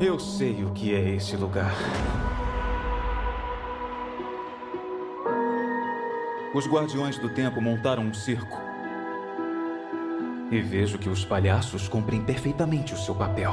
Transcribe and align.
Eu 0.00 0.18
sei 0.18 0.64
o 0.64 0.70
que 0.70 0.94
é 0.94 1.10
esse 1.10 1.36
lugar. 1.36 1.74
Os 6.54 6.66
Guardiões 6.66 7.18
do 7.18 7.28
Tempo 7.28 7.60
montaram 7.60 8.02
um 8.02 8.14
circo. 8.14 8.58
E 10.50 10.60
vejo 10.60 10.98
que 10.98 11.08
os 11.08 11.24
palhaços 11.24 11.86
cumprem 11.86 12.22
perfeitamente 12.22 12.92
o 12.92 12.96
seu 12.96 13.14
papel. 13.14 13.52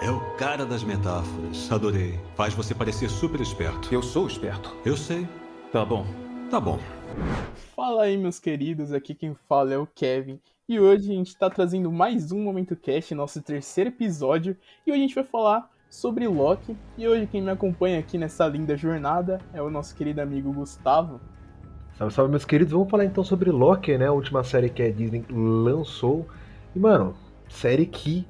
É 0.00 0.10
o 0.10 0.20
cara 0.36 0.66
das 0.66 0.84
metáforas. 0.84 1.72
Adorei. 1.72 2.20
Faz 2.36 2.52
você 2.54 2.74
parecer 2.74 3.08
super 3.08 3.40
esperto. 3.40 3.92
Eu 3.92 4.02
sou 4.02 4.26
esperto. 4.26 4.76
Eu 4.84 4.96
sei. 4.96 5.26
Tá 5.72 5.84
bom. 5.84 6.06
Tá 6.50 6.60
bom. 6.60 6.78
Fala 7.86 8.04
aí, 8.04 8.16
meus 8.16 8.40
queridos. 8.40 8.94
Aqui 8.94 9.14
quem 9.14 9.36
fala 9.46 9.74
é 9.74 9.76
o 9.76 9.86
Kevin. 9.86 10.40
E 10.66 10.80
hoje 10.80 11.12
a 11.12 11.14
gente 11.14 11.26
está 11.26 11.50
trazendo 11.50 11.92
mais 11.92 12.32
um 12.32 12.42
Momento 12.42 12.74
Cast, 12.74 13.14
nosso 13.14 13.42
terceiro 13.42 13.90
episódio. 13.90 14.56
E 14.86 14.90
hoje 14.90 15.00
a 15.00 15.02
gente 15.02 15.14
vai 15.14 15.24
falar 15.24 15.70
sobre 15.90 16.26
Loki. 16.26 16.74
E 16.96 17.06
hoje 17.06 17.26
quem 17.26 17.42
me 17.42 17.50
acompanha 17.50 17.98
aqui 17.98 18.16
nessa 18.16 18.48
linda 18.48 18.74
jornada 18.74 19.38
é 19.52 19.60
o 19.60 19.68
nosso 19.68 19.94
querido 19.94 20.22
amigo 20.22 20.50
Gustavo. 20.50 21.20
Salve, 21.98 22.14
salve, 22.14 22.30
meus 22.30 22.46
queridos. 22.46 22.72
Vamos 22.72 22.88
falar 22.88 23.04
então 23.04 23.22
sobre 23.22 23.50
Loki, 23.50 23.98
né? 23.98 24.06
A 24.06 24.12
última 24.12 24.42
série 24.42 24.70
que 24.70 24.82
a 24.82 24.90
Disney 24.90 25.22
lançou. 25.30 26.26
E, 26.74 26.78
mano, 26.78 27.14
série 27.50 27.84
que 27.84 28.26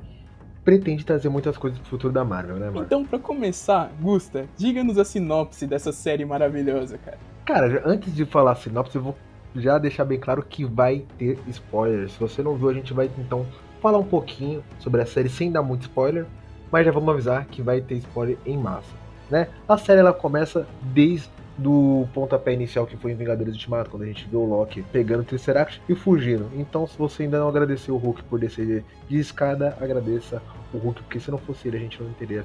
pretende 0.64 1.06
trazer 1.06 1.28
muitas 1.28 1.56
coisas 1.56 1.78
pro 1.78 1.90
futuro 1.90 2.12
da 2.12 2.24
Marvel, 2.24 2.56
né, 2.56 2.70
mano? 2.70 2.84
Então, 2.84 3.04
para 3.04 3.20
começar, 3.20 3.92
Gusta, 4.00 4.48
diga-nos 4.56 4.98
a 4.98 5.04
sinopse 5.04 5.64
dessa 5.64 5.92
série 5.92 6.24
maravilhosa, 6.24 6.98
cara. 6.98 7.18
Cara, 7.44 7.82
antes 7.86 8.12
de 8.12 8.24
falar 8.24 8.50
a 8.50 8.56
sinopse, 8.56 8.96
eu 8.96 9.02
vou 9.02 9.14
já 9.54 9.78
deixar 9.78 10.04
bem 10.04 10.18
claro 10.18 10.42
que 10.42 10.64
vai 10.64 11.04
ter 11.18 11.38
spoilers. 11.48 12.12
Se 12.12 12.20
você 12.20 12.42
não 12.42 12.56
viu, 12.56 12.68
a 12.68 12.74
gente 12.74 12.92
vai 12.92 13.10
então 13.18 13.46
falar 13.80 13.98
um 13.98 14.04
pouquinho 14.04 14.64
sobre 14.78 15.00
a 15.02 15.06
série 15.06 15.28
sem 15.28 15.52
dar 15.52 15.62
muito 15.62 15.82
spoiler, 15.82 16.26
mas 16.72 16.86
já 16.86 16.92
vamos 16.92 17.08
avisar 17.08 17.44
que 17.46 17.62
vai 17.62 17.80
ter 17.80 17.94
spoiler 17.96 18.36
em 18.44 18.56
massa, 18.56 18.94
né? 19.30 19.48
A 19.68 19.76
série 19.76 20.00
ela 20.00 20.12
começa 20.12 20.66
desde 20.82 21.28
do 21.56 22.06
pontapé 22.12 22.52
inicial 22.52 22.84
que 22.84 22.96
foi 22.96 23.12
em 23.12 23.14
Vingadores 23.14 23.54
Ultimato, 23.54 23.88
quando 23.88 24.02
a 24.02 24.06
gente 24.06 24.28
viu 24.28 24.40
o 24.40 24.44
Loki 24.44 24.82
pegando 24.90 25.20
o 25.20 25.24
Tesseract 25.24 25.80
e 25.88 25.94
fugindo. 25.94 26.50
Então, 26.54 26.84
se 26.84 26.98
você 26.98 27.22
ainda 27.22 27.38
não 27.38 27.48
agradeceu 27.48 27.94
o 27.94 27.98
Hulk 27.98 28.24
por 28.24 28.40
descer 28.40 28.84
de 29.08 29.18
escada, 29.18 29.76
agradeça 29.80 30.42
o 30.72 30.78
Hulk, 30.78 31.02
porque 31.04 31.20
se 31.20 31.30
não 31.30 31.38
fosse 31.38 31.68
ele, 31.68 31.76
a 31.76 31.80
gente 31.80 32.02
não 32.02 32.12
teria 32.14 32.44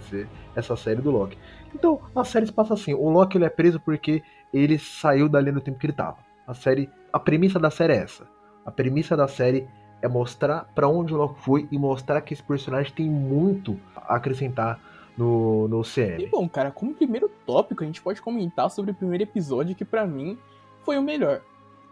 essa 0.56 0.76
série 0.76 1.02
do 1.02 1.10
Loki. 1.10 1.38
Então, 1.74 2.00
a 2.16 2.24
série 2.24 2.46
se 2.46 2.54
passa 2.54 2.76
assim: 2.76 2.94
o 2.94 3.10
Loki 3.10 3.38
ele 3.38 3.46
é 3.46 3.50
preso 3.50 3.80
porque 3.80 4.22
ele 4.54 4.78
saiu 4.78 5.28
da 5.28 5.42
linha 5.42 5.54
do 5.54 5.62
tempo 5.62 5.80
que 5.80 5.88
ele 5.88 5.94
tava. 5.94 6.18
A 6.46 6.54
série 6.54 6.88
a 7.12 7.20
premissa 7.20 7.60
da 7.60 7.70
série 7.70 7.94
é 7.94 7.98
essa. 7.98 8.28
A 8.66 8.72
premissa 8.72 9.16
da 9.16 9.28
série 9.28 9.68
é 10.02 10.08
mostrar 10.08 10.70
para 10.76 10.88
onde 10.88 11.14
o 11.14 11.18
Loki 11.18 11.42
foi 11.42 11.68
e 11.72 11.78
mostrar 11.78 12.22
que 12.22 12.34
esse 12.34 12.44
personagem 12.44 12.94
tem 12.94 13.10
muito 13.10 13.80
a 13.96 14.16
acrescentar 14.16 14.80
no, 15.18 15.68
no 15.68 15.82
CM. 15.84 16.24
E 16.24 16.28
bom, 16.28 16.48
cara, 16.48 16.72
como 16.72 16.94
primeiro 16.94 17.30
tópico, 17.46 17.84
a 17.84 17.86
gente 17.86 18.02
pode 18.02 18.22
comentar 18.22 18.70
sobre 18.72 18.92
o 18.92 18.96
primeiro 18.96 19.24
episódio 19.24 19.76
que 19.76 19.84
para 19.84 20.08
mim 20.08 20.38
foi 20.84 20.98
o 20.98 21.02
melhor. 21.02 21.42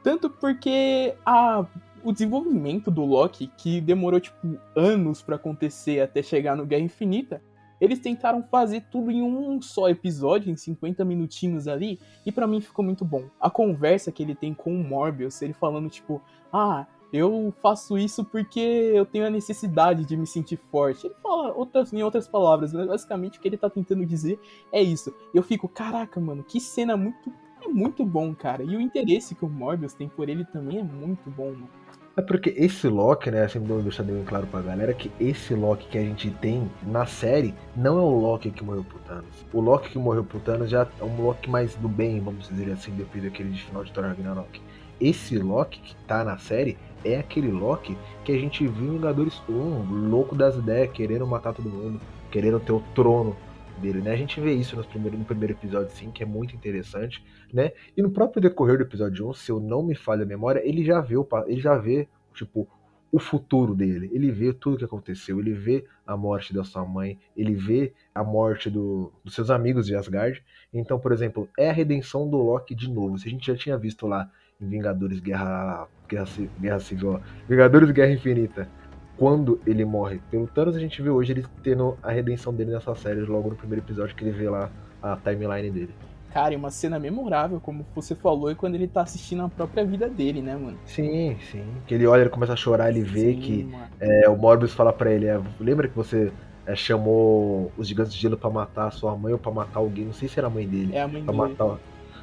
Tanto 0.01 0.29
porque 0.29 1.13
a, 1.25 1.65
o 2.03 2.13
desenvolvimento 2.13 2.89
do 2.89 3.03
Loki, 3.03 3.51
que 3.57 3.81
demorou 3.81 4.19
tipo 4.19 4.57
anos 4.75 5.21
para 5.21 5.35
acontecer 5.35 5.99
até 5.99 6.23
chegar 6.23 6.55
no 6.55 6.65
Guerra 6.65 6.83
Infinita, 6.83 7.41
eles 7.79 7.99
tentaram 7.99 8.43
fazer 8.43 8.85
tudo 8.91 9.11
em 9.11 9.21
um 9.21 9.61
só 9.61 9.89
episódio, 9.89 10.51
em 10.51 10.55
50 10.55 11.03
minutinhos 11.05 11.67
ali, 11.67 11.99
e 12.25 12.31
para 12.31 12.47
mim 12.47 12.61
ficou 12.61 12.83
muito 12.83 13.05
bom. 13.05 13.25
A 13.39 13.49
conversa 13.49 14.11
que 14.11 14.23
ele 14.23 14.35
tem 14.35 14.53
com 14.53 14.73
o 14.73 14.83
Morbius, 14.83 15.41
ele 15.41 15.53
falando 15.53 15.89
tipo, 15.89 16.21
ah, 16.51 16.85
eu 17.11 17.53
faço 17.61 17.97
isso 17.97 18.23
porque 18.25 18.59
eu 18.59 19.05
tenho 19.05 19.25
a 19.25 19.29
necessidade 19.29 20.05
de 20.05 20.17
me 20.17 20.27
sentir 20.27 20.57
forte. 20.69 21.07
Ele 21.07 21.15
fala 21.23 21.53
outras, 21.53 21.93
em 21.93 22.03
outras 22.03 22.27
palavras, 22.27 22.73
mas 22.73 22.87
basicamente 22.87 23.37
o 23.37 23.41
que 23.41 23.47
ele 23.47 23.57
tá 23.57 23.69
tentando 23.69 24.05
dizer 24.05 24.39
é 24.71 24.81
isso. 24.81 25.13
Eu 25.33 25.41
fico, 25.41 25.69
caraca, 25.69 26.19
mano, 26.19 26.43
que 26.43 26.59
cena 26.59 26.97
muito, 26.97 27.31
é 27.61 27.67
muito 27.67 28.05
bom, 28.05 28.35
cara. 28.35 28.63
E 28.63 28.75
o 28.75 28.81
interesse 28.81 29.35
que 29.35 29.45
o 29.45 29.49
Morbius 29.49 29.93
tem 29.93 30.09
por 30.09 30.27
ele 30.27 30.43
também 30.45 30.79
é 30.79 30.83
muito 30.83 31.29
bom, 31.29 31.51
mano. 31.51 31.69
É 32.17 32.21
porque 32.23 32.51
esse 32.57 32.87
Loki, 32.87 33.29
né, 33.29 33.43
assim, 33.43 33.59
vou 33.59 33.79
deixar 33.79 34.01
bem 34.01 34.23
claro 34.25 34.47
pra 34.47 34.59
galera 34.59 34.91
que 34.91 35.11
esse 35.19 35.53
Loki 35.53 35.87
que 35.87 35.99
a 35.99 36.01
gente 36.01 36.31
tem 36.31 36.67
na 36.81 37.05
série 37.05 37.53
não 37.75 37.99
é 37.99 38.01
o 38.01 38.19
Loki 38.19 38.49
que 38.49 38.63
morreu 38.63 38.83
pro 38.83 38.97
Thanos. 39.01 39.45
O 39.53 39.61
Loki 39.61 39.91
que 39.91 39.99
morreu 39.99 40.23
pro 40.23 40.39
Thanos 40.39 40.67
já 40.67 40.87
é 40.99 41.03
um 41.03 41.21
Loki 41.21 41.47
mais 41.47 41.75
do 41.75 41.87
bem, 41.87 42.19
vamos 42.19 42.49
dizer 42.49 42.71
assim, 42.71 42.91
depois 42.93 43.23
daquele 43.23 43.51
de 43.51 43.63
final 43.63 43.83
de 43.83 43.91
Thor 43.91 44.05
Ragnarok. 44.05 44.59
Esse 44.99 45.37
Loki 45.37 45.79
que 45.79 45.95
tá 46.07 46.23
na 46.23 46.39
série 46.39 46.75
é 47.05 47.19
aquele 47.19 47.51
Loki 47.51 47.95
que 48.25 48.31
a 48.31 48.39
gente 48.39 48.65
viu 48.65 48.87
em 48.87 48.91
Vingadores 48.93 49.39
1, 49.47 50.09
louco 50.09 50.33
das 50.33 50.55
ideias, 50.55 50.89
querendo 50.91 51.27
matar 51.27 51.53
todo 51.53 51.69
mundo, 51.69 52.01
querendo 52.31 52.59
ter 52.59 52.71
o 52.71 52.81
trono 52.95 53.35
dele, 53.79 54.01
né? 54.01 54.11
A 54.11 54.15
gente 54.15 54.39
vê 54.39 54.53
isso 54.53 54.75
no 54.75 54.83
primeiro, 54.83 55.17
no 55.17 55.25
primeiro 55.25 55.53
episódio, 55.53 55.91
sim, 55.91 56.11
que 56.11 56.23
é 56.23 56.25
muito 56.25 56.55
interessante, 56.55 57.23
né? 57.53 57.71
E 57.95 58.01
no 58.01 58.11
próprio 58.11 58.41
decorrer 58.41 58.77
do 58.77 58.83
episódio 58.83 59.29
1, 59.29 59.33
se 59.33 59.51
eu 59.51 59.59
não 59.59 59.83
me 59.83 59.95
falha 59.95 60.23
a 60.23 60.25
memória, 60.25 60.61
ele 60.67 60.83
já 60.83 60.99
vê, 61.01 61.15
ele 61.47 61.61
já 61.61 61.77
vê, 61.77 62.07
tipo, 62.33 62.67
o 63.11 63.19
futuro 63.19 63.73
dele. 63.73 64.09
Ele 64.13 64.31
vê 64.31 64.53
tudo 64.53 64.77
que 64.77 64.85
aconteceu, 64.85 65.39
ele 65.39 65.53
vê 65.53 65.85
a 66.05 66.15
morte 66.15 66.53
da 66.53 66.63
sua 66.63 66.85
mãe, 66.85 67.17
ele 67.35 67.55
vê 67.55 67.93
a 68.13 68.23
morte 68.23 68.69
do, 68.69 69.11
dos 69.23 69.33
seus 69.33 69.49
amigos 69.49 69.85
de 69.85 69.95
Asgard. 69.95 70.43
Então, 70.73 70.99
por 70.99 71.11
exemplo, 71.11 71.49
é 71.57 71.69
a 71.69 71.73
redenção 71.73 72.29
do 72.29 72.37
Loki 72.37 72.75
de 72.75 72.89
novo. 72.89 73.17
Se 73.17 73.27
a 73.27 73.31
gente 73.31 73.47
já 73.47 73.55
tinha 73.55 73.77
visto 73.77 74.07
lá 74.07 74.29
em 74.59 74.67
Vingadores 74.67 75.19
Guerra, 75.19 75.87
Guerra, 76.07 76.25
Guerra 76.59 76.79
Civil, 76.79 77.21
Vingadores 77.47 77.91
Guerra 77.91 78.11
Infinita, 78.11 78.69
quando 79.17 79.59
ele 79.65 79.83
morre 79.83 80.21
pelo 80.29 80.47
Thanos, 80.47 80.75
a 80.75 80.79
gente 80.79 81.01
vê 81.01 81.09
hoje 81.09 81.33
ele 81.33 81.45
tendo 81.63 81.97
a 82.03 82.11
redenção 82.11 82.53
dele 82.53 82.71
nessa 82.71 82.93
série, 82.95 83.21
logo 83.21 83.49
no 83.49 83.55
primeiro 83.55 83.83
episódio 83.83 84.15
que 84.15 84.23
ele 84.23 84.31
vê 84.31 84.49
lá 84.49 84.69
a 85.01 85.17
timeline 85.17 85.71
dele. 85.71 85.93
Cara, 86.31 86.53
e 86.53 86.57
uma 86.57 86.69
cena 86.69 86.99
memorável, 86.99 87.59
como 87.59 87.85
você 87.95 88.13
falou, 88.13 88.51
é 88.51 88.55
quando 88.55 88.75
ele 88.75 88.87
tá 88.87 89.01
assistindo 89.01 89.43
a 89.43 89.49
própria 89.49 89.83
vida 89.83 90.07
dele, 90.07 90.41
né, 90.41 90.55
mano? 90.55 90.77
Sim, 90.85 91.35
sim. 91.51 91.65
Que 91.87 91.95
ele 91.95 92.05
olha, 92.05 92.21
ele 92.21 92.29
começa 92.29 92.53
a 92.53 92.55
chorar, 92.55 92.89
ele 92.89 93.01
vê 93.01 93.33
sim, 93.33 93.39
que 93.39 93.75
é, 93.99 94.29
o 94.29 94.37
Morbius 94.37 94.73
fala 94.73 94.93
para 94.93 95.11
ele, 95.11 95.25
é, 95.25 95.41
lembra 95.59 95.87
que 95.87 95.95
você 95.95 96.31
é, 96.65 96.75
chamou 96.75 97.71
os 97.75 97.87
gigantes 97.87 98.13
de 98.13 98.19
gelo 98.19 98.37
para 98.37 98.49
matar 98.49 98.87
a 98.87 98.91
sua 98.91 99.15
mãe 99.15 99.33
ou 99.33 99.39
para 99.39 99.51
matar 99.51 99.79
alguém, 99.79 100.05
não 100.05 100.13
sei 100.13 100.27
se 100.27 100.37
era 100.37 100.47
a 100.47 100.51
mãe 100.51 100.67
dele. 100.67 100.95
É 100.95 101.01
a 101.01 101.07
mãe 101.07 101.23
pra 101.23 101.33
dele. 101.33 101.47
Matar... 101.49 101.79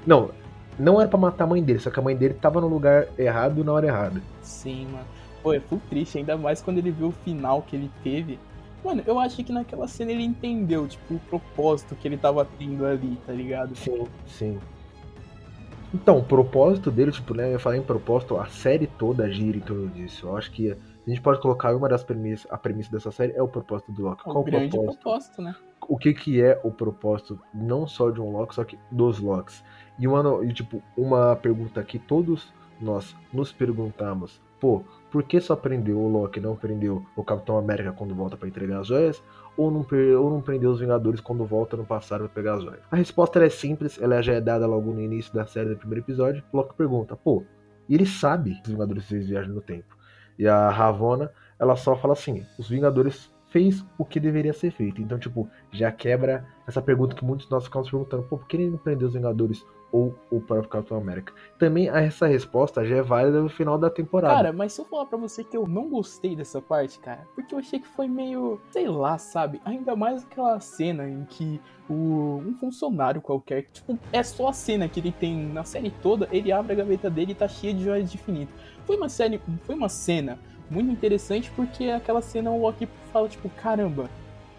Não, 0.07 0.31
não 0.79 1.01
era 1.01 1.09
para 1.09 1.19
matar 1.19 1.45
a 1.45 1.47
mãe 1.49 1.63
dele, 1.63 1.81
só 1.81 1.91
que 1.91 1.99
a 1.99 2.03
mãe 2.03 2.15
dele 2.15 2.35
tava 2.35 2.61
no 2.61 2.69
lugar 2.69 3.07
errado 3.19 3.65
na 3.65 3.73
hora 3.73 3.87
errada. 3.87 4.23
Sim, 4.43 4.87
mano. 4.93 5.07
Pô, 5.45 5.53
é 5.53 5.61
full 5.61 5.81
triste, 5.91 6.17
ainda 6.17 6.39
mais 6.39 6.63
quando 6.63 6.79
ele 6.79 6.91
viu 6.91 7.09
o 7.09 7.13
final 7.13 7.61
que 7.61 7.77
ele 7.77 7.91
teve. 8.03 8.39
Mano, 8.83 9.03
eu 9.07 9.19
acho 9.19 9.45
que 9.45 9.53
naquela 9.53 9.87
cena 9.87 10.11
ele 10.11 10.25
entendeu, 10.25 10.89
tipo, 10.89 11.15
o 11.15 11.19
propósito 11.19 11.95
que 11.95 12.09
ele 12.09 12.17
tava 12.17 12.49
tendo 12.59 12.87
ali, 12.87 13.19
tá 13.27 13.33
ligado? 13.33 13.77
Sim, 13.77 14.07
sim. 14.27 14.59
Então, 15.93 16.19
o 16.19 16.25
propósito 16.25 16.91
dele, 16.91 17.13
tipo, 17.13 17.35
né, 17.35 17.55
eu 17.55 17.61
falei 17.61 17.79
em 17.79 17.83
propósito, 17.83 18.39
a 18.39 18.47
série 18.47 18.87
toda 18.87 19.31
gira 19.31 19.59
em 19.59 19.61
torno 19.61 19.89
disso. 19.89 20.27
Eu 20.27 20.37
acho 20.37 20.51
que 20.51 20.73
a 20.73 20.77
gente 21.07 21.21
pode 21.21 21.41
colocar 21.43 21.77
uma 21.77 21.91
das 21.91 22.03
premissas, 22.03 22.51
a 22.51 22.57
premissa 22.57 22.91
dessa 22.91 23.13
série 23.13 23.35
é 23.35 23.43
o 23.43 23.47
propósito 23.47 23.93
do 23.93 24.03
Loki. 24.03 24.23
O 24.23 24.33
Qual 24.33 24.41
o 24.41 24.45
propósito? 24.45 24.83
propósito, 24.83 25.43
né? 25.43 25.55
O 25.87 25.99
que 25.99 26.15
que 26.15 26.43
é 26.43 26.59
o 26.65 26.71
propósito, 26.71 27.39
não 27.53 27.87
só 27.87 28.11
de 28.11 28.19
um 28.19 28.33
Loki, 28.33 28.55
só 28.55 28.65
que 28.65 28.79
dos 28.91 29.21
Locks. 29.21 29.63
E, 29.99 30.09
uma, 30.09 30.43
e 30.43 30.53
tipo, 30.55 30.83
uma 30.97 31.37
pergunta 31.37 31.83
que 31.85 31.99
todos 31.99 32.51
nós 32.81 33.15
nos 33.33 33.53
perguntamos, 33.53 34.41
pô, 34.65 34.83
por 35.11 35.23
que 35.25 35.39
só 35.43 35.55
prendeu 35.55 35.99
o 35.99 36.09
Loki, 36.09 36.41
não 36.41 36.57
prendeu 36.57 37.05
o 37.15 37.23
Capitão 37.23 37.59
América 37.59 37.93
quando 37.93 38.15
volta 38.15 38.35
para 38.35 38.49
entregar 38.49 38.81
as 38.81 38.87
joias? 38.87 39.23
Ou 39.59 39.71
não, 39.71 39.87
ou 40.19 40.31
não 40.31 40.41
prendeu 40.41 40.71
os 40.71 40.81
Vingadores 40.81 41.21
quando 41.21 41.45
volta 41.45 41.77
no 41.77 41.85
passado 41.85 42.21
para 42.21 42.31
pegar 42.31 42.55
as 42.55 42.63
joias? 42.63 42.81
A 42.91 42.97
resposta 42.97 43.45
é 43.45 43.51
simples, 43.51 44.01
ela 44.01 44.23
já 44.23 44.33
é 44.33 44.41
dada 44.41 44.67
logo 44.67 44.91
no 44.91 45.03
início 45.03 45.35
da 45.35 45.45
série 45.45 45.69
do 45.69 45.77
primeiro 45.77 46.03
episódio. 46.03 46.43
O 46.51 46.57
Loki 46.57 46.75
pergunta, 46.75 47.15
pô, 47.15 47.45
e 47.87 47.95
ele 47.95 48.07
sabe 48.07 48.55
que 48.55 48.69
os 48.69 48.73
Vingadores 48.73 49.05
fez 49.05 49.27
viagem 49.27 49.53
no 49.53 49.61
tempo. 49.61 49.95
E 50.39 50.49
a 50.49 50.71
Ravonna, 50.71 51.31
ela 51.59 51.77
só 51.77 51.95
fala 51.95 52.15
assim, 52.15 52.43
os 52.59 52.67
Vingadores 52.71 53.31
fez 53.51 53.85
o 53.99 54.05
que 54.07 54.19
deveria 54.19 54.55
ser 54.55 54.71
feito. 54.71 55.03
Então, 55.03 55.19
tipo, 55.19 55.47
já 55.73 55.93
quebra 55.93 56.47
essa 56.67 56.81
pergunta 56.81 57.15
que 57.15 57.23
muitos 57.23 57.45
de 57.45 57.53
nós 57.53 57.65
ficamos 57.65 57.91
perguntando, 57.91 58.23
pô, 58.23 58.39
por 58.39 58.49
que 58.49 58.57
ele 58.57 58.71
não 58.71 58.79
prendeu 58.79 59.09
os 59.09 59.15
Vingadores 59.15 59.63
ou 59.95 60.13
o 60.29 60.41
próprio 60.41 60.69
Capitão 60.69 60.99
América? 60.99 61.33
Também 61.57 61.89
essa 61.89 62.27
resposta 62.27 62.85
já 62.85 62.97
é 62.97 63.03
válida 63.03 63.41
no 63.41 63.49
final 63.49 63.79
da 63.79 63.89
temporada. 63.89 64.35
Cara, 64.35 64.53
mas 64.53 64.73
se 64.73 64.81
eu 64.81 64.85
falar 64.85 65.07
pra 65.07 65.17
você 65.17 65.45
que 65.45 65.57
eu 65.57 65.69
não 65.69 65.89
gostei 65.89 66.35
dessa 66.35 66.61
parte, 66.61 66.99
cara, 66.99 67.25
porque 67.33 67.55
eu 67.55 67.61
achei 67.61 67.79
que 67.79 67.87
foi 67.87 68.09
meio, 68.09 68.61
sei 68.73 68.89
lá, 68.89 69.17
sabe? 69.19 69.63
Ainda 69.65 69.95
mais 69.95 70.25
aquela 70.25 70.59
cena 70.59 71.09
em 71.09 71.25
que 71.25 71.61
o, 71.89 72.43
um 72.45 72.57
funcionário 72.59 73.21
qualquer, 73.21 73.69
tipo, 73.73 73.97
é 74.13 74.21
só 74.25 74.49
a 74.49 74.53
cena 74.53 74.89
que 74.89 74.99
ele 74.99 75.13
tem 75.13 75.47
na 75.47 75.63
série 75.63 75.93
toda, 76.03 76.29
ele 76.33 76.51
abre 76.51 76.73
a 76.73 76.77
gaveta 76.77 77.09
dele 77.09 77.31
e 77.31 77.37
tá 77.37 77.47
cheia 77.47 77.73
de 77.73 77.85
joias 77.85 78.11
de 78.11 78.17
infinito. 78.17 78.53
Foi 78.85 78.97
uma 78.97 79.09
série, 79.09 79.41
foi 79.63 79.77
uma 79.77 79.89
cena 79.89 80.41
muito 80.69 80.91
interessante 80.91 81.53
porque 81.55 81.85
aquela 81.91 82.21
cena 82.21 82.51
o 82.51 82.61
Loki 82.61 82.89
fala, 83.13 83.29
tipo, 83.29 83.49
caramba, 83.51 84.11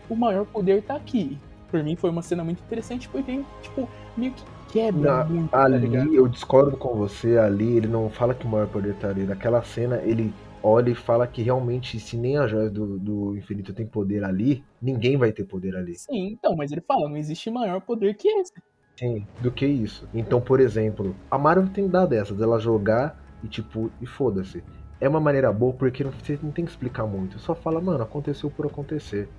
o 0.10 0.16
maior 0.16 0.46
poder 0.46 0.82
tá 0.82 0.96
aqui. 0.96 1.38
Por 1.70 1.84
mim 1.84 1.98
foi 1.98 2.10
uma 2.10 2.22
cena 2.22 2.42
muito 2.42 2.64
interessante 2.64 3.10
porque, 3.10 3.44
tipo, 3.62 3.90
meio 4.16 4.32
que 4.32 4.55
quebra 4.76 5.02
Na- 5.02 5.24
muito, 5.24 5.66
tá 5.68 5.78
ligado? 5.78 6.08
ali, 6.08 6.16
eu 6.16 6.28
discordo 6.28 6.78
com 6.78 6.96
você, 6.96 7.38
ali 7.38 7.78
ele 7.78 7.88
não 7.88 8.10
fala 8.10 8.34
que 8.34 8.46
o 8.46 8.50
maior 8.50 8.68
poder 8.68 8.96
tá 8.96 9.10
ali. 9.10 9.24
Naquela 9.26 9.62
cena, 9.64 9.98
ele 10.04 10.34
olha 10.64 10.90
e 10.90 10.96
fala 10.96 11.28
que 11.28 11.42
realmente, 11.42 12.00
se 12.00 12.18
nem 12.18 12.38
a 12.38 12.48
joia 12.48 12.70
do, 12.70 12.98
do 13.00 13.38
infinito 13.38 13.74
tem 13.74 13.86
poder 13.86 14.24
ali, 14.24 14.64
ninguém 14.82 15.18
vai 15.18 15.32
ter 15.32 15.44
poder 15.46 15.76
ali. 15.76 15.96
Sim, 15.96 16.28
então, 16.34 16.56
mas 16.56 16.72
ele 16.72 16.82
fala, 16.82 17.10
não 17.10 17.18
existe 17.18 17.50
maior 17.50 17.82
poder 17.82 18.16
que 18.16 18.28
esse. 18.28 18.52
Sim, 18.98 19.28
do 19.42 19.52
que 19.52 19.66
isso. 19.66 20.08
Então, 20.14 20.40
por 20.42 20.60
exemplo, 20.60 21.16
a 21.30 21.38
Marvel 21.38 21.70
tem 21.70 21.88
dado 21.90 22.14
essa, 22.14 22.34
dela 22.34 22.60
jogar 22.60 23.22
e 23.44 23.48
tipo, 23.48 23.92
e 24.02 24.06
foda-se. 24.06 24.64
É 25.00 25.10
uma 25.10 25.20
maneira 25.20 25.52
boa 25.52 25.74
porque 25.74 26.04
não, 26.04 26.12
você 26.12 26.40
não 26.42 26.52
tem 26.52 26.64
que 26.66 26.72
explicar 26.72 27.06
muito. 27.06 27.38
Só 27.40 27.54
fala, 27.54 27.82
mano, 27.82 28.04
aconteceu 28.04 28.50
por 28.50 28.66
acontecer. 28.66 29.30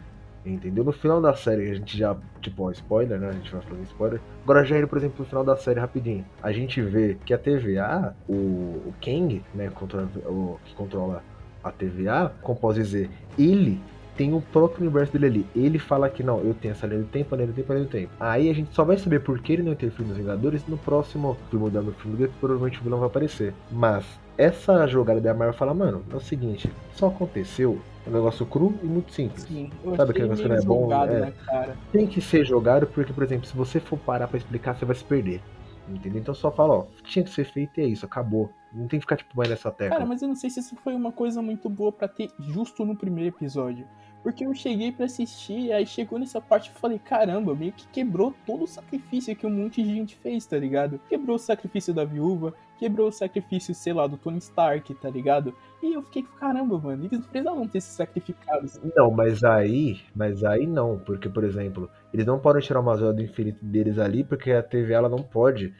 Entendeu? 0.47 0.85
No 0.85 0.93
final 0.93 1.21
da 1.21 1.35
série, 1.35 1.71
a 1.71 1.75
gente 1.75 1.99
já, 1.99 2.17
tipo, 2.41 2.63
ó, 2.63 2.71
spoiler, 2.71 3.19
né? 3.19 3.31
A 3.31 3.33
gente 3.33 3.53
vai 3.53 3.61
falando 3.63 3.85
spoiler. 3.85 4.21
Agora 4.45 4.65
já 4.65 4.79
indo, 4.79 4.87
por 4.87 4.99
exemplo, 4.99 5.17
no 5.19 5.25
final 5.25 5.45
da 5.45 5.57
série 5.57 5.81
rapidinho. 5.81 6.25
A 6.43 6.53
gente 6.53 6.81
vê 6.81 7.17
que 7.25 7.35
a 7.35 7.39
TVA, 7.39 8.15
o, 8.29 8.33
o 8.33 8.95
Kang, 9.03 9.43
né, 9.55 9.71
controla, 9.71 10.09
o, 10.25 10.59
que 10.65 10.75
controla 10.75 11.23
a 11.65 11.73
TVA, 11.73 12.33
como 12.43 12.59
posso 12.59 12.79
dizer, 12.79 13.11
ele 13.37 13.81
tem 14.17 14.33
o 14.33 14.41
próprio 14.41 14.83
universo 14.83 15.13
dele 15.13 15.27
ali. 15.27 15.47
Ele 15.55 15.79
fala 15.79 16.09
que 16.09 16.23
não, 16.23 16.41
eu 16.41 16.55
tenho 16.55 16.73
essa 16.73 16.87
linha 16.87 17.01
do 17.01 17.07
tempo, 17.07 17.35
a 17.35 17.39
linha 17.39 17.49
do 17.49 17.55
tempo, 17.55 17.73
a 17.73 17.75
linha 17.75 17.87
do 17.87 17.91
tempo. 17.91 18.13
Aí 18.19 18.51
a 18.51 18.55
gente 18.55 18.75
só 18.75 18.85
vai 18.85 18.97
saber 18.97 19.21
por 19.21 19.39
que 19.41 19.53
ele 19.53 19.63
não 19.63 19.73
interferiu 19.73 20.09
nos 20.09 20.17
Vingadores 20.17 20.67
no 20.67 20.79
próximo 20.79 21.37
filme 21.51 21.71
dando 21.71 21.93
filme 21.93 22.17
dele, 22.17 22.33
provavelmente 22.41 22.81
o 22.81 22.83
vilão 22.83 22.99
vai 22.99 23.09
aparecer. 23.09 23.55
Mas 23.71 24.05
essa 24.39 24.87
jogada 24.87 25.21
da 25.21 25.35
Marvel 25.35 25.55
fala, 25.55 25.75
mano, 25.75 26.05
é 26.11 26.17
o 26.17 26.21
seguinte, 26.21 26.71
só 26.93 27.09
aconteceu, 27.09 27.79
é 28.07 28.11
um 28.11 28.13
negócio 28.13 28.47
cru 28.47 28.75
e 28.83 28.87
muito 28.87 29.13
simples. 29.13 29.45
Sim, 29.45 29.71
eu 29.85 29.97
Sabe 29.97 30.11
aquele 30.11 30.25
negócio 30.25 30.43
que 30.43 30.49
não 30.49 30.57
é 30.57 30.63
bom? 30.63 30.83
jogado 30.83 31.13
É. 31.13 31.33
cara. 31.45 31.77
Tem 31.93 32.07
que 32.07 32.21
ser 32.21 32.45
jogado 32.45 32.87
porque, 32.87 33.13
por 33.13 33.25
exemplo, 33.25 33.47
se 33.47 33.57
você 33.57 33.81
for 33.81 33.99
parar 33.99 34.29
pra 34.29 34.39
explicar, 34.39 34.75
você 34.75 34.85
vai 34.85 34.97
se 34.97 35.05
perder. 35.05 35.41
Entendeu? 35.89 36.21
Então 36.21 36.35
só 36.35 36.51
fala, 36.51 36.75
ó, 36.75 36.87
tinha 37.05 37.25
que 37.25 37.31
ser 37.31 37.45
feito 37.45 37.79
e 37.79 37.85
é 37.85 37.87
isso, 37.87 38.05
acabou. 38.05 38.51
Não 38.73 38.89
tem 38.89 38.99
que 38.99 39.05
ficar, 39.05 39.17
tipo, 39.17 39.37
mais 39.37 39.49
nessa 39.49 39.71
tecla. 39.71 39.97
Cara, 39.97 40.07
mas 40.07 40.21
eu 40.21 40.29
não 40.29 40.35
sei 40.35 40.51
se 40.51 40.61
isso 40.61 40.77
foi 40.77 40.95
uma 40.95 41.13
coisa 41.13 41.41
muito 41.41 41.69
boa 41.69 41.93
pra 41.93 42.09
ter 42.09 42.29
justo 42.41 42.85
no 42.85 42.97
primeiro 42.97 43.35
episódio. 43.35 43.87
Porque 44.27 44.45
eu 44.45 44.53
cheguei 44.53 44.91
pra 44.91 45.07
assistir, 45.07 45.71
aí 45.71 45.87
chegou 45.87 46.19
nessa 46.19 46.41
parte 46.41 46.69
e 46.69 46.81
falei, 46.81 46.99
caramba, 46.99 47.55
meio 47.55 47.71
que 47.71 47.87
quebrou 47.87 48.35
todo 48.45 48.65
o 48.65 48.67
sacrifício 48.67 49.37
que 49.37 49.47
um 49.47 49.51
monte 49.51 49.81
de 49.85 49.95
gente 49.95 50.17
fez, 50.17 50.45
tá 50.45 50.59
ligado? 50.59 51.01
Quebrou 51.09 51.37
o 51.37 51.39
sacrifício 51.39 51.95
da 51.95 52.05
viúva, 52.05 52.53
quebrou 52.79 53.09
o 53.09 53.13
sacrifício, 53.13 53.75
sei 53.75 53.93
lá, 53.93 54.07
do 54.07 54.17
Tony 54.17 54.39
Stark, 54.39 54.95
tá 54.95 55.11
ligado? 55.11 55.55
E 55.83 55.93
eu 55.93 56.03
fiquei, 56.03 56.25
caramba, 56.39 56.79
mano, 56.79 57.05
eles 57.05 57.19
não 57.19 57.29
precisavam 57.29 57.69
ter 57.69 57.81
se 57.81 57.95
sacrificado. 57.95 58.67
Não, 58.97 59.11
mas 59.11 59.45
aí, 59.45 60.01
mas 60.15 60.43
aí 60.45 60.67
não, 60.67 60.99
porque, 60.99 61.29
por 61.29 61.45
exemplo, 61.45 61.89
eles 62.13 62.27
não 62.27 62.39
podem 62.39 62.63
tirar 62.63 62.81
uma 62.81 62.97
joia 62.97 63.13
do 63.13 63.23
infinito 63.23 63.65
deles 63.65 63.99
ali, 63.99 64.25
porque 64.25 64.53
a 64.53 64.63
TV 64.63 64.93
ela 64.93 65.09
não 65.09 65.19
pode, 65.19 65.75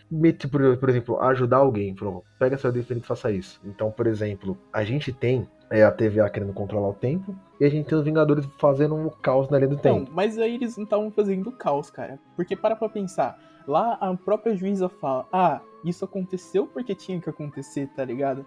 por, 0.51 0.77
por 0.77 0.89
exemplo, 0.89 1.21
ajudar 1.21 1.59
alguém, 1.59 1.97
falou, 1.97 2.25
pega 2.39 2.55
essa 2.55 2.63
joia 2.63 2.75
do 2.75 2.81
infinito 2.81 3.05
e 3.05 3.09
faça 3.09 3.31
isso. 3.31 3.61
Então, 3.65 3.91
por 3.91 4.07
exemplo, 4.07 4.57
a 4.73 4.85
gente 4.85 5.13
tem 5.13 5.49
é, 5.71 5.83
a 5.83 5.91
TVA 5.91 6.29
querendo 6.31 6.53
controlar 6.53 6.89
o 6.89 6.95
tempo, 6.95 7.35
e 7.59 7.65
a 7.65 7.69
gente 7.69 7.87
tem 7.87 7.99
os 7.99 8.05
Vingadores 8.05 8.47
fazendo 8.59 8.95
um 8.95 9.09
caos 9.09 9.49
na 9.49 9.59
linha 9.59 9.71
do 9.71 9.77
tempo. 9.77 10.11
mas 10.13 10.39
aí 10.39 10.55
eles 10.55 10.77
não 10.77 10.85
estavam 10.85 11.11
fazendo 11.11 11.51
caos, 11.53 11.91
cara. 11.91 12.19
Porque 12.37 12.55
para 12.55 12.77
pra 12.77 12.89
pensar, 12.89 13.39
lá 13.67 13.97
a 14.01 14.15
própria 14.15 14.55
juíza 14.55 14.89
fala, 14.89 15.27
ah, 15.33 15.61
isso 15.87 16.05
aconteceu 16.05 16.67
porque 16.67 16.95
tinha 16.95 17.21
que 17.21 17.29
acontecer, 17.29 17.89
tá 17.95 18.05
ligado? 18.05 18.45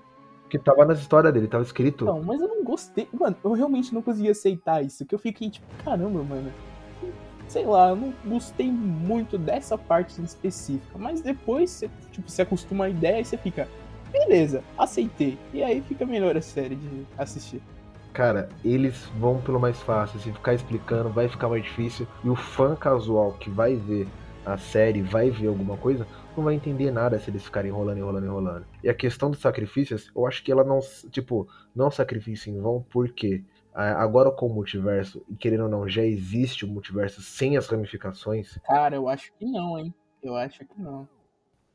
Que 0.49 0.57
tava 0.57 0.83
nas 0.85 0.99
histórias 0.99 1.31
dele, 1.33 1.47
tava 1.47 1.63
escrito. 1.63 2.05
Não, 2.05 2.23
mas 2.23 2.41
eu 2.41 2.47
não 2.47 2.63
gostei. 2.63 3.07
Mano, 3.13 3.35
eu 3.43 3.51
realmente 3.51 3.93
não 3.93 4.01
conseguia 4.01 4.31
aceitar 4.31 4.83
isso. 4.83 5.05
Que 5.05 5.13
eu 5.13 5.19
fiquei 5.19 5.49
tipo, 5.49 5.67
caramba, 5.83 6.23
mano. 6.23 6.51
Sei 7.47 7.65
lá, 7.65 7.89
eu 7.89 7.95
não 7.95 8.13
gostei 8.25 8.71
muito 8.71 9.37
dessa 9.37 9.77
parte 9.77 10.19
em 10.19 10.23
específica. 10.23 10.97
Mas 10.97 11.21
depois 11.21 11.69
você, 11.69 11.89
tipo, 12.11 12.29
se 12.29 12.41
acostuma 12.41 12.85
à 12.85 12.89
ideia 12.89 13.21
e 13.21 13.25
você 13.25 13.37
fica, 13.37 13.67
beleza, 14.11 14.63
aceitei. 14.77 15.37
E 15.53 15.63
aí 15.63 15.81
fica 15.81 16.05
melhor 16.05 16.35
a 16.35 16.41
série 16.41 16.75
de 16.75 17.05
assistir. 17.17 17.61
Cara, 18.13 18.49
eles 18.65 19.05
vão 19.19 19.39
pelo 19.39 19.59
mais 19.59 19.79
fácil. 19.81 20.19
Se 20.19 20.31
ficar 20.31 20.55
explicando, 20.55 21.09
vai 21.09 21.27
ficar 21.29 21.47
mais 21.47 21.63
difícil. 21.63 22.07
E 22.23 22.29
o 22.29 22.35
fã 22.35 22.75
casual 22.75 23.33
que 23.33 23.49
vai 23.49 23.75
ver 23.75 24.07
a 24.45 24.57
série, 24.57 25.01
vai 25.01 25.29
ver 25.29 25.47
alguma 25.47 25.77
coisa, 25.77 26.07
não 26.39 26.45
vai 26.45 26.55
entender 26.55 26.89
nada 26.91 27.19
se 27.19 27.29
eles 27.29 27.43
ficarem 27.43 27.69
enrolando, 27.69 27.97
enrolando, 27.97 28.25
enrolando. 28.25 28.65
E 28.83 28.89
a 28.89 28.93
questão 28.93 29.29
dos 29.29 29.41
sacrifícios, 29.41 30.09
eu 30.15 30.25
acho 30.25 30.43
que 30.43 30.51
ela 30.51 30.63
não, 30.63 30.79
tipo, 31.11 31.47
não 31.75 31.91
sacrifício 31.91 32.51
em 32.51 32.59
vão, 32.59 32.85
porque 32.89 33.43
agora 33.73 34.31
com 34.31 34.47
o 34.47 34.53
multiverso, 34.53 35.23
e 35.29 35.35
querendo 35.35 35.63
ou 35.63 35.69
não, 35.69 35.87
já 35.87 36.03
existe 36.03 36.65
o 36.65 36.67
multiverso 36.67 37.21
sem 37.21 37.57
as 37.57 37.67
ramificações, 37.67 38.57
Cara, 38.63 38.95
eu 38.95 39.07
acho 39.07 39.31
que 39.33 39.45
não, 39.45 39.77
hein? 39.77 39.93
Eu 40.23 40.35
acho 40.35 40.59
que 40.59 40.81
não. 40.81 41.07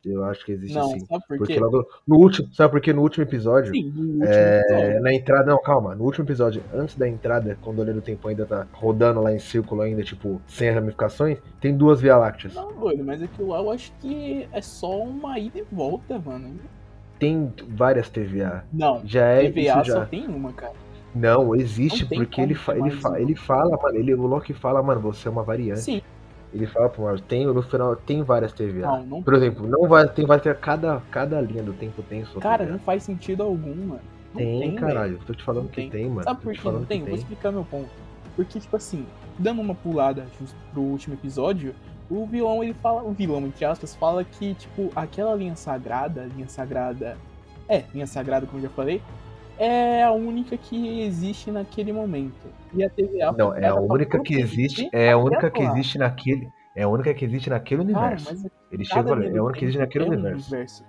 Eu 0.06 0.25
acho 0.25 0.45
que 0.45 0.53
existe 0.53 0.75
Não, 0.75 0.89
sim. 0.91 1.05
sabe 1.06 1.25
por 1.27 1.39
Porque 1.39 1.55
quê? 1.55 1.61
lá 1.61 1.69
no, 2.06 2.17
último, 2.17 2.53
sabe 2.55 2.71
por 2.73 2.81
quê? 2.81 2.93
No 2.93 3.03
último 3.03 3.25
episódio, 3.25 3.75
Sim, 3.75 3.93
no 3.95 4.25
último 4.25 4.25
É, 4.25 4.59
episódio. 4.61 5.01
na 5.03 5.12
entrada, 5.15 5.45
não, 5.51 5.61
calma. 5.62 5.95
No 5.95 6.05
último 6.05 6.25
episódio, 6.25 6.62
antes 6.73 6.97
da 6.97 7.09
entrada, 7.09 7.59
quando 7.62 7.79
o 7.79 7.83
Olho 7.83 7.95
do 7.95 8.03
Tempo 8.03 8.27
ainda 8.29 8.47
tá 8.47 8.67
rodando 8.73 9.21
lá 9.21 9.33
em 9.33 9.39
círculo 9.39 9.83
ainda, 9.83 10.03
tipo, 10.03 10.41
sem 10.47 10.71
ramificações, 10.71 11.39
tem 11.61 11.77
duas 11.77 12.01
Via 12.01 12.17
Lácteas. 12.17 12.55
Não, 12.55 12.73
doido, 12.73 13.05
mas 13.05 13.23
aquilo 13.23 13.49
lá 13.49 13.59
eu 13.61 13.71
acho 13.71 13.93
que 14.01 14.49
é 14.53 14.61
só 14.61 15.03
uma 15.03 15.39
ida 15.39 15.59
e 15.59 15.65
volta, 15.73 16.19
mano. 16.19 16.59
Tem 17.19 17.53
várias 17.69 18.09
TVA. 18.09 18.65
Não, 18.73 19.00
Já 19.05 19.27
é 19.27 19.50
TVA 19.50 19.61
isso 19.83 19.93
só 19.93 20.00
já. 20.00 20.07
tem 20.07 20.27
uma, 20.27 20.53
cara. 20.53 20.75
Não, 21.15 21.55
existe 21.55 22.03
Não 22.11 22.19
porque 22.19 22.41
ele, 22.41 22.55
fa 22.55 22.77
ele, 22.77 22.91
fa 22.91 23.21
ele 23.21 23.37
fala, 23.37 23.79
mano, 23.81 23.97
ele, 23.97 24.15
o 24.15 24.27
Loki 24.27 24.53
fala, 24.53 24.83
mano, 24.83 25.00
você 25.00 25.29
é 25.29 25.31
uma 25.31 25.45
variante. 25.45 25.81
Sim, 25.81 26.03
Ele 26.55 26.67
fala 26.67 26.89
pro 26.89 27.03
Marvel, 27.03 27.25
tem, 27.27 27.45
no 27.47 27.62
final, 27.62 27.97
tem 27.97 28.23
várias 28.23 28.53
TVA. 28.53 28.87
não, 28.87 29.05
não. 29.05 29.23
Por 29.23 29.35
exemplo, 29.35 29.67
não 29.67 29.89
vai, 29.89 30.09
tem, 30.09 30.25
ter 30.25 30.56
cada, 30.59 31.03
cada 31.11 31.41
linha 31.41 31.62
do 31.65 31.73
tempo 31.73 32.01
tem 32.05 32.25
sua 32.27 32.41
Cara, 32.41 32.65
TVA. 32.65 32.73
não 32.73 32.79
faz 32.79 33.03
sentido 33.03 33.43
algum, 33.43 33.75
mano. 33.75 34.01
Não 34.33 34.41
Tem, 34.41 34.61
tem, 34.61 34.75
caralho. 34.77 35.19
Tô 35.27 35.35
te 35.35 35.43
falando 35.45 35.65
Não 35.65 35.71
que 35.71 35.77
tem. 35.83 35.91
tem, 35.91 36.09
mano. 36.09 36.23
Sabe 36.25 36.41
por 36.41 36.53
que 36.53 36.65
não 36.65 36.85
tem? 36.85 37.01
que 37.03 37.09
Vou 37.09 37.19
explicar 37.19 37.53
meu 37.53 37.65
ponto. 37.65 37.89
Porque, 38.37 38.59
tipo 38.59 38.77
assim, 38.77 39.05
dando 39.39 39.61
uma 39.61 39.75
pulada 39.75 40.27
justo 40.39 40.56
pro 40.73 40.81
último 40.83 41.15
episódio, 41.15 41.75
o 42.11 42.27
vilão, 42.27 42.62
ele 42.62 42.75
fala, 42.75 43.03
o 43.03 43.12
vilão, 43.12 43.47
entre 43.47 43.65
aspas, 43.65 43.95
fala 43.95 44.25
que, 44.25 44.55
tipo, 44.55 44.91
aquela 44.95 45.35
linha 45.35 45.55
sagrada, 45.57 46.29
linha 46.35 46.49
sagrada, 46.49 47.17
é, 47.69 47.85
linha 47.95 48.07
sagrada, 48.07 48.45
como 48.47 48.59
eu 48.59 48.62
já 48.65 48.71
falei, 48.71 49.00
é 49.59 50.03
a 50.03 50.12
única 50.12 50.56
que 50.56 51.01
existe 51.03 51.51
naquele 51.51 51.93
momento. 51.93 52.49
E 52.73 52.85
a 52.85 52.91
TVA 52.91 53.33
Não, 53.33 53.55
é 53.55 53.67
a 53.69 53.73
pra 53.75 53.83
única 53.83 54.21
que 54.21 54.35
existe, 54.35 54.89
é 54.93 55.12
a 55.12 55.19
única 55.19 55.51
que 55.51 55.62
existe 55.62 55.99
naquele, 55.99 56.49
é 56.75 56.83
a 56.83 56.89
única 56.89 57.15
que 57.15 57.25
existe 57.25 57.51
naquele 57.51 57.85
Cara, 57.85 57.99
universo. 58.06 58.27
mas 58.31 58.45
Ele 58.73 58.87
cada 58.87 59.15
chegou, 59.15 59.37
é 59.37 59.39
a 59.39 59.43
única 59.45 59.59
que 59.59 59.65
existe 59.65 59.79
naquele 59.81 60.05
é 60.05 60.09
um 60.09 60.12
universo. 60.12 60.85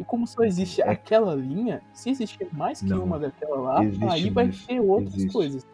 E 0.00 0.04
como 0.04 0.26
só 0.26 0.42
existe 0.42 0.82
É. 0.82 0.88
aquela 0.88 1.34
linha, 1.34 1.80
se 1.92 2.10
existir 2.10 2.48
mais 2.52 2.80
que 2.80 2.88
Não. 2.88 3.04
uma 3.04 3.18
daquela 3.18 3.56
lá, 3.56 3.80
aí 3.80 4.30
vai 4.30 4.46
isso, 4.46 4.66
ter 4.66 4.80
outras 4.80 5.14
existe. 5.14 5.32
coisas. 5.32 5.66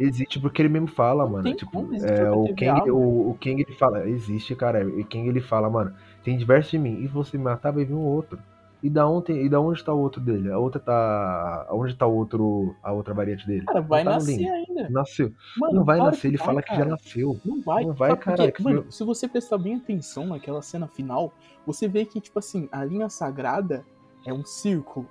Existe 0.00 0.40
porque 0.40 0.62
ele 0.62 0.68
mesmo 0.68 0.88
fala, 0.88 1.24
Não 1.24 1.32
mano. 1.32 1.54
tipo, 1.54 1.78
é, 2.04 2.30
o, 2.30 2.54
Kang, 2.54 2.90
o, 2.90 3.30
o 3.30 3.38
ele 3.42 3.64
fala, 3.78 4.08
existe, 4.08 4.54
cara. 4.54 4.84
E 4.84 5.04
Kang 5.04 5.28
ele 5.28 5.40
fala, 5.40 5.68
mano, 5.68 5.92
tem 6.22 6.36
diversos 6.36 6.70
de 6.70 6.78
mim. 6.78 7.00
E 7.02 7.08
você 7.08 7.36
me 7.36 7.44
matar, 7.44 7.72
vai 7.72 7.84
vir 7.84 7.94
um 7.94 8.04
outro. 8.04 8.38
E 8.80 8.88
da 8.88 9.08
onde, 9.08 9.32
e 9.32 9.48
da 9.48 9.60
onde 9.60 9.82
tá 9.82 9.92
o 9.92 9.98
outro 9.98 10.20
dele? 10.20 10.52
A 10.52 10.58
outra 10.58 10.80
tá. 10.80 11.66
Aonde 11.68 11.96
tá 11.96 12.06
o 12.06 12.14
outro. 12.14 12.76
A 12.82 12.92
outra 12.92 13.12
variante 13.12 13.46
dele? 13.46 13.66
Cara, 13.66 13.80
vai 13.80 14.04
Não 14.04 14.12
tá 14.12 14.18
nascer 14.18 14.48
ainda. 14.48 14.90
Nasceu. 14.90 15.32
Mano, 15.56 15.74
não 15.74 15.84
vai 15.84 15.98
nascer, 15.98 16.28
ele 16.28 16.36
vai, 16.36 16.46
fala 16.46 16.62
que 16.62 16.70
já 16.70 16.76
cara. 16.78 16.90
nasceu. 16.90 17.40
Não 17.44 17.60
vai. 17.60 17.84
Não 17.84 17.92
vai, 17.92 18.16
que 18.52 18.62
Mano, 18.62 18.90
se 18.90 19.02
você 19.02 19.26
prestar 19.26 19.58
bem 19.58 19.76
atenção 19.76 20.26
naquela 20.26 20.62
cena 20.62 20.86
final, 20.86 21.32
você 21.66 21.88
vê 21.88 22.04
que, 22.04 22.20
tipo 22.20 22.38
assim, 22.38 22.68
a 22.70 22.84
linha 22.84 23.08
sagrada 23.08 23.84
é 24.24 24.32
um 24.32 24.44
círculo. 24.44 25.08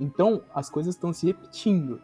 Então, 0.00 0.42
as 0.52 0.68
coisas 0.68 0.94
estão 0.94 1.12
se 1.12 1.26
repetindo. 1.26 2.00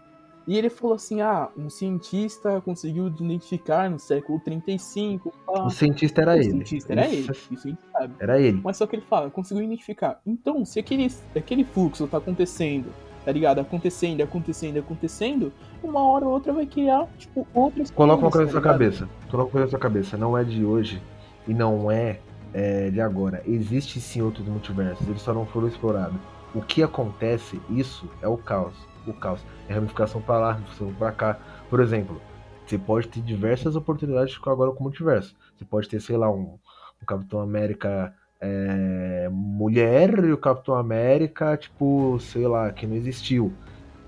E 0.47 0.59
ele 0.59 0.69
falou 0.69 0.95
assim: 0.95 1.21
ah, 1.21 1.49
um 1.57 1.71
cientista 1.71 2.61
conseguiu 2.61 3.09
identificar 3.09 3.89
no 3.89 3.99
século 3.99 4.41
35. 4.41 5.33
pá. 5.47 5.65
O 5.65 5.71
cientista 5.71 6.23
era 6.23 6.33
o 6.33 6.37
ele. 6.37 6.45
cientista 6.45 6.93
era 6.93 7.07
ele, 7.09 7.21
Isso, 7.21 7.31
a 7.31 7.69
gente 7.69 7.79
sabe. 7.93 8.15
Era 8.21 8.41
ele. 8.41 8.61
Mas 8.63 8.77
só 8.77 8.87
que 8.87 8.97
ele 8.97 9.05
fala, 9.09 9.31
conseguiu 9.31 9.65
identificar. 9.65 10.21
Então, 10.27 10.65
se 10.65 10.79
aquele, 10.79 11.11
aquele 11.35 11.65
fluxo 11.65 12.07
tá 12.07 12.19
acontecendo, 12.19 12.93
tá 13.25 13.33
ligado? 13.33 13.61
Acontecendo, 13.61 14.23
acontecendo, 14.23 14.79
acontecendo, 14.79 15.53
uma 15.83 16.03
hora 16.03 16.27
ou 16.27 16.33
outra 16.33 16.53
vai 16.53 16.67
criar, 16.67 17.07
tipo, 17.17 17.47
outras 17.55 17.91
Coloca 17.91 18.23
uma 18.23 18.31
coisa 18.31 18.47
coisas, 18.51 18.55
na 18.55 18.61
sua 18.61 18.61
tá 18.61 18.79
ligado? 18.79 18.99
cabeça. 18.99 19.31
Coloca 19.31 19.47
uma 19.47 19.53
coisa 19.53 19.65
na 19.67 19.71
sua 19.71 19.79
cabeça. 19.79 20.17
Não 20.19 20.37
é 20.37 20.45
de 20.45 20.65
hoje 20.65 21.03
e 21.49 21.55
não 21.55 21.91
é, 21.91 22.21
é, 22.53 22.91
de 22.91 23.01
agora. 23.01 23.43
Existe 23.47 23.99
sim 23.99 24.21
outros 24.21 24.47
multiversos. 24.47 25.09
Eles 25.09 25.23
só 25.23 25.33
não 25.33 25.47
foram 25.47 25.69
explorados. 25.69 26.21
O 26.55 26.61
que 26.61 26.83
acontece, 26.83 27.61
isso 27.71 28.09
é 28.21 28.29
o 28.29 28.37
caos. 28.37 28.75
O 29.07 29.13
caos. 29.13 29.45
É 29.69 29.75
ramificação 29.75 30.21
pra 30.21 30.39
lá, 30.39 30.53
ramificação 30.53 30.93
pra 30.95 31.13
cá. 31.13 31.39
Por 31.69 31.81
exemplo, 31.81 32.21
você 32.65 32.79
pode 32.79 33.09
ter 33.09 33.21
diversas 33.21 33.77
oportunidades 33.77 34.39
agora 34.47 34.71
com 34.71 34.81
o 34.81 34.83
multiverso. 34.85 35.37
Você 35.57 35.65
pode 35.65 35.89
ter, 35.89 36.01
sei 36.01 36.17
lá, 36.17 36.31
um, 36.31 36.59
um 37.03 37.07
Capitão 37.07 37.41
América 37.41 38.15
é, 38.41 39.29
mulher 39.31 40.19
e 40.25 40.33
o 40.33 40.39
Capitão 40.39 40.75
América, 40.75 41.57
tipo, 41.57 42.19
sei 42.21 42.47
lá, 42.47 42.71
que 42.73 42.87
não 42.87 42.95
existiu. 42.95 43.53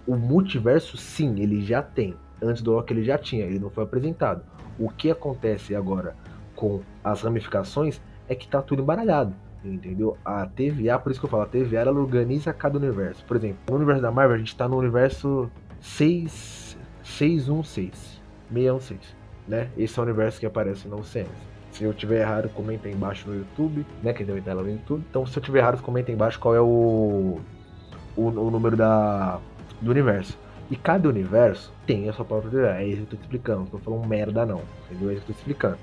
O 0.07 0.17
multiverso, 0.17 0.97
sim, 0.97 1.41
ele 1.41 1.62
já 1.62 1.83
tem. 1.83 2.15
Antes 2.43 2.62
do 2.62 2.73
Loki 2.73 2.93
ele 2.93 3.05
já 3.05 3.17
tinha, 3.19 3.45
ele 3.45 3.59
não 3.59 3.71
foi 3.71 3.85
apresentado. 3.85 4.45
O 4.79 4.91
que 4.91 5.11
acontece 5.11 5.75
agora 5.75 6.15
com 6.55 6.81
as 7.03 7.23
ramificações 7.23 8.00
é 8.29 8.35
que 8.35 8.47
tá 8.47 8.61
tudo 8.61 8.83
embaralhado. 8.83 9.35
Entendeu? 9.75 10.17
A 10.25 10.47
TVA, 10.47 10.99
por 10.99 11.11
isso 11.11 11.21
que 11.21 11.27
eu 11.27 11.31
falo, 11.31 11.43
a 11.43 11.47
TVA 11.47 11.81
ela 11.81 11.93
organiza 11.93 12.53
cada 12.53 12.79
universo. 12.79 13.25
Por 13.25 13.37
exemplo, 13.37 13.59
no 13.69 13.77
universo 13.77 14.03
da 14.03 14.11
Marvel 14.11 14.37
a 14.37 14.39
gente 14.39 14.55
tá 14.57 14.69
no 14.69 14.77
universo 14.77 15.51
6, 15.81 16.77
616. 17.03 18.17
616, 18.53 19.01
né? 19.49 19.69
Esse 19.77 19.99
é 19.99 20.03
o 20.03 20.05
universo 20.05 20.39
que 20.39 20.47
aparece 20.47 20.87
no 20.87 20.99
CMs. 20.99 21.29
Se 21.73 21.85
eu 21.85 21.93
tiver 21.93 22.21
errado, 22.21 22.49
comenta 22.51 22.89
aí 22.89 22.95
embaixo 22.95 23.29
no 23.29 23.35
YouTube, 23.35 23.85
né? 24.03 24.13
Que 24.13 24.25
deve 24.25 24.39
estar 24.39 24.55
lá 24.55 24.63
no 24.63 24.71
YouTube. 24.71 25.05
Então, 25.11 25.27
se 25.27 25.37
eu 25.37 25.43
tiver 25.43 25.59
errado, 25.59 25.83
comenta 25.83 26.11
aí 26.11 26.15
embaixo 26.15 26.39
qual 26.39 26.55
é 26.55 26.61
o, 26.61 27.39
o, 28.17 28.23
o 28.23 28.51
número 28.51 28.77
da, 28.77 29.41
do 29.81 29.91
universo. 29.91 30.39
E 30.71 30.77
cada 30.77 31.09
universo 31.09 31.73
tem 31.87 32.09
a 32.09 32.13
sua 32.13 32.25
própria 32.25 32.51
TVA. 32.51 32.81
É 32.81 32.87
isso 32.87 32.97
que 32.99 33.03
eu 33.03 33.07
tô 33.11 33.17
te 33.17 33.23
explicando. 33.23 33.59
Não 33.61 33.67
tô 33.67 33.79
falando 33.79 34.07
merda, 34.07 34.47
não. 34.47 34.63
Entendeu? 34.91 35.11
É 35.11 35.15
isso 35.15 35.25
que 35.27 35.33
eu 35.33 35.35
tô 35.35 35.41
explicando. 35.41 35.79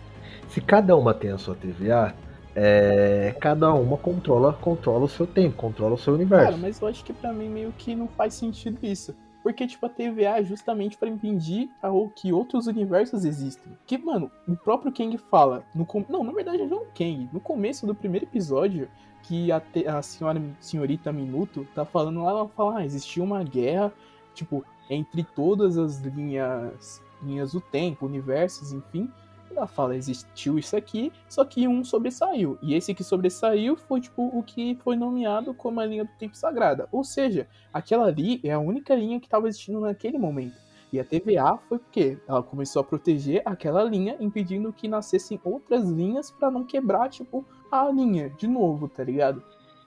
Se 0.50 0.62
cada 0.62 0.96
uma 0.96 1.14
tem 1.14 1.32
a 1.32 1.38
sua 1.38 1.56
TVA, 1.56 2.14
é, 2.56 3.36
cada 3.40 3.74
uma 3.74 3.98
controla, 3.98 4.54
controla 4.54 5.06
o 5.06 5.10
seu 5.10 5.26
tempo, 5.26 5.56
controla 5.56 5.96
o 5.96 5.98
seu 5.98 6.14
universo. 6.14 6.46
Cara, 6.46 6.58
mas 6.58 6.82
eu 6.82 6.88
acho 6.88 7.04
que 7.04 7.14
pra 7.14 7.34
mim 7.34 7.50
meio 7.50 7.74
que 7.78 7.96
não 7.96 8.08
faz 8.08 8.34
sentido 8.34 8.78
isso. 8.84 9.16
Porque, 9.44 9.68
tipo, 9.68 9.86
a 9.86 9.90
TVA 9.90 10.40
é 10.40 10.44
justamente 10.44 10.98
para 10.98 11.10
impedir 11.10 11.70
que 12.16 12.32
outros 12.32 12.66
universos 12.66 13.26
existem. 13.26 13.78
Que, 13.86 13.98
mano, 13.98 14.32
o 14.48 14.56
próprio 14.56 14.92
Kang 14.94 15.18
fala. 15.18 15.66
No 15.76 15.86
com... 15.86 16.06
Não, 16.08 16.24
na 16.24 16.32
verdade 16.32 16.66
não 16.66 16.78
é 16.78 16.82
o 16.82 16.86
Kang. 16.86 17.30
No 17.34 17.42
começo 17.42 17.86
do 17.86 17.94
primeiro 17.94 18.26
episódio, 18.26 18.88
que 19.24 19.52
a, 19.52 19.60
te... 19.60 19.86
a 19.86 20.02
senhora, 20.02 20.42
senhorita 20.62 21.12
Minuto 21.12 21.68
tá 21.76 21.84
falando 21.84 22.24
lá, 22.24 22.32
ela 22.32 22.48
fala, 22.48 22.78
ah, 22.78 22.86
existia 22.86 23.22
uma 23.22 23.44
guerra, 23.44 23.92
tipo, 24.34 24.64
entre 24.90 25.24
todas 25.24 25.78
as 25.78 26.00
linhas, 26.00 27.02
linhas 27.22 27.52
do 27.52 27.60
tempo, 27.60 28.06
universos, 28.06 28.72
enfim. 28.72 29.12
Ela 29.56 29.68
fala, 29.68 29.96
existiu 29.96 30.58
isso 30.58 30.76
aqui, 30.76 31.12
só 31.30 31.46
que 31.46 31.68
um 31.68 31.84
sobressaiu. 31.84 32.58
E 32.62 32.74
esse 32.74 32.94
que 32.94 33.04
sobressaiu 33.04 33.76
foi, 33.76 34.02
tipo, 34.02 34.24
o 34.38 34.44
que 34.44 34.76
foi 34.84 34.96
nomeado 34.96 35.54
como 35.54 35.80
a 35.80 35.86
linha 35.86 36.06
do 36.06 36.12
tempo 36.18 36.36
sagrada. 36.36 36.88
Ou 36.92 37.04
seja, 37.04 37.48
aquela 37.72 38.06
ali 38.06 38.40
é 38.44 38.52
a 38.52 38.60
única 38.60 38.96
linha 38.96 39.20
que 39.20 39.28
estava 39.28 39.48
existindo 39.48 39.80
naquele 39.80 40.18
momento. 40.18 40.56
E 40.92 41.00
a 41.00 41.04
TVA 41.04 41.58
foi 41.68 41.80
porque 41.80 42.20
ela 42.28 42.44
começou 42.44 42.82
a 42.82 42.84
proteger 42.84 43.42
aquela 43.46 43.84
linha, 43.84 44.16
impedindo 44.20 44.72
que 44.72 44.88
nascessem 44.88 45.42
outras 45.44 45.90
linhas 45.90 46.30
para 46.30 46.52
não 46.52 46.64
quebrar, 46.64 47.10
tipo, 47.10 47.44
a 47.72 47.90
linha 47.90 48.30
de 48.30 48.48
novo, 48.48 48.88
tá 48.88 49.04
ligado? 49.04 49.42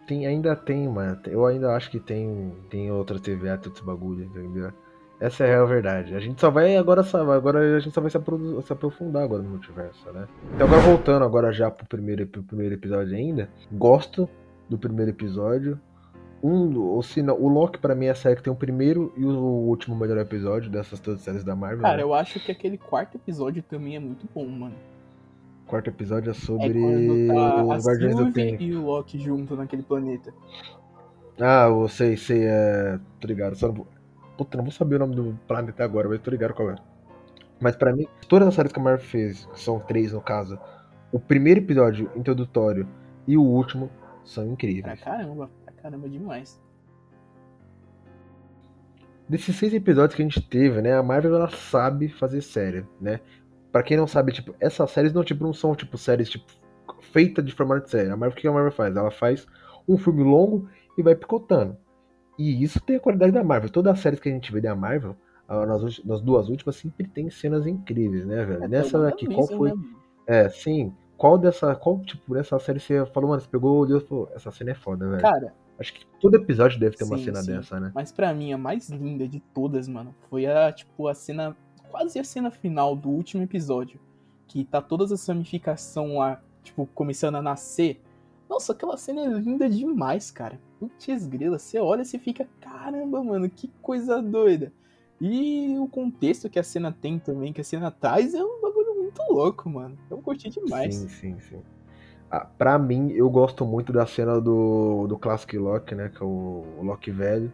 Tem, 0.06 0.26
ainda 0.26 0.56
tem, 0.56 0.88
mano. 0.88 1.20
Eu 1.26 1.46
ainda 1.46 1.74
acho 1.76 1.90
que 1.90 2.00
tem, 2.00 2.56
tem 2.68 2.90
outra 2.90 3.20
TVA, 3.20 3.56
tudo 3.56 3.74
esse 3.74 3.84
bagulho, 3.84 4.24
entendeu? 4.24 4.72
Essa 5.18 5.44
é 5.44 5.46
a 5.46 5.50
real 5.50 5.66
verdade. 5.66 6.14
A 6.14 6.20
gente 6.20 6.40
só 6.40 6.50
vai 6.50 6.76
agora, 6.76 7.02
agora 7.34 7.76
a 7.76 7.80
gente 7.80 7.94
só 7.94 8.00
vai 8.00 8.10
se, 8.10 8.16
aprofundar 8.16 9.22
agora 9.22 9.42
no 9.42 9.50
multiverso, 9.50 10.10
né? 10.12 10.26
Então 10.54 10.66
agora 10.66 10.82
voltando 10.82 11.24
agora 11.24 11.52
já 11.52 11.70
pro 11.70 11.86
primeiro, 11.86 12.26
pro 12.26 12.42
primeiro 12.42 12.74
episódio 12.74 13.16
ainda, 13.16 13.48
gosto 13.72 14.28
do 14.68 14.76
primeiro 14.76 15.10
episódio. 15.10 15.80
Um, 16.42 16.78
ou 16.78 17.02
se 17.02 17.22
não, 17.22 17.34
o 17.40 17.48
Loki 17.48 17.78
pra 17.78 17.94
mim 17.94 18.06
é 18.06 18.10
a 18.10 18.14
série 18.14 18.36
que 18.36 18.42
tem 18.42 18.52
o 18.52 18.56
primeiro 18.56 19.12
e 19.16 19.24
o 19.24 19.32
último 19.32 19.96
melhor 19.96 20.18
episódio 20.18 20.70
dessas 20.70 21.00
todas 21.00 21.20
as 21.20 21.24
séries 21.24 21.42
da 21.42 21.56
Marvel. 21.56 21.80
Cara, 21.80 21.96
né? 21.96 22.02
eu 22.02 22.12
acho 22.12 22.38
que 22.38 22.52
aquele 22.52 22.76
quarto 22.76 23.16
episódio 23.16 23.62
também 23.62 23.96
é 23.96 23.98
muito 23.98 24.28
bom, 24.34 24.46
mano. 24.46 24.74
Quarto 25.66 25.88
episódio 25.88 26.30
é 26.30 26.34
sobre 26.34 26.78
é 26.78 27.26
tá 27.26 27.64
o 27.64 27.68
Guardiões 27.68 28.16
do 28.16 28.32
Tempo. 28.32 28.62
e 28.62 28.76
o 28.76 28.84
Loki 28.84 29.18
junto 29.18 29.56
naquele 29.56 29.82
planeta. 29.82 30.32
Ah, 31.40 31.66
eu 31.68 31.88
sei, 31.88 32.16
sei, 32.16 32.44
é. 32.44 33.00
Tô 33.18 33.26
ligado. 33.26 33.56
Só 33.56 33.68
não... 33.72 33.95
Puta, 34.36 34.56
não 34.56 34.64
vou 34.64 34.72
saber 34.72 34.96
o 34.96 34.98
nome 34.98 35.14
do 35.14 35.38
planeta 35.46 35.84
agora, 35.84 36.08
mas 36.08 36.20
tô 36.20 36.30
ligado 36.30 36.54
qual 36.54 36.70
é. 36.70 36.76
Mas 37.60 37.74
para 37.74 37.94
mim, 37.94 38.06
todas 38.28 38.48
as 38.48 38.54
séries 38.54 38.72
que 38.72 38.78
a 38.78 38.82
Marvel 38.82 39.04
fez, 39.04 39.46
que 39.46 39.60
são 39.60 39.78
três 39.80 40.12
no 40.12 40.20
caso, 40.20 40.58
o 41.10 41.18
primeiro 41.18 41.60
episódio 41.60 42.10
introdutório 42.14 42.86
e 43.26 43.36
o 43.36 43.42
último 43.42 43.90
são 44.24 44.46
incríveis. 44.46 45.00
Pra 45.00 45.12
caramba, 45.12 45.50
pra 45.64 45.72
caramba 45.74 46.08
demais. 46.08 46.60
Desses 49.28 49.56
seis 49.56 49.72
episódios 49.72 50.14
que 50.14 50.22
a 50.22 50.24
gente 50.24 50.40
teve, 50.40 50.80
né, 50.82 50.94
a 50.94 51.02
Marvel 51.02 51.34
ela 51.34 51.50
sabe 51.50 52.08
fazer 52.08 52.42
série, 52.42 52.86
né? 53.00 53.20
Pra 53.72 53.82
quem 53.82 53.96
não 53.96 54.06
sabe, 54.06 54.32
tipo, 54.32 54.54
essas 54.60 54.90
séries 54.90 55.12
não, 55.12 55.24
tipo, 55.24 55.42
não 55.42 55.52
são 55.52 55.74
tipo 55.74 55.98
séries 55.98 56.30
tipo 56.30 56.46
feitas 57.00 57.44
de 57.44 57.52
formato 57.52 57.84
de 57.84 57.90
série. 57.90 58.10
A 58.10 58.16
Marvel 58.16 58.38
o 58.38 58.40
que 58.40 58.46
a 58.46 58.52
Marvel 58.52 58.72
faz? 58.72 58.94
Ela 58.94 59.10
faz 59.10 59.46
um 59.88 59.96
filme 59.96 60.22
longo 60.22 60.68
e 60.96 61.02
vai 61.02 61.14
picotando. 61.14 61.76
E 62.38 62.62
isso 62.62 62.80
tem 62.80 62.96
a 62.96 63.00
qualidade 63.00 63.32
da 63.32 63.42
Marvel. 63.42 63.70
Todas 63.70 63.94
as 63.94 64.00
séries 64.00 64.20
que 64.20 64.28
a 64.28 64.32
gente 64.32 64.52
vê 64.52 64.60
da 64.60 64.74
Marvel, 64.74 65.16
nas, 65.48 66.04
nas 66.04 66.20
duas 66.20 66.48
últimas, 66.48 66.76
sempre 66.76 67.06
tem 67.06 67.30
cenas 67.30 67.66
incríveis, 67.66 68.26
né, 68.26 68.44
velho? 68.44 68.64
É, 68.64 68.68
Nessa 68.68 68.98
daqui, 69.00 69.26
qual 69.26 69.46
foi. 69.46 69.72
Né? 69.72 69.82
É, 70.26 70.48
sim. 70.48 70.92
Qual 71.16 71.38
dessa. 71.38 71.74
Qual, 71.74 72.00
tipo, 72.00 72.34
dessa 72.34 72.58
série 72.58 72.80
você 72.80 73.06
falou, 73.06 73.30
mano, 73.30 73.40
você 73.40 73.48
pegou 73.48 73.80
o 73.80 73.86
Deus 73.86 74.02
e 74.02 74.06
falou, 74.06 74.30
essa 74.34 74.50
cena 74.50 74.72
é 74.72 74.74
foda, 74.74 75.08
velho. 75.08 75.22
Cara. 75.22 75.54
Acho 75.78 75.92
que 75.92 76.06
todo 76.20 76.34
episódio 76.36 76.80
deve 76.80 76.96
ter 76.96 77.04
sim, 77.04 77.10
uma 77.10 77.18
cena 77.18 77.42
sim. 77.42 77.52
dessa, 77.52 77.78
né? 77.78 77.92
Mas 77.94 78.10
pra 78.10 78.32
mim, 78.32 78.52
a 78.52 78.58
mais 78.58 78.88
linda 78.88 79.28
de 79.28 79.40
todas, 79.40 79.86
mano, 79.86 80.14
foi 80.28 80.46
a, 80.46 80.72
tipo, 80.72 81.06
a 81.08 81.14
cena. 81.14 81.56
Quase 81.90 82.18
a 82.18 82.24
cena 82.24 82.50
final 82.50 82.96
do 82.96 83.08
último 83.08 83.42
episódio. 83.42 84.00
Que 84.46 84.64
tá 84.64 84.80
todas 84.80 85.12
as 85.12 85.26
ramificações 85.26 86.14
lá, 86.14 86.42
tipo, 86.62 86.86
começando 86.94 87.36
a 87.36 87.42
nascer. 87.42 88.02
Nossa, 88.48 88.72
aquela 88.72 88.96
cena 88.96 89.22
é 89.22 89.28
linda 89.28 89.68
demais, 89.68 90.30
cara. 90.30 90.58
Putz 90.78 91.26
grila, 91.26 91.58
você 91.58 91.78
olha 91.78 92.02
e 92.02 92.18
fica, 92.18 92.46
caramba, 92.60 93.22
mano, 93.22 93.48
que 93.48 93.68
coisa 93.80 94.20
doida. 94.20 94.72
E 95.20 95.76
o 95.78 95.88
contexto 95.88 96.50
que 96.50 96.58
a 96.58 96.62
cena 96.62 96.92
tem 96.92 97.18
também, 97.18 97.52
que 97.52 97.60
a 97.60 97.64
cena 97.64 97.90
traz, 97.90 98.34
é 98.34 98.44
um 98.44 98.60
bagulho 98.60 98.94
muito 99.02 99.20
louco, 99.30 99.70
mano. 99.70 99.96
Eu 100.10 100.18
curti 100.18 100.50
demais. 100.50 100.94
Sim, 100.94 101.08
sim, 101.08 101.40
sim. 101.40 101.62
Ah, 102.30 102.44
pra 102.58 102.78
mim, 102.78 103.12
eu 103.12 103.30
gosto 103.30 103.64
muito 103.64 103.92
da 103.92 104.04
cena 104.04 104.40
do, 104.40 105.06
do 105.06 105.16
Classic 105.16 105.56
Loki, 105.56 105.94
né? 105.94 106.10
Que 106.14 106.22
é 106.22 106.26
o, 106.26 106.64
o 106.78 106.82
Loki 106.82 107.10
velho. 107.10 107.50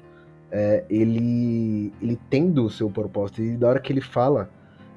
É, 0.51 0.85
ele, 0.91 1.93
ele 2.01 2.19
tendo 2.29 2.65
o 2.65 2.71
seu 2.71 2.91
propósito. 2.91 3.43
E 3.43 3.57
da 3.57 3.69
hora 3.69 3.81
que 3.81 3.93
ele 3.93 4.01
fala, 4.01 4.51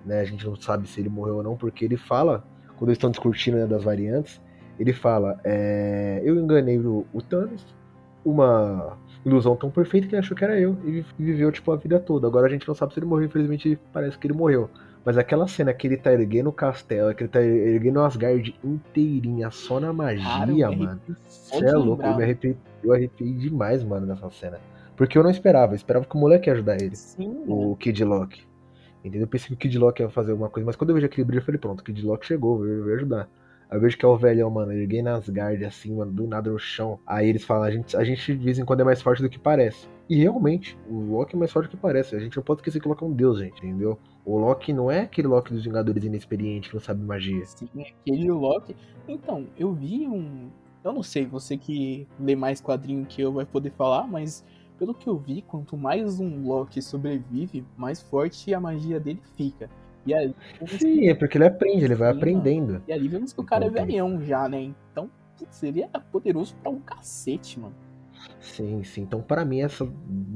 né? 0.05 0.21
A 0.21 0.25
gente 0.25 0.45
não 0.45 0.55
sabe 0.55 0.87
se 0.87 0.99
ele 0.99 1.09
morreu 1.09 1.37
ou 1.37 1.43
não, 1.43 1.55
porque 1.55 1.85
ele 1.85 1.97
fala, 1.97 2.43
quando 2.77 2.89
eles 2.89 2.97
estão 2.97 3.11
discutindo 3.11 3.57
né, 3.57 3.67
das 3.67 3.83
variantes, 3.83 4.41
ele 4.79 4.93
fala: 4.93 5.39
é, 5.43 6.21
Eu 6.23 6.39
enganei 6.39 6.79
o, 6.79 7.05
o 7.13 7.21
Thanos, 7.21 7.65
uma 8.25 8.97
ilusão 9.25 9.55
tão 9.55 9.69
perfeita 9.69 10.07
que 10.07 10.15
ele 10.15 10.19
achou 10.19 10.35
que 10.35 10.43
era 10.43 10.59
eu 10.59 10.77
e 10.83 11.05
viveu 11.17 11.51
tipo 11.51 11.71
a 11.71 11.75
vida 11.75 11.99
toda. 11.99 12.27
Agora 12.27 12.47
a 12.47 12.49
gente 12.49 12.67
não 12.67 12.75
sabe 12.75 12.93
se 12.93 12.99
ele 12.99 13.05
morreu, 13.05 13.25
infelizmente 13.25 13.79
parece 13.93 14.17
que 14.17 14.27
ele 14.27 14.33
morreu. 14.33 14.69
Mas 15.05 15.19
aquela 15.19 15.47
cena 15.47 15.71
que 15.71 15.85
ele 15.85 15.97
tá 15.97 16.11
erguendo 16.11 16.49
o 16.49 16.53
castelo, 16.53 17.13
que 17.13 17.23
ele 17.23 17.29
tá 17.29 17.39
erguendo 17.41 17.99
o 17.99 18.03
Asgard 18.03 18.55
inteirinha 18.63 19.51
só 19.51 19.79
na 19.79 19.93
magia, 19.93 20.67
Cara, 20.67 20.75
mano. 20.75 21.01
Você 21.27 21.63
é 21.63 21.71
louco, 21.73 22.03
eu 22.03 22.17
me 22.17 22.23
arrepiei, 22.23 22.57
eu 22.83 22.91
arrepiei 22.91 23.33
demais, 23.33 23.83
mano, 23.83 24.07
nessa 24.07 24.29
cena. 24.31 24.59
Porque 24.97 25.15
eu 25.15 25.21
não 25.23 25.29
esperava, 25.29 25.73
eu 25.73 25.75
esperava 25.75 26.05
que 26.05 26.15
o 26.15 26.19
moleque 26.19 26.49
ia 26.49 26.53
ajudar 26.53 26.81
ele. 26.81 26.95
Sim, 26.95 27.43
o 27.47 27.75
Kid 27.75 28.03
Loki. 28.03 28.47
Entendeu? 29.03 29.21
Eu 29.21 29.27
pensei 29.27 29.49
que 29.49 29.53
o 29.53 29.57
Kid 29.57 29.77
Loki 29.77 30.01
ia 30.01 30.09
fazer 30.09 30.31
alguma 30.31 30.49
coisa, 30.49 30.65
mas 30.65 30.75
quando 30.75 30.89
eu 30.89 30.95
vejo 30.95 31.05
aquele 31.05 31.25
brilho, 31.25 31.41
eu 31.41 31.45
falei, 31.45 31.59
pronto, 31.59 31.81
o 31.81 31.83
Kid 31.83 32.03
Loki 32.03 32.25
chegou, 32.25 32.59
veio 32.59 32.95
ajudar. 32.95 33.29
Eu 33.71 33.79
vejo 33.79 33.97
que 33.97 34.05
é 34.05 34.07
o 34.07 34.17
velhão, 34.17 34.49
mano. 34.49 34.71
Erguei 34.71 35.01
nas 35.01 35.23
Asgard, 35.23 35.63
assim, 35.65 35.95
mano, 35.95 36.11
do 36.11 36.27
nada 36.27 36.51
no 36.51 36.59
chão. 36.59 36.99
Aí 37.05 37.27
eles 37.27 37.43
falam, 37.43 37.63
a 37.63 37.71
gente, 37.71 37.97
a 37.97 38.03
gente 38.03 38.35
de 38.35 38.43
vez 38.43 38.59
em 38.59 38.65
quando 38.65 38.81
é 38.81 38.83
mais 38.83 39.01
forte 39.01 39.21
do 39.21 39.29
que 39.29 39.39
parece. 39.39 39.87
E 40.07 40.17
realmente, 40.17 40.77
o 40.87 41.17
Loki 41.17 41.35
é 41.35 41.39
mais 41.39 41.51
forte 41.51 41.67
do 41.67 41.71
que 41.71 41.77
parece. 41.77 42.15
A 42.15 42.19
gente 42.19 42.37
não 42.37 42.43
pode 42.43 42.59
esquecer 42.59 42.79
que 42.79 42.87
o 42.87 42.89
Loki 42.89 43.03
é 43.03 43.07
um 43.07 43.13
deus, 43.13 43.39
gente, 43.39 43.65
entendeu? 43.65 43.97
O 44.23 44.37
Loki 44.37 44.71
não 44.71 44.89
é 44.91 45.01
aquele 45.01 45.27
Loki 45.27 45.51
dos 45.51 45.63
Vingadores 45.63 46.03
inexperiente 46.03 46.69
que 46.69 46.75
não 46.75 46.81
sabe 46.81 47.03
magia. 47.03 47.43
Sim, 47.45 47.67
aquele 47.75 48.31
Loki. 48.31 48.75
Então, 49.07 49.47
eu 49.57 49.73
vi 49.73 50.07
um. 50.07 50.49
Eu 50.83 50.93
não 50.93 51.01
sei, 51.01 51.25
você 51.25 51.57
que 51.57 52.07
lê 52.19 52.35
mais 52.35 52.61
quadrinho 52.61 53.05
que 53.05 53.19
eu 53.19 53.31
vai 53.33 53.45
poder 53.45 53.71
falar, 53.71 54.07
mas 54.07 54.45
pelo 54.77 54.93
que 54.93 55.07
eu 55.07 55.17
vi, 55.17 55.41
quanto 55.41 55.75
mais 55.75 56.19
um 56.19 56.45
Loki 56.45 56.81
sobrevive, 56.81 57.65
mais 57.75 58.01
forte 58.01 58.53
a 58.53 58.59
magia 58.59 58.99
dele 58.99 59.21
fica. 59.35 59.69
E 60.05 60.13
aí, 60.13 60.35
Sim, 60.67 61.09
é 61.09 61.15
porque 61.15 61.37
ele 61.37 61.45
aprende, 61.45 61.85
ele 61.85 61.95
vai 61.95 62.11
aprendendo. 62.11 62.81
E 62.87 62.93
ali 62.93 63.07
vemos 63.07 63.33
que 63.33 63.41
o 63.41 63.43
cara 63.43 63.65
é 63.65 63.69
velhão 63.69 64.21
já, 64.23 64.47
né? 64.47 64.71
Então, 64.91 65.09
seria 65.49 65.87
poderoso 66.11 66.55
pra 66.57 66.69
um 66.69 66.79
cacete, 66.79 67.59
mano. 67.59 67.75
Sim, 68.39 68.83
sim. 68.83 69.01
Então, 69.01 69.21
para 69.21 69.43
mim, 69.43 69.61
essa 69.61 69.87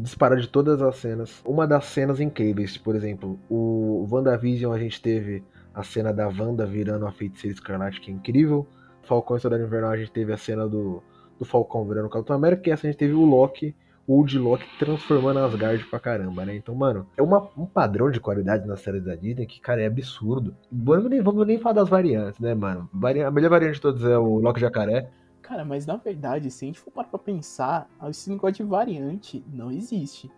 dispara 0.02 0.36
de 0.36 0.48
todas 0.48 0.82
as 0.82 0.96
cenas. 0.98 1.42
Uma 1.46 1.68
das 1.68 1.86
cenas 1.86 2.20
incríveis, 2.20 2.78
por 2.78 2.96
exemplo, 2.96 3.40
o 3.50 4.08
WandaVision 4.10 4.74
a 4.74 4.80
gente 4.80 5.02
teve 5.02 5.44
a 5.74 5.84
cena 5.84 6.12
da 6.12 6.28
Wanda 6.28 6.66
virando 6.66 7.06
a 7.06 7.12
feiticeira 7.12 7.54
escarlate, 7.54 8.02
que 8.02 8.12
é 8.12 8.14
incrível. 8.14 8.68
Falcão 9.04 9.38
e 9.38 9.40
Soldado 9.40 9.64
Invernal 9.64 9.92
a 9.92 9.98
gente 9.98 10.12
teve 10.12 10.34
a 10.34 10.38
cena 10.38 10.68
do, 10.68 11.02
do 11.38 11.46
Falcão 11.46 11.88
virando 11.88 12.08
o 12.08 12.10
Capitão 12.10 12.36
América, 12.36 12.70
e 12.70 12.72
essa 12.72 12.86
a 12.86 12.90
gente 12.90 13.00
teve 13.00 13.14
o 13.14 13.26
Loki 13.26 13.76
Old 14.10 14.40
Loki 14.40 14.66
transformando 14.80 15.38
Asgard 15.38 15.86
pra 15.86 16.00
caramba, 16.00 16.44
né? 16.44 16.56
Então, 16.56 16.74
mano, 16.74 17.06
é 17.16 17.22
uma, 17.22 17.48
um 17.56 17.68
padrão 17.68 18.10
de 18.10 18.20
qualidade 18.20 18.68
na 18.68 18.76
série 18.76 19.00
da 19.00 19.14
Disney 19.14 19.46
que, 19.46 19.62
cara, 19.62 19.84
é 19.84 19.86
absurdo. 19.86 20.58
Vamos 20.72 21.12
nem, 21.12 21.22
vamos 21.22 21.46
nem 21.46 21.60
falar 21.60 21.76
das 21.76 21.90
variantes, 21.90 22.40
né, 22.40 22.56
mano? 22.56 22.90
A 22.92 23.30
melhor 23.30 23.52
variante 23.52 23.76
de 23.76 23.82
todas 23.82 24.04
é 24.04 24.18
o 24.18 24.40
Loki 24.40 24.60
Jacaré. 24.60 25.12
Cara, 25.44 25.64
mas 25.64 25.86
na 25.86 25.96
verdade, 25.96 26.50
se 26.50 26.66
a 26.66 26.68
gente 26.68 26.80
for 26.80 26.90
parar 26.90 27.08
pra 27.08 27.20
pensar, 27.20 27.88
esse 28.10 28.32
negócio 28.32 28.64
de 28.64 28.64
variante 28.64 29.46
não 29.54 29.72
existe. 29.72 30.32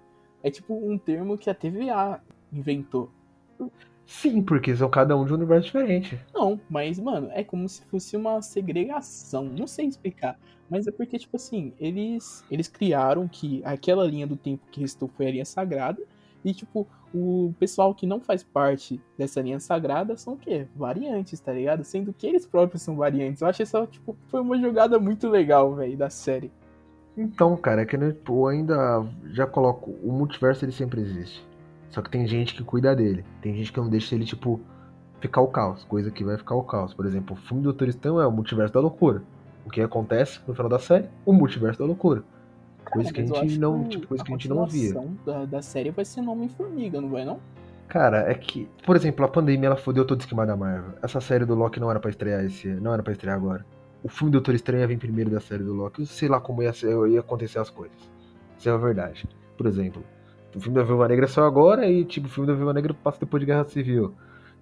É 0.43 0.51
tipo 0.51 0.73
um 0.73 0.97
termo 0.97 1.37
que 1.37 1.49
a 1.49 1.55
TVA 1.55 2.19
inventou. 2.51 3.09
Sim, 4.11 4.43
porque 4.43 4.75
são 4.75 4.89
cada 4.89 5.15
um 5.15 5.25
de 5.25 5.31
um 5.31 5.37
universo 5.37 5.67
diferente. 5.67 6.19
Não, 6.33 6.59
mas, 6.69 6.99
mano, 6.99 7.29
é 7.31 7.43
como 7.45 7.67
se 7.67 7.81
fosse 7.85 8.15
uma 8.17 8.41
segregação. 8.41 9.45
Não 9.45 9.65
sei 9.65 9.87
explicar. 9.87 10.37
Mas 10.69 10.85
é 10.85 10.91
porque, 10.91 11.17
tipo 11.17 11.37
assim, 11.37 11.73
eles, 11.79 12.43
eles 12.51 12.67
criaram 12.67 13.27
que 13.27 13.61
aquela 13.63 14.05
linha 14.05 14.27
do 14.27 14.35
tempo 14.35 14.67
que 14.69 14.81
restou 14.81 15.07
foi 15.07 15.27
a 15.27 15.31
linha 15.31 15.45
sagrada. 15.45 16.03
E, 16.43 16.53
tipo, 16.53 16.85
o 17.15 17.53
pessoal 17.57 17.95
que 17.95 18.05
não 18.05 18.19
faz 18.19 18.43
parte 18.43 19.01
dessa 19.17 19.41
linha 19.41 19.61
sagrada 19.61 20.15
são 20.17 20.33
o 20.33 20.37
quê? 20.37 20.67
Variantes, 20.75 21.39
tá 21.39 21.53
ligado? 21.53 21.83
Sendo 21.85 22.13
que 22.13 22.27
eles 22.27 22.45
próprios 22.45 22.83
são 22.83 22.97
variantes. 22.97 23.41
Eu 23.41 23.47
acho 23.47 23.63
isso, 23.63 23.87
tipo, 23.87 24.15
foi 24.27 24.41
uma 24.41 24.59
jogada 24.59 24.99
muito 24.99 25.29
legal, 25.29 25.73
velho, 25.73 25.97
da 25.97 26.09
série. 26.09 26.51
Então, 27.17 27.55
cara, 27.55 27.81
é 27.81 27.85
que 27.85 27.95
eu 27.95 28.47
ainda 28.47 29.05
já 29.31 29.47
coloco. 29.47 29.91
O 30.03 30.11
multiverso 30.11 30.65
ele 30.65 30.73
sempre 30.73 31.01
existe. 31.01 31.49
Só 31.91 32.01
que 32.01 32.09
tem 32.09 32.25
gente 32.25 32.55
que 32.55 32.63
cuida 32.63 32.95
dele. 32.95 33.23
Tem 33.41 33.53
gente 33.53 33.71
que 33.71 33.79
não 33.79 33.89
deixa 33.89 34.15
ele, 34.15 34.25
tipo, 34.25 34.59
ficar 35.19 35.41
o 35.41 35.47
caos. 35.47 35.83
Coisa 35.83 36.09
que 36.09 36.23
vai 36.23 36.37
ficar 36.37 36.55
o 36.55 36.63
caos. 36.63 36.93
Por 36.93 37.05
exemplo, 37.05 37.35
o 37.35 37.39
filme 37.39 37.61
do 37.61 37.69
Doutor 37.69 37.89
Estranho 37.89 38.19
é 38.19 38.25
o 38.25 38.31
multiverso 38.31 38.73
da 38.73 38.79
loucura. 38.79 39.21
O 39.65 39.69
que 39.69 39.81
acontece 39.81 40.39
no 40.47 40.55
final 40.55 40.69
da 40.69 40.79
série? 40.79 41.07
O 41.25 41.33
multiverso 41.33 41.79
da 41.79 41.85
loucura. 41.85 42.23
Coisa 42.91 43.13
que 43.13 43.21
a 43.21 43.25
gente 43.25 43.59
não, 43.59 43.83
tipo, 43.83 44.07
coisa 44.07 44.23
que 44.23 44.31
a 44.31 44.35
gente 44.35 44.49
não 44.49 44.65
via. 44.65 44.93
Da, 45.25 45.45
da 45.45 45.61
série 45.61 45.91
vai 45.91 46.03
ser 46.03 46.21
nome 46.21 46.49
formiga, 46.49 46.99
não 46.99 47.09
vai 47.09 47.23
não? 47.23 47.39
Cara, 47.87 48.29
é 48.29 48.33
que, 48.33 48.69
por 48.85 48.95
exemplo, 48.95 49.23
a 49.25 49.27
pandemia 49.27 49.67
ela 49.67 49.75
fodeu 49.75 50.05
todo 50.05 50.19
o 50.19 50.23
esquema 50.23 50.45
da 50.45 50.55
Marvel. 50.55 50.93
Essa 51.03 51.21
série 51.21 51.45
do 51.45 51.53
Loki 51.53 51.79
não 51.79 51.89
era 51.91 51.99
para 51.99 52.09
estrear 52.09 52.43
esse, 52.43 52.67
não 52.67 52.93
era 52.93 53.03
para 53.03 53.11
estrear 53.11 53.35
agora. 53.35 53.65
O 54.01 54.09
filme 54.09 54.31
do 54.31 54.35
Doutor 54.39 54.55
Estranho 54.55 54.81
ia 54.81 54.87
vir 54.87 54.97
primeiro 54.97 55.29
da 55.29 55.39
série 55.39 55.63
do 55.63 55.73
Loki. 55.73 56.05
Sei 56.05 56.27
lá 56.27 56.39
como 56.39 56.63
ia, 56.63 56.73
ser, 56.73 56.89
ia 57.09 57.19
acontecer 57.19 57.59
as 57.59 57.69
coisas. 57.69 57.97
Isso 58.57 58.69
é 58.69 58.71
a 58.71 58.77
verdade. 58.77 59.27
Por 59.57 59.67
exemplo, 59.67 60.03
o 60.55 60.59
filme 60.59 60.77
da 60.77 60.83
Viúva 60.83 61.07
Negra 61.07 61.27
só 61.27 61.45
agora 61.45 61.87
e 61.87 62.05
tipo, 62.05 62.27
o 62.27 62.29
filme 62.29 62.47
da 62.47 62.53
Viúva 62.53 62.73
Negra 62.73 62.93
passa 62.93 63.19
depois 63.19 63.41
de 63.41 63.47
Guerra 63.47 63.65
Civil. 63.65 64.13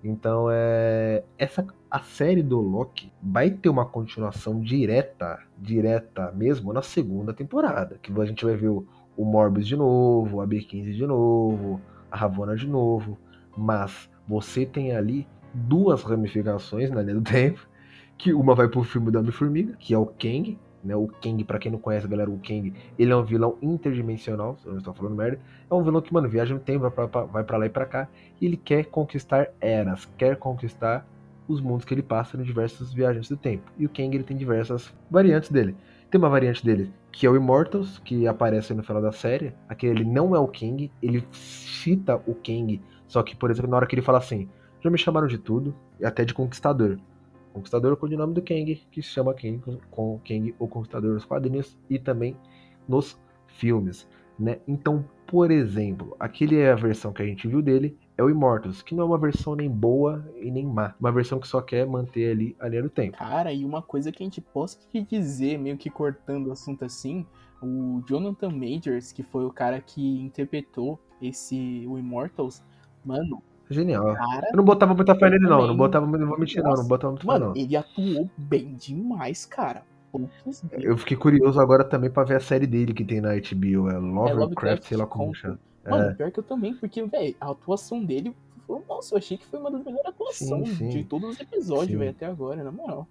Então 0.03 0.47
é 0.49 1.23
essa 1.37 1.65
a 1.91 1.99
série 1.99 2.43
do 2.43 2.59
Loki 2.61 3.11
vai 3.21 3.49
ter 3.49 3.67
uma 3.67 3.85
continuação 3.85 4.61
direta, 4.61 5.39
direta 5.57 6.31
mesmo 6.31 6.71
na 6.71 6.81
segunda 6.81 7.33
temporada, 7.33 7.97
que 8.01 8.11
a 8.19 8.25
gente 8.25 8.45
vai 8.45 8.55
ver 8.55 8.69
o, 8.69 8.85
o 9.17 9.25
Morbius 9.25 9.67
de 9.67 9.75
novo, 9.75 10.39
a 10.39 10.47
B15 10.47 10.93
de 10.93 11.05
novo, 11.05 11.81
a 12.11 12.17
Ravonna 12.17 12.55
de 12.55 12.67
novo, 12.67 13.17
mas 13.57 14.09
você 14.27 14.65
tem 14.65 14.95
ali 14.95 15.27
duas 15.53 16.03
ramificações 16.03 16.91
na 16.91 17.01
linha 17.01 17.15
do 17.15 17.21
tempo, 17.21 17.67
que 18.17 18.33
uma 18.33 18.53
vai 18.53 18.67
pro 18.67 18.83
filme 18.83 19.11
da 19.11 19.19
Homem-Formiga, 19.19 19.75
que 19.77 19.93
é 19.93 19.97
o 19.97 20.05
Kang, 20.05 20.57
né? 20.83 20.95
O 20.95 21.07
Kang, 21.07 21.43
para 21.43 21.59
quem 21.59 21.71
não 21.71 21.79
conhece, 21.79 22.07
galera, 22.07 22.29
o 22.29 22.37
Kang, 22.37 22.73
ele 22.97 23.11
é 23.11 23.15
um 23.15 23.23
vilão 23.23 23.57
interdimensional, 23.61 24.57
se 24.57 24.65
eu 24.65 24.71
não 24.71 24.79
estou 24.79 24.93
falando 24.93 25.15
merda. 25.15 25.39
É 25.69 25.73
um 25.73 25.83
vilão 25.83 26.01
que, 26.01 26.13
mano, 26.13 26.29
viaja 26.29 26.53
no 26.53 26.59
tempo, 26.59 26.89
vai 26.89 27.43
pra, 27.43 27.57
lá 27.57 27.65
e 27.65 27.69
pra 27.69 27.85
cá, 27.85 28.07
e 28.39 28.45
ele 28.45 28.57
quer 28.57 28.85
conquistar 28.85 29.49
eras, 29.59 30.07
quer 30.17 30.35
conquistar 30.37 31.05
os 31.47 31.61
mundos 31.61 31.85
que 31.85 31.93
ele 31.93 32.03
passa 32.03 32.37
em 32.37 32.43
diversas 32.43 32.93
viagens 32.93 33.27
do 33.27 33.37
tempo. 33.37 33.71
E 33.77 33.85
o 33.85 33.89
Kang, 33.89 34.15
ele 34.15 34.23
tem 34.23 34.37
diversas 34.37 34.93
variantes 35.09 35.49
dele. 35.49 35.75
Tem 36.09 36.19
uma 36.19 36.29
variante 36.29 36.65
dele 36.65 36.91
que 37.11 37.25
é 37.25 37.29
o 37.29 37.35
Immortals, 37.35 37.99
que 37.99 38.27
aparece 38.27 38.73
no 38.73 38.83
final 38.83 39.01
da 39.01 39.11
série. 39.11 39.53
Aquele 39.67 40.01
ele 40.01 40.05
não 40.05 40.35
é 40.35 40.39
o 40.39 40.47
Kang, 40.47 40.91
ele 41.01 41.27
cita 41.31 42.15
o 42.25 42.35
Kang, 42.35 42.81
só 43.07 43.23
que, 43.23 43.35
por 43.35 43.49
exemplo, 43.49 43.69
na 43.69 43.77
hora 43.77 43.87
que 43.87 43.95
ele 43.95 44.01
fala 44.01 44.19
assim, 44.19 44.47
já 44.81 44.89
me 44.89 44.97
chamaram 44.97 45.27
de 45.27 45.37
tudo, 45.37 45.75
e 45.99 46.05
até 46.05 46.23
de 46.23 46.33
Conquistador. 46.33 46.97
Conquistador 47.53 47.91
é 47.91 47.93
o 47.93 47.97
codinome 47.97 48.33
do 48.33 48.41
Kang, 48.41 48.75
que 48.91 49.01
se 49.01 49.09
chama 49.09 49.33
Kang, 49.33 49.61
com 49.91 50.19
Kang 50.27 50.55
o 50.59 50.67
Conquistador 50.67 51.13
nos 51.13 51.25
quadrinhos 51.25 51.77
e 51.89 51.99
também 51.99 52.35
nos 52.87 53.19
filmes, 53.47 54.07
né? 54.37 54.59
Então, 54.67 55.05
por 55.27 55.51
exemplo, 55.51 56.15
aquele 56.19 56.57
é 56.57 56.71
a 56.71 56.75
versão 56.75 57.13
que 57.13 57.21
a 57.21 57.25
gente 57.25 57.47
viu 57.47 57.61
dele, 57.61 57.97
é 58.17 58.23
o 58.23 58.29
Immortals, 58.29 58.81
que 58.81 58.95
não 58.95 59.03
é 59.03 59.05
uma 59.07 59.17
versão 59.17 59.55
nem 59.55 59.69
boa 59.69 60.27
e 60.41 60.49
nem 60.49 60.65
má, 60.65 60.95
uma 60.99 61.11
versão 61.11 61.39
que 61.39 61.47
só 61.47 61.61
quer 61.61 61.85
manter 61.85 62.31
ali 62.31 62.55
a 62.59 62.67
linha 62.67 62.83
do 62.83 62.89
tempo. 62.89 63.17
Cara, 63.17 63.51
e 63.53 63.63
uma 63.63 63.81
coisa 63.81 64.11
que 64.11 64.23
a 64.23 64.25
gente 64.25 64.41
pode 64.41 64.77
te 64.91 65.01
dizer, 65.01 65.57
meio 65.57 65.77
que 65.77 65.89
cortando 65.89 66.47
o 66.47 66.51
assunto 66.51 66.83
assim, 66.83 67.25
o 67.61 68.01
Jonathan 68.07 68.49
Majors, 68.49 69.11
que 69.11 69.21
foi 69.21 69.45
o 69.45 69.51
cara 69.51 69.79
que 69.81 70.19
interpretou 70.19 70.99
esse 71.21 71.85
o 71.87 71.97
Immortals, 71.97 72.63
mano, 73.05 73.43
Genial. 73.69 74.15
Cara, 74.15 74.49
eu 74.51 74.57
não 74.57 74.63
botava 74.63 74.93
muita 74.93 75.15
fé 75.15 75.29
nele, 75.29 75.47
não. 75.47 75.67
Não 75.67 75.77
botava, 75.77 76.05
não 76.05 76.27
vou 76.27 76.39
mentir, 76.39 76.63
não. 76.63 76.73
Não 76.73 76.87
botava 76.87 77.13
muita 77.13 77.31
fé, 77.31 77.39
não. 77.39 77.55
Ele 77.55 77.75
atuou 77.75 78.29
bem 78.37 78.75
demais, 78.75 79.45
cara. 79.45 79.83
Eu 80.71 80.97
fiquei 80.97 81.15
curioso 81.15 81.59
agora 81.59 81.83
também 81.83 82.09
pra 82.09 82.23
ver 82.23 82.37
a 82.37 82.39
série 82.39 82.65
dele 82.65 82.93
que 82.93 83.05
tem 83.05 83.21
na 83.21 83.35
HBO. 83.35 83.89
É 83.89 83.97
Lovecraft, 83.97 84.31
é 84.31 84.33
Lovecraft 84.33 84.83
sei 84.83 84.97
lá 84.97 85.05
como 85.05 85.35
chama. 85.35 85.59
Mano, 85.87 86.09
é. 86.09 86.13
pior 86.13 86.31
que 86.31 86.39
eu 86.39 86.43
também, 86.43 86.73
porque, 86.73 87.03
velho, 87.03 87.35
a 87.39 87.51
atuação 87.51 88.03
dele 88.03 88.35
foi. 88.65 88.81
Nossa, 88.87 89.13
eu 89.13 89.19
achei 89.19 89.37
que 89.37 89.45
foi 89.45 89.59
uma 89.59 89.71
das 89.71 89.83
melhores 89.83 90.07
atuações 90.07 90.77
de 90.77 91.03
todos 91.03 91.31
os 91.31 91.39
episódios, 91.39 91.97
velho, 91.97 92.11
até 92.11 92.25
agora, 92.25 92.63
na 92.63 92.71
moral. 92.71 93.07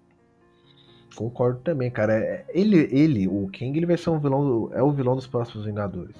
Concordo 1.15 1.59
também, 1.61 1.89
cara. 1.89 2.13
É, 2.13 2.45
ele, 2.49 2.87
ele, 2.91 3.27
o 3.27 3.47
King, 3.49 3.77
ele 3.77 3.85
vai 3.85 3.97
ser 3.97 4.09
um 4.09 4.19
vilão. 4.19 4.69
É 4.73 4.83
o 4.83 4.91
vilão 4.91 5.15
dos 5.15 5.27
próximos 5.27 5.65
Vingadores. 5.65 6.15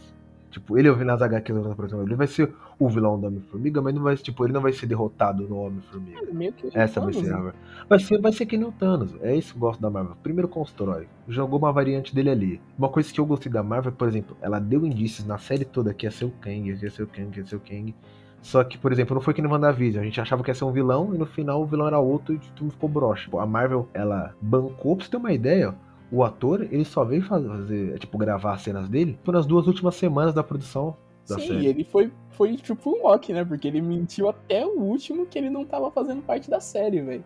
Tipo, 0.50 0.78
ele 0.78 0.88
é 0.88 0.92
o 0.92 0.96
vilão 0.96 1.16
das 1.16 1.22
HQs 1.22 1.64
da 1.64 1.76
próxima 1.76 2.02
ele 2.02 2.16
vai 2.16 2.26
ser 2.26 2.52
o 2.80 2.90
vilão 2.90 3.20
do 3.20 3.28
Homem-Formiga, 3.28 3.82
mas 3.82 3.94
não 3.94 4.02
vai, 4.02 4.16
tipo, 4.16 4.44
ele 4.44 4.54
não 4.54 4.62
vai 4.62 4.74
ser 4.74 4.88
derrotado 4.88 5.48
no 5.48 5.58
Homem-Formiga. 5.60 6.58
É, 6.74 6.84
Essa 6.84 7.00
vai 7.00 7.14
ser 7.14 7.32
a 7.32 7.38
né? 7.40 7.54
vai 7.88 8.00
ser 8.00 8.20
Vai 8.20 8.32
ser 8.32 8.46
que 8.46 8.58
nem 8.58 8.68
o 8.68 8.72
Thanos. 8.72 9.16
É 9.22 9.36
isso 9.36 9.54
que 9.54 9.58
eu 9.58 9.62
gosto 9.62 9.80
da 9.80 9.90
Marvel. 9.90 10.16
Primeiro 10.24 10.48
constrói. 10.48 11.08
Jogou 11.28 11.60
uma 11.60 11.72
variante 11.72 12.16
dele 12.16 12.32
ali. 12.32 12.62
Uma 12.78 12.90
coisa 12.90 13.14
que 13.14 13.20
eu 13.20 13.26
gostei 13.26 13.52
da 13.52 13.62
Marvel, 13.62 13.92
por 13.92 14.08
exemplo, 14.08 14.36
ela 14.42 14.60
deu 14.60 14.86
indícios 14.86 15.28
na 15.28 15.38
série 15.38 15.66
toda 15.66 15.94
que 15.94 16.06
ia 16.06 16.12
ser 16.12 16.26
o 16.26 16.32
Kang, 16.42 16.76
que 16.76 16.84
ia 16.84 16.92
ser 16.92 17.04
o 17.04 17.08
Kang, 17.08 17.30
que 17.30 17.40
ia 17.40 17.46
ser 17.46 17.56
o 17.56 17.60
Kang. 17.60 17.94
Só 18.42 18.64
que, 18.64 18.78
por 18.78 18.92
exemplo, 18.92 19.14
não 19.14 19.22
foi 19.22 19.34
que 19.34 19.42
no 19.42 19.50
WandaVision. 19.50 20.02
A 20.02 20.06
gente 20.06 20.22
achava 20.22 20.44
que 20.44 20.50
ia 20.50 20.56
ser 20.56 20.64
um 20.64 20.72
vilão 20.72 21.14
e 21.14 21.18
no 21.18 21.26
final 21.26 21.62
o 21.62 21.66
vilão 21.66 21.88
era 21.88 22.00
outro 22.00 22.34
e 22.34 22.40
tudo 22.56 22.72
ficou 22.72 22.90
broxa. 22.90 23.30
A 23.38 23.46
Marvel, 23.46 23.88
ela 23.94 24.34
bancou, 24.42 24.96
pra 24.96 25.06
você 25.06 25.12
ter 25.12 25.18
uma 25.18 25.34
ideia, 25.34 25.76
o 26.12 26.24
ator, 26.24 26.62
ele 26.64 26.86
só 26.86 27.04
veio 27.04 27.22
fazer, 27.24 28.00
tipo, 28.00 28.18
gravar 28.18 28.54
as 28.54 28.62
cenas 28.62 28.90
dele 28.90 29.18
nas 29.28 29.46
duas 29.46 29.68
últimas 29.68 29.96
semanas 29.96 30.34
da 30.34 30.44
produção 30.44 30.96
da 31.28 31.36
Sim, 31.36 31.48
série. 31.48 31.68
ele 31.68 31.84
foi, 31.84 32.12
foi 32.32 32.56
tipo 32.58 32.90
um 32.90 33.04
Loki, 33.04 33.32
né? 33.32 33.46
Porque 33.46 33.68
ele 33.68 33.82
mentiu 33.82 34.28
até 34.30 34.66
o 34.66 34.80
último 34.80 35.26
que 35.26 35.38
ele 35.38 35.50
não 35.50 35.64
tava 35.64 35.92
fazendo 35.92 36.22
parte 36.22 36.50
da 36.50 36.60
série, 36.60 37.02
velho. 37.02 37.24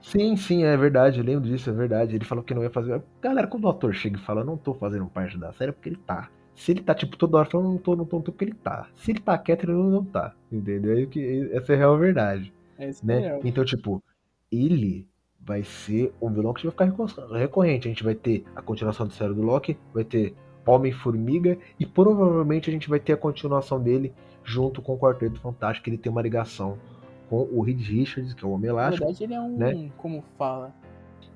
Sim, 0.00 0.36
sim, 0.36 0.64
é 0.64 0.76
verdade, 0.76 1.18
eu 1.18 1.24
lembro 1.24 1.48
disso, 1.48 1.70
é 1.70 1.72
verdade. 1.72 2.14
Ele 2.14 2.24
falou 2.24 2.44
que 2.44 2.54
não 2.54 2.62
ia 2.62 2.70
fazer. 2.70 3.02
Galera, 3.20 3.46
quando 3.46 3.64
o 3.64 3.70
ator 3.70 3.92
chega 3.94 4.16
e 4.16 4.20
fala, 4.20 4.44
não 4.44 4.56
tô 4.56 4.74
fazendo 4.74 5.06
parte 5.06 5.36
da 5.38 5.52
série, 5.52 5.70
é 5.70 5.72
porque 5.72 5.88
ele 5.88 5.98
tá. 6.06 6.30
Se 6.54 6.70
ele 6.70 6.82
tá, 6.82 6.94
tipo, 6.94 7.16
toda 7.16 7.38
hora 7.38 7.50
falando, 7.50 7.70
não 7.70 7.78
tô, 7.78 7.96
não 7.96 8.04
tô, 8.04 8.16
não 8.16 8.22
tô, 8.22 8.30
porque 8.30 8.44
ele 8.44 8.54
tá. 8.54 8.86
Se 8.94 9.10
ele 9.10 9.20
tá 9.20 9.36
quieto, 9.36 9.64
ele 9.64 9.72
não 9.72 10.04
tá. 10.04 10.34
Entendeu? 10.52 11.08
Essa 11.52 11.72
é 11.72 11.74
a 11.74 11.78
real 11.78 11.98
verdade. 11.98 12.52
É 12.78 12.90
né? 13.02 13.40
Então, 13.42 13.64
tipo, 13.64 14.02
ele 14.52 15.08
vai 15.44 15.62
ser 15.62 16.12
um 16.20 16.30
vilão 16.32 16.54
que 16.54 16.66
vai 16.66 16.88
ficar 16.88 17.36
recorrente. 17.36 17.86
A 17.86 17.90
gente 17.90 18.02
vai 18.02 18.14
ter 18.14 18.44
a 18.56 18.62
continuação 18.62 19.06
do 19.06 19.12
série 19.12 19.34
do 19.34 19.42
Loki, 19.42 19.76
vai 19.92 20.04
ter 20.04 20.34
Homem-Formiga 20.66 21.58
e 21.78 21.84
provavelmente 21.84 22.70
a 22.70 22.72
gente 22.72 22.88
vai 22.88 22.98
ter 22.98 23.12
a 23.12 23.16
continuação 23.16 23.80
dele 23.80 24.12
junto 24.42 24.80
com 24.80 24.94
o 24.94 24.98
Quarteto 24.98 25.40
Fantástico. 25.40 25.88
Ele 25.88 25.98
tem 25.98 26.10
uma 26.10 26.22
ligação 26.22 26.78
com 27.28 27.42
o 27.52 27.60
Reed 27.60 27.80
Richards, 27.80 28.32
que 28.32 28.44
é 28.44 28.48
o 28.48 28.52
Homem 28.52 28.70
Elástico. 28.70 29.04
Na 29.04 29.12
verdade, 29.12 29.24
ele 29.24 29.34
é 29.34 29.40
um. 29.40 29.56
Né? 29.56 29.90
Como 29.96 30.24
fala? 30.38 30.74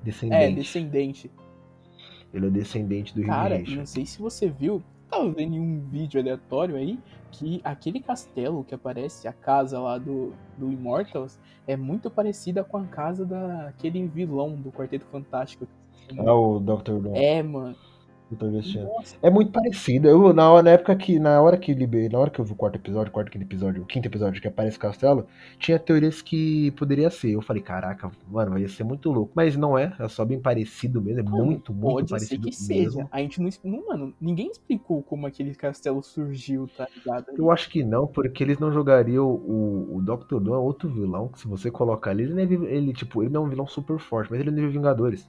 Descendente. 0.03 0.43
É, 0.43 0.51
descendente. 0.51 1.31
Ele 2.33 2.47
é 2.47 2.49
descendente 2.49 3.13
do 3.13 3.21
Reed 3.21 3.29
Cara, 3.29 3.55
Richards. 3.57 3.77
não 3.77 3.85
sei 3.85 4.05
se 4.05 4.19
você 4.19 4.49
viu, 4.49 4.83
tava 5.09 5.29
vendo 5.31 5.55
em 5.55 5.59
um 5.59 5.79
vídeo 5.79 6.19
aleatório 6.19 6.75
aí, 6.75 6.99
que 7.31 7.61
aquele 7.63 7.99
castelo 7.99 8.63
que 8.63 8.73
aparece, 8.73 9.27
a 9.27 9.33
casa 9.33 9.79
lá 9.79 9.97
do, 9.97 10.33
do 10.57 10.71
Immortals, 10.71 11.39
é 11.67 11.75
muito 11.75 12.09
parecida 12.09 12.63
com 12.63 12.77
a 12.77 12.85
casa 12.85 13.25
daquele 13.25 14.07
vilão 14.07 14.55
do 14.55 14.71
Quarteto 14.71 15.05
Fantástico. 15.05 15.67
Ah, 16.17 16.33
o 16.33 16.59
Dr. 16.59 16.99
Doom. 16.99 17.15
É, 17.15 17.43
mano. 17.43 17.75
É 19.21 19.29
muito 19.29 19.51
parecido. 19.51 20.07
Eu, 20.07 20.33
na, 20.33 20.51
hora, 20.51 20.63
na 20.63 20.69
época 20.71 20.95
que. 20.95 21.19
Na 21.19 21.41
hora 21.41 21.57
que 21.57 21.73
liber, 21.73 22.11
na 22.11 22.19
hora 22.19 22.29
que 22.29 22.39
eu 22.39 22.45
vi 22.45 22.51
o 22.51 22.55
quarto 22.55 22.75
episódio, 22.75 23.11
quarto 23.11 23.31
quinto 23.31 23.45
episódio, 23.45 23.83
o 23.83 23.85
quinto 23.85 24.07
episódio 24.07 24.41
que 24.41 24.47
aparece 24.47 24.77
o 24.77 24.79
castelo, 24.79 25.27
tinha 25.57 25.79
teorias 25.79 26.21
que 26.21 26.71
poderia 26.71 27.09
ser. 27.09 27.31
Eu 27.31 27.41
falei, 27.41 27.61
caraca, 27.61 28.11
mano, 28.27 28.51
vai 28.51 28.67
ser 28.67 28.83
muito 28.83 29.11
louco. 29.11 29.31
Mas 29.35 29.55
não 29.55 29.77
é, 29.77 29.93
é 29.99 30.07
só 30.07 30.25
bem 30.25 30.39
parecido 30.39 31.01
mesmo. 31.01 31.21
É 31.21 31.23
mano, 31.23 31.45
muito, 31.45 31.73
muito 31.73 31.95
pode 31.95 32.09
parecido. 32.09 32.51
Ser 32.51 32.67
que 32.67 32.73
mesmo. 32.73 32.91
seja. 32.91 33.07
A 33.11 33.19
gente 33.19 33.41
não, 33.41 33.87
Mano, 33.87 34.13
ninguém 34.19 34.51
explicou 34.51 35.01
como 35.01 35.25
aquele 35.27 35.53
castelo 35.55 36.01
surgiu, 36.03 36.69
tá 36.75 36.87
ligado? 36.95 37.27
Eu 37.37 37.51
acho 37.51 37.69
que 37.69 37.83
não, 37.83 38.07
porque 38.07 38.43
eles 38.43 38.59
não 38.59 38.71
jogariam 38.71 39.25
o, 39.27 39.97
o 39.97 40.01
Dr. 40.01 40.39
Doom 40.39 40.53
é 40.53 40.57
outro 40.57 40.89
vilão, 40.89 41.27
que 41.27 41.39
se 41.39 41.47
você 41.47 41.71
colocar 41.71 42.11
ali, 42.11 42.23
ele, 42.23 42.41
é, 42.41 42.73
ele, 42.73 42.93
tipo, 42.93 43.23
ele 43.23 43.31
não 43.31 43.43
é 43.43 43.45
um 43.45 43.49
vilão 43.49 43.67
super 43.67 43.99
forte, 43.99 44.29
mas 44.31 44.39
ele 44.39 44.49
é 44.49 44.51
nível 44.51 44.69
Vingadores. 44.69 45.27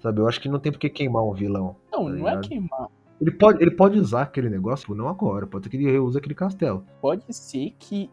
Sabe? 0.00 0.20
Eu 0.20 0.28
acho 0.28 0.40
que 0.40 0.48
não 0.48 0.58
tem 0.58 0.72
por 0.72 0.78
que 0.78 0.88
queimar 0.88 1.24
um 1.24 1.32
vilão. 1.32 1.76
Não, 1.90 2.04
tá 2.04 2.10
não 2.10 2.28
é 2.28 2.40
queimar. 2.40 2.88
Ele 3.20 3.30
pode, 3.30 3.62
ele 3.62 3.70
pode 3.70 3.98
usar 3.98 4.22
aquele 4.22 4.50
negócio, 4.50 4.94
não 4.94 5.08
agora, 5.08 5.46
pode 5.46 5.64
ser 5.64 5.70
que 5.70 5.76
ele 5.76 5.90
reuse 5.90 6.18
aquele 6.18 6.34
castelo. 6.34 6.84
Pode 7.00 7.24
ser 7.34 7.74
que, 7.78 8.10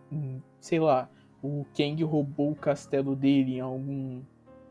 sei 0.62 0.80
lá, 0.80 1.10
o 1.42 1.66
Kang 1.76 2.02
roubou 2.04 2.52
o 2.52 2.56
castelo 2.56 3.16
dele 3.16 3.58
em 3.58 3.60
algum. 3.60 4.22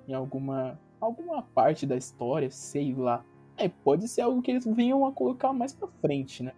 em 0.08 0.14
alguma. 0.14 0.78
alguma 1.00 1.42
parte 1.42 1.86
da 1.86 1.96
história, 1.96 2.50
sei 2.50 2.94
lá. 2.94 3.22
É, 3.58 3.68
pode 3.68 4.08
ser 4.08 4.22
algo 4.22 4.40
que 4.40 4.50
eles 4.50 4.64
venham 4.64 5.06
a 5.06 5.12
colocar 5.12 5.52
mais 5.52 5.74
pra 5.74 5.86
frente, 6.00 6.42
né? 6.42 6.52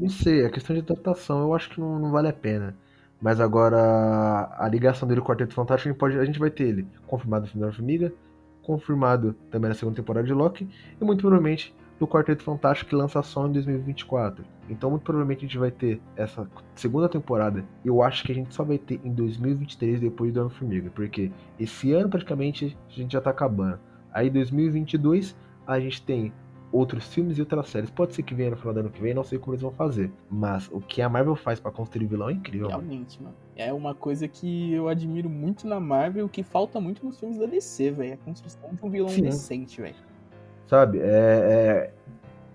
Não 0.00 0.08
sei, 0.08 0.46
a 0.46 0.50
questão 0.50 0.74
de 0.74 0.80
adaptação 0.80 1.40
eu 1.40 1.54
acho 1.54 1.70
que 1.70 1.80
não, 1.80 1.98
não 1.98 2.10
vale 2.10 2.28
a 2.28 2.32
pena. 2.32 2.74
Mas 3.20 3.40
agora 3.40 4.48
a 4.56 4.68
ligação 4.68 5.06
dele 5.06 5.20
com 5.20 5.26
o 5.26 5.28
Quarteto 5.28 5.52
Fantástico, 5.52 5.88
a 5.88 5.92
gente, 5.92 5.98
pode, 5.98 6.18
a 6.18 6.24
gente 6.24 6.38
vai 6.38 6.50
ter 6.50 6.68
ele 6.68 6.86
confirmado 7.06 7.44
no 7.44 7.50
filme 7.50 7.66
da 7.66 7.72
Formiga, 7.72 8.12
confirmado 8.68 9.34
também 9.50 9.70
na 9.70 9.74
segunda 9.74 9.96
temporada 9.96 10.26
de 10.26 10.34
Loki, 10.34 10.68
e 11.00 11.02
muito 11.02 11.20
provavelmente 11.20 11.74
no 11.98 12.06
Quarteto 12.06 12.42
Fantástico 12.42 12.90
que 12.90 12.94
lança 12.94 13.22
só 13.22 13.46
em 13.46 13.52
2024. 13.52 14.44
Então, 14.68 14.90
muito 14.90 15.02
provavelmente 15.02 15.38
a 15.38 15.48
gente 15.48 15.56
vai 15.56 15.70
ter 15.70 16.02
essa 16.14 16.46
segunda 16.74 17.08
temporada. 17.08 17.64
Eu 17.82 18.02
acho 18.02 18.22
que 18.22 18.30
a 18.30 18.34
gente 18.34 18.54
só 18.54 18.62
vai 18.62 18.76
ter 18.76 19.00
em 19.02 19.14
2023 19.14 20.00
depois 20.00 20.34
do 20.34 20.40
Homem-Formiga, 20.40 20.90
porque 20.94 21.32
esse 21.58 21.92
ano 21.92 22.10
praticamente 22.10 22.76
a 22.90 22.92
gente 22.92 23.12
já 23.12 23.22
tá 23.22 23.30
acabando. 23.30 23.80
Aí 24.12 24.28
2022 24.28 25.34
a 25.66 25.80
gente 25.80 26.02
tem 26.02 26.30
outros 26.70 27.06
filmes 27.06 27.38
e 27.38 27.40
outras 27.40 27.68
séries. 27.68 27.90
Pode 27.90 28.14
ser 28.14 28.22
que 28.22 28.34
venha 28.34 28.50
no 28.50 28.56
final 28.56 28.74
do 28.74 28.80
ano 28.80 28.90
que 28.90 29.00
vem, 29.00 29.14
não 29.14 29.24
sei 29.24 29.38
como 29.38 29.52
eles 29.52 29.62
vão 29.62 29.72
fazer. 29.72 30.10
Mas 30.30 30.68
o 30.70 30.80
que 30.80 31.00
a 31.00 31.08
Marvel 31.08 31.36
faz 31.36 31.58
para 31.58 31.70
construir 31.70 32.06
vilão 32.06 32.28
é 32.28 32.32
incrível. 32.32 32.68
Realmente, 32.68 33.22
mano. 33.22 33.34
É 33.56 33.72
uma 33.72 33.94
coisa 33.94 34.28
que 34.28 34.72
eu 34.72 34.88
admiro 34.88 35.28
muito 35.28 35.66
na 35.66 35.80
Marvel, 35.80 36.28
que 36.28 36.42
falta 36.42 36.80
muito 36.80 37.04
nos 37.04 37.18
filmes 37.18 37.38
da 37.38 37.46
DC, 37.46 37.90
velho. 37.90 38.14
A 38.14 38.16
construção 38.18 38.74
de 38.74 38.84
um 38.84 38.90
vilão 38.90 39.08
Sim. 39.08 39.22
decente, 39.22 39.80
velho. 39.80 39.96
Sabe? 40.66 40.98
É, 40.98 41.02
é, 41.02 41.92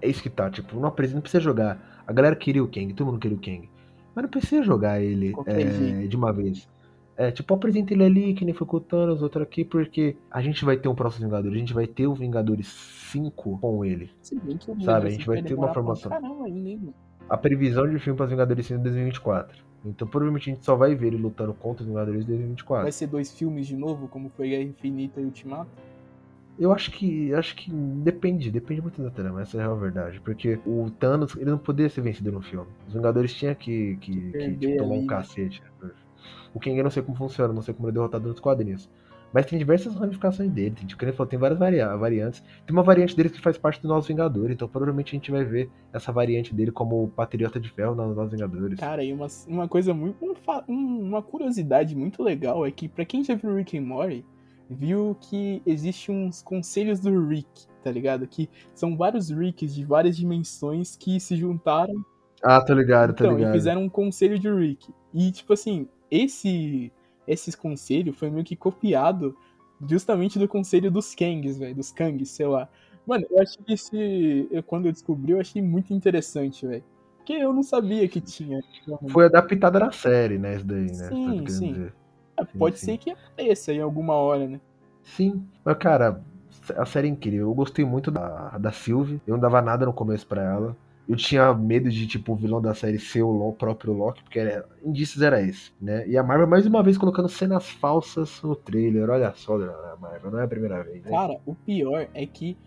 é, 0.01 0.07
isso 0.07 0.21
que 0.21 0.29
tá. 0.29 0.49
Tipo, 0.49 0.79
não, 0.79 0.91
precisa, 0.91 1.15
não 1.15 1.21
precisa 1.21 1.41
jogar. 1.41 2.03
A 2.05 2.13
galera 2.13 2.35
queria 2.35 2.63
o 2.63 2.67
Kang, 2.67 2.93
todo 2.93 3.07
mundo 3.07 3.19
queria 3.19 3.37
o 3.37 3.41
Kang. 3.41 3.69
Mas 4.15 4.23
não 4.23 4.29
precisa 4.29 4.61
jogar 4.61 5.01
ele 5.01 5.33
é, 5.47 6.07
de 6.07 6.15
uma 6.15 6.31
vez. 6.31 6.69
É, 7.15 7.31
tipo, 7.31 7.53
apresenta 7.53 7.93
ele 7.93 8.03
ali, 8.03 8.33
que 8.33 8.43
nem 8.43 8.53
foi 8.53 8.65
com 8.65 8.77
o 8.77 8.79
Thanos, 8.79 9.21
outro 9.21 9.43
aqui, 9.43 9.63
porque 9.63 10.15
a 10.31 10.41
gente 10.41 10.65
vai 10.65 10.77
ter 10.77 10.87
um 10.87 10.95
próximo 10.95 11.27
Vingadores, 11.27 11.55
a 11.55 11.59
gente 11.59 11.73
vai 11.73 11.85
ter 11.85 12.07
o 12.07 12.15
Vingadores 12.15 12.67
5 13.11 13.59
com 13.59 13.85
ele. 13.85 14.09
Se 14.21 14.39
bem 14.39 14.57
que 14.57 14.71
o 14.71 14.81
sabe, 14.81 15.07
a 15.07 15.09
gente 15.11 15.27
vai 15.27 15.41
ter 15.43 15.53
uma 15.53 15.73
formação. 15.73 16.11
a 17.29 17.37
previsão 17.37 17.87
de 17.87 17.99
filme 17.99 18.17
para 18.17 18.25
os 18.25 18.31
Vingadores 18.31 18.65
5 18.65 18.79
em 18.79 18.83
2024. 18.83 19.63
Então 19.85 20.07
provavelmente 20.07 20.49
a 20.49 20.53
gente 20.53 20.65
só 20.65 20.75
vai 20.75 20.95
ver 20.95 21.07
ele 21.07 21.17
lutando 21.17 21.53
contra 21.53 21.83
os 21.83 21.87
Vingadores 21.87 22.23
em 22.23 22.27
2024. 22.27 22.83
Vai 22.83 22.91
ser 22.91 23.07
dois 23.07 23.31
filmes 23.31 23.67
de 23.67 23.75
novo, 23.75 24.07
como 24.07 24.29
foi 24.29 24.49
Guerra 24.49 24.63
Infinita 24.63 25.21
e 25.21 25.25
Ultimato? 25.25 25.69
Eu 26.57 26.71
acho 26.71 26.91
que 26.91 27.33
acho 27.33 27.55
que 27.55 27.71
depende, 27.71 28.51
depende 28.51 28.81
muito 28.81 29.01
da 29.01 29.09
trama, 29.09 29.41
essa 29.41 29.59
é 29.59 29.63
a 29.63 29.73
verdade. 29.73 30.19
Porque 30.21 30.59
o 30.65 30.89
Thanos, 30.91 31.35
ele 31.35 31.49
não 31.49 31.57
poderia 31.57 31.89
ser 31.89 32.01
vencido 32.01 32.31
no 32.31 32.41
filme. 32.41 32.67
Os 32.87 32.93
Vingadores 32.93 33.33
tinham 33.33 33.55
que, 33.55 33.97
que, 33.97 34.31
que, 34.31 34.55
que 34.55 34.77
tomar 34.77 34.95
um 34.95 35.05
né? 35.05 35.91
O 36.53 36.59
Kang 36.59 36.77
eu 36.77 36.83
não 36.83 36.91
sei 36.91 37.01
como 37.01 37.17
funciona, 37.17 37.53
não 37.53 37.61
sei 37.61 37.73
como 37.73 37.87
ele 37.87 37.93
é 37.93 37.99
derrotado 37.99 38.27
nos 38.27 38.39
quadrinhos. 38.39 38.89
Mas 39.33 39.47
tem 39.47 39.57
diversas 39.57 39.95
ramificações 39.95 40.51
dele. 40.51 40.75
Tem, 40.75 40.85
tipo, 40.85 41.11
falou, 41.13 41.27
tem 41.27 41.39
várias 41.39 41.57
variantes. 41.57 42.41
Tem 42.67 42.71
uma 42.71 42.83
variante 42.83 43.17
dele 43.17 43.29
que 43.29 43.41
faz 43.41 43.57
parte 43.57 43.81
do 43.81 43.87
Novos 43.87 44.07
Vingadores. 44.07 44.53
Então 44.53 44.67
provavelmente 44.67 45.09
a 45.09 45.17
gente 45.17 45.31
vai 45.31 45.43
ver 45.43 45.71
essa 45.91 46.11
variante 46.11 46.53
dele 46.53 46.71
como 46.71 47.07
Patriota 47.09 47.59
de 47.59 47.67
Ferro 47.69 47.95
nos 47.95 48.15
Novos 48.15 48.31
Vingadores. 48.31 48.79
Cara, 48.79 49.03
e 49.03 49.11
uma, 49.11 49.25
uma 49.47 49.67
coisa 49.67 49.91
muito. 49.91 50.17
Uma 50.67 51.23
curiosidade 51.23 51.95
muito 51.95 52.21
legal 52.21 52.63
é 52.63 52.69
que, 52.69 52.87
para 52.87 53.05
quem 53.05 53.23
já 53.23 53.33
viu 53.33 53.55
Rick 53.55 53.75
and 53.75 53.81
Morty, 53.81 54.23
viu 54.69 55.17
que 55.19 55.63
existe 55.65 56.11
uns 56.11 56.43
conselhos 56.43 56.99
do 56.99 57.27
Rick, 57.27 57.67
tá 57.83 57.89
ligado? 57.89 58.27
Que 58.27 58.47
são 58.75 58.95
vários 58.95 59.31
Ricks 59.31 59.73
de 59.73 59.83
várias 59.83 60.15
dimensões 60.15 60.95
que 60.95 61.19
se 61.19 61.35
juntaram. 61.35 62.05
Ah, 62.43 62.63
tô 62.63 62.73
ligado, 62.73 63.15
tô 63.15 63.23
então, 63.23 63.37
ligado. 63.37 63.51
E 63.51 63.57
fizeram 63.57 63.83
um 63.83 63.89
conselho 63.89 64.37
de 64.37 64.51
Rick. 64.51 64.93
E, 65.13 65.31
tipo 65.31 65.53
assim, 65.53 65.87
esse 66.17 66.91
esse 67.27 67.55
conselho 67.55 68.13
foi 68.13 68.29
meio 68.29 68.43
que 68.43 68.55
copiado 68.55 69.35
justamente 69.87 70.37
do 70.37 70.47
conselho 70.47 70.91
dos 70.91 71.15
Kangs, 71.15 71.57
velho, 71.57 71.75
dos 71.75 71.91
Kangs, 71.91 72.29
sei 72.29 72.45
lá. 72.45 72.67
Mano, 73.05 73.25
eu 73.29 73.41
acho 73.41 73.57
que 73.59 73.73
esse. 73.73 74.47
Eu, 74.51 74.63
quando 74.63 74.85
eu 74.85 74.91
descobri, 74.91 75.31
eu 75.31 75.39
achei 75.39 75.61
muito 75.61 75.93
interessante, 75.93 76.65
velho. 76.65 76.83
Porque 77.17 77.33
eu 77.33 77.53
não 77.53 77.63
sabia 77.63 78.07
que 78.07 78.21
tinha. 78.21 78.61
Foi 79.09 79.25
adaptada 79.25 79.79
na 79.79 79.91
série, 79.91 80.37
né? 80.37 80.55
Isso 80.55 80.65
daí, 80.65 80.85
né? 80.85 81.09
Sim, 81.09 81.47
sim. 81.47 81.91
É, 82.37 82.45
pode 82.57 82.79
sim. 82.79 82.85
ser 82.85 82.97
que 82.97 83.11
apareça 83.11 83.73
em 83.73 83.81
alguma 83.81 84.13
hora, 84.13 84.47
né? 84.47 84.59
Sim. 85.03 85.45
Mas, 85.63 85.77
cara, 85.77 86.21
a 86.77 86.85
série 86.85 87.07
é 87.07 87.11
incrível. 87.11 87.47
Eu 87.47 87.53
gostei 87.53 87.83
muito 87.85 88.09
da, 88.09 88.57
da 88.57 88.71
Sylvie. 88.71 89.21
Eu 89.27 89.33
não 89.33 89.41
dava 89.41 89.61
nada 89.61 89.85
no 89.85 89.93
começo 89.93 90.25
pra 90.25 90.43
ela. 90.43 90.77
Eu 91.07 91.17
tinha 91.17 91.53
medo 91.53 91.89
de, 91.89 92.07
tipo, 92.07 92.31
o 92.31 92.35
vilão 92.35 92.61
da 92.61 92.73
série 92.73 92.97
ser 92.97 93.23
o 93.23 93.51
próprio 93.53 93.93
Loki, 93.93 94.23
porque 94.23 94.39
era, 94.39 94.65
indícios 94.83 95.21
era 95.21 95.41
esse, 95.41 95.71
né? 95.81 96.07
E 96.07 96.17
a 96.17 96.23
Marvel, 96.23 96.47
mais 96.47 96.65
uma 96.65 96.81
vez, 96.81 96.97
colocando 96.97 97.27
cenas 97.27 97.69
falsas 97.69 98.41
no 98.41 98.55
trailer. 98.55 99.09
Olha 99.09 99.33
só, 99.35 99.55
a 99.55 99.97
Marvel, 99.99 100.31
não 100.31 100.39
é 100.39 100.45
a 100.45 100.47
primeira 100.47 100.81
vez. 100.81 101.03
Né? 101.03 101.11
Cara, 101.11 101.37
o 101.45 101.53
pior 101.53 102.07
é 102.13 102.25
que, 102.25 102.57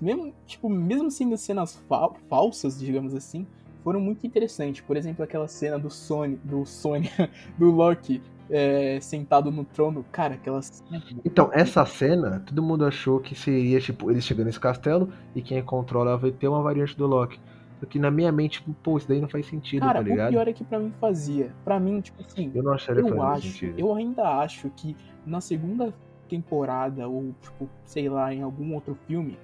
mesmo, 0.00 0.34
tipo, 0.44 0.68
mesmo 0.68 1.10
sendo 1.10 1.36
cenas 1.36 1.80
fa 1.88 2.10
falsas, 2.28 2.78
digamos 2.80 3.14
assim, 3.14 3.46
foram 3.84 4.00
muito 4.00 4.26
interessantes. 4.26 4.80
Por 4.80 4.96
exemplo, 4.96 5.22
aquela 5.22 5.46
cena 5.46 5.78
do 5.78 5.88
Sony, 5.88 6.36
do 6.42 6.66
Sony, 6.66 7.08
do 7.56 7.70
Loki, 7.70 8.20
é, 8.50 8.98
sentado 9.00 9.50
no 9.50 9.64
trono. 9.64 10.04
Cara, 10.10 10.34
aquela 10.34 10.60
cena. 10.62 11.02
Então, 11.24 11.50
essa 11.52 11.84
cena, 11.86 12.42
todo 12.44 12.62
mundo 12.62 12.84
achou 12.84 13.20
que 13.20 13.34
seria, 13.34 13.80
tipo, 13.80 14.10
eles 14.10 14.24
chegando 14.24 14.46
nesse 14.46 14.60
castelo 14.60 15.12
e 15.34 15.42
quem 15.42 15.62
controla 15.62 16.16
vai 16.16 16.32
ter 16.32 16.48
uma 16.48 16.62
variante 16.62 16.96
do 16.96 17.06
Loki. 17.06 17.38
Porque 17.84 17.98
na 17.98 18.10
minha 18.10 18.32
mente, 18.32 18.60
tipo, 18.60 18.72
pô, 18.82 18.96
isso 18.96 19.06
daí 19.06 19.20
não 19.20 19.28
faz 19.28 19.46
sentido, 19.46 19.80
Cara, 19.82 19.94
tá 19.94 20.02
ligado? 20.02 20.28
o 20.28 20.30
pior 20.30 20.48
é 20.48 20.52
que 20.52 20.64
pra 20.64 20.78
mim 20.78 20.92
fazia. 21.00 21.54
Pra 21.64 21.78
mim, 21.78 22.00
tipo 22.00 22.20
assim. 22.22 22.50
Eu 22.54 22.62
não 22.62 22.72
acharia 22.72 23.02
eu 23.02 23.22
acho, 23.22 23.48
sentido. 23.48 23.78
Eu 23.78 23.94
ainda 23.94 24.28
acho 24.38 24.70
que 24.70 24.96
na 25.26 25.40
segunda 25.40 25.92
temporada, 26.28 27.06
ou, 27.06 27.34
tipo, 27.40 27.68
sei 27.84 28.08
lá, 28.08 28.32
em 28.32 28.42
algum 28.42 28.74
outro 28.74 28.96
filme, 29.06 29.38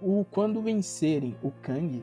o 0.00 0.24
quando 0.30 0.62
vencerem 0.62 1.36
o 1.42 1.50
Kang, 1.62 2.02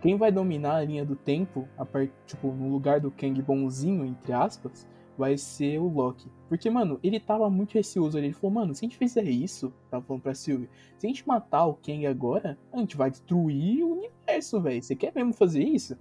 quem 0.00 0.16
vai 0.16 0.32
dominar 0.32 0.76
a 0.76 0.84
linha 0.84 1.04
do 1.04 1.14
tempo, 1.14 1.68
a 1.76 1.84
part, 1.84 2.10
tipo, 2.26 2.48
no 2.48 2.68
lugar 2.68 2.98
do 2.98 3.10
Kang 3.10 3.40
bonzinho, 3.42 4.04
entre 4.04 4.32
aspas, 4.32 4.88
vai 5.16 5.36
ser 5.36 5.78
o 5.78 5.88
Loki. 5.88 6.28
Porque, 6.48 6.68
mano, 6.68 6.98
ele 7.02 7.18
tava 7.18 7.48
muito 7.48 7.74
receoso. 7.74 8.18
Ele 8.18 8.32
falou, 8.32 8.54
mano, 8.54 8.74
se 8.74 8.84
a 8.84 8.88
gente 8.88 8.98
fizer 8.98 9.24
isso, 9.24 9.72
tava 9.90 10.04
falando 10.04 10.22
pra 10.22 10.34
Sylvie, 10.34 10.68
se 10.98 11.06
a 11.06 11.08
gente 11.08 11.26
matar 11.26 11.66
o 11.66 11.74
Kang 11.74 12.06
agora, 12.06 12.58
a 12.72 12.78
gente 12.78 12.96
vai 12.96 13.10
destruir 13.10 13.82
o 13.82 13.92
universo, 13.92 14.60
velho. 14.60 14.82
Você 14.82 14.94
quer 14.94 15.12
mesmo 15.14 15.32
fazer 15.32 15.62
isso? 15.62 15.96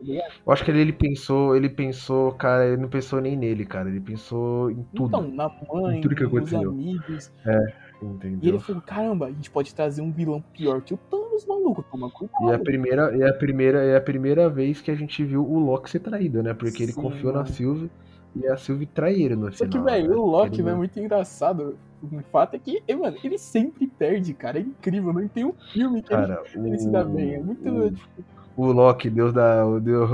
Eu 0.00 0.52
acho 0.52 0.64
que 0.64 0.70
ele, 0.70 0.80
ele, 0.80 0.92
pensou, 0.92 1.56
ele 1.56 1.70
pensou, 1.70 2.32
cara, 2.32 2.66
ele 2.66 2.76
não 2.76 2.88
pensou 2.88 3.20
nem 3.20 3.36
nele, 3.36 3.64
cara. 3.64 3.88
Ele 3.88 4.00
pensou 4.00 4.70
em 4.70 4.82
tudo. 4.94 5.08
Então, 5.08 5.28
na 5.30 5.48
mãe, 5.72 6.00
tudo 6.00 6.14
que 6.14 6.24
nos 6.24 6.52
amigos. 6.52 7.32
É, 7.46 7.72
entendeu? 8.02 8.38
E 8.42 8.48
ele 8.48 8.58
falou, 8.58 8.82
caramba, 8.82 9.26
a 9.26 9.32
gente 9.32 9.50
pode 9.50 9.74
trazer 9.74 10.02
um 10.02 10.12
vilão 10.12 10.42
pior 10.52 10.82
que 10.82 10.92
o 10.92 10.96
Thanos, 10.96 11.46
maluco, 11.46 11.82
toma 11.82 12.10
cuidado. 12.10 12.44
E 12.44 12.50
é 12.50 12.54
a 12.54 12.58
primeira, 12.58 13.16
é 13.18 13.28
a 13.28 13.32
primeira, 13.32 13.84
é 13.84 13.96
a 13.96 14.00
primeira 14.00 14.50
vez 14.50 14.82
que 14.82 14.90
a 14.90 14.94
gente 14.94 15.24
viu 15.24 15.42
o 15.42 15.58
Loki 15.58 15.88
ser 15.88 16.00
traído, 16.00 16.42
né? 16.42 16.52
Porque 16.52 16.78
Sim, 16.78 16.82
ele 16.84 16.92
confiou 16.92 17.32
mano. 17.32 17.38
na 17.38 17.46
Sylvie 17.46 17.90
e 18.36 18.46
a 18.46 18.56
Sylvie 18.56 18.86
traíra 18.86 19.34
no 19.34 19.50
final. 19.50 19.56
Só 19.56 19.66
que, 19.66 19.78
velho, 19.78 20.10
né? 20.10 20.16
o 20.16 20.26
Loki 20.26 20.60
é 20.60 20.74
muito 20.74 20.98
engraçado. 21.00 21.76
O 22.02 22.20
fato 22.30 22.54
é 22.54 22.58
que, 22.58 22.82
mano, 22.94 23.16
ele 23.24 23.38
sempre 23.38 23.86
perde, 23.86 24.34
cara. 24.34 24.58
É 24.58 24.62
incrível. 24.62 25.12
Não 25.12 25.26
tem 25.26 25.44
um 25.44 25.54
filme 25.72 26.02
que 26.02 26.10
cara, 26.10 26.42
ele, 26.54 26.68
ele 26.68 26.78
se 26.78 26.90
dá 26.90 27.02
bem. 27.02 27.34
É 27.34 27.42
muito. 27.42 27.68
O, 27.68 27.90
tipo... 27.90 28.24
o 28.56 28.72
Loki, 28.72 29.08
Deus 29.08 29.32
da. 29.32 29.66
O 29.66 29.80
Deus, 29.80 30.10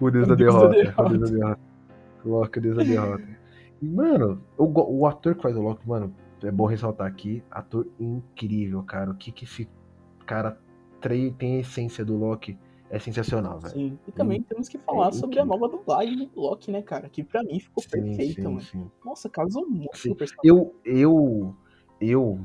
o 0.00 0.10
Deus, 0.10 0.26
o 0.26 0.28
da, 0.28 0.34
Deus 0.34 0.54
derrota, 0.54 0.68
da 0.68 0.74
derrota. 0.74 1.02
O 1.02 1.18
Deus 1.18 1.30
da 1.30 1.36
derrota. 1.36 1.60
Loki, 2.24 2.60
Deus 2.60 2.76
da 2.76 2.82
derrota. 2.82 3.24
E, 3.80 3.88
mano, 3.88 4.42
o, 4.58 4.98
o 4.98 5.06
ator 5.06 5.34
que 5.34 5.42
faz 5.42 5.56
o 5.56 5.62
Loki, 5.62 5.88
mano, 5.88 6.12
é 6.42 6.50
bom 6.50 6.66
ressaltar 6.66 7.06
aqui. 7.06 7.42
Ator 7.50 7.86
incrível, 8.00 8.82
cara. 8.82 9.10
O 9.10 9.14
que 9.14 9.30
que 9.30 9.44
esse 9.44 9.68
cara 10.26 10.58
tem 11.38 11.56
a 11.56 11.60
essência 11.60 12.04
do 12.04 12.16
Loki 12.16 12.58
é 12.94 12.98
sensacional, 13.00 13.58
velho. 13.58 13.74
Sim, 13.74 13.98
e 14.06 14.12
também 14.12 14.40
temos 14.40 14.68
que 14.68 14.78
falar 14.78 15.08
é 15.08 15.12
sobre 15.12 15.40
a 15.40 15.44
nova 15.44 15.68
dublagem 15.68 16.30
do 16.32 16.40
Loki, 16.40 16.70
né, 16.70 16.80
cara? 16.80 17.08
Que 17.08 17.24
pra 17.24 17.42
mim 17.42 17.58
ficou 17.58 17.82
sim, 17.82 17.90
perfeita, 17.90 18.42
sim, 18.42 18.78
mano. 18.78 18.92
Nossa, 19.04 19.28
casou 19.28 19.68
muito 19.68 19.98
sim. 19.98 20.14
Eu, 20.44 20.72
eu, 20.84 21.56
eu, 22.00 22.38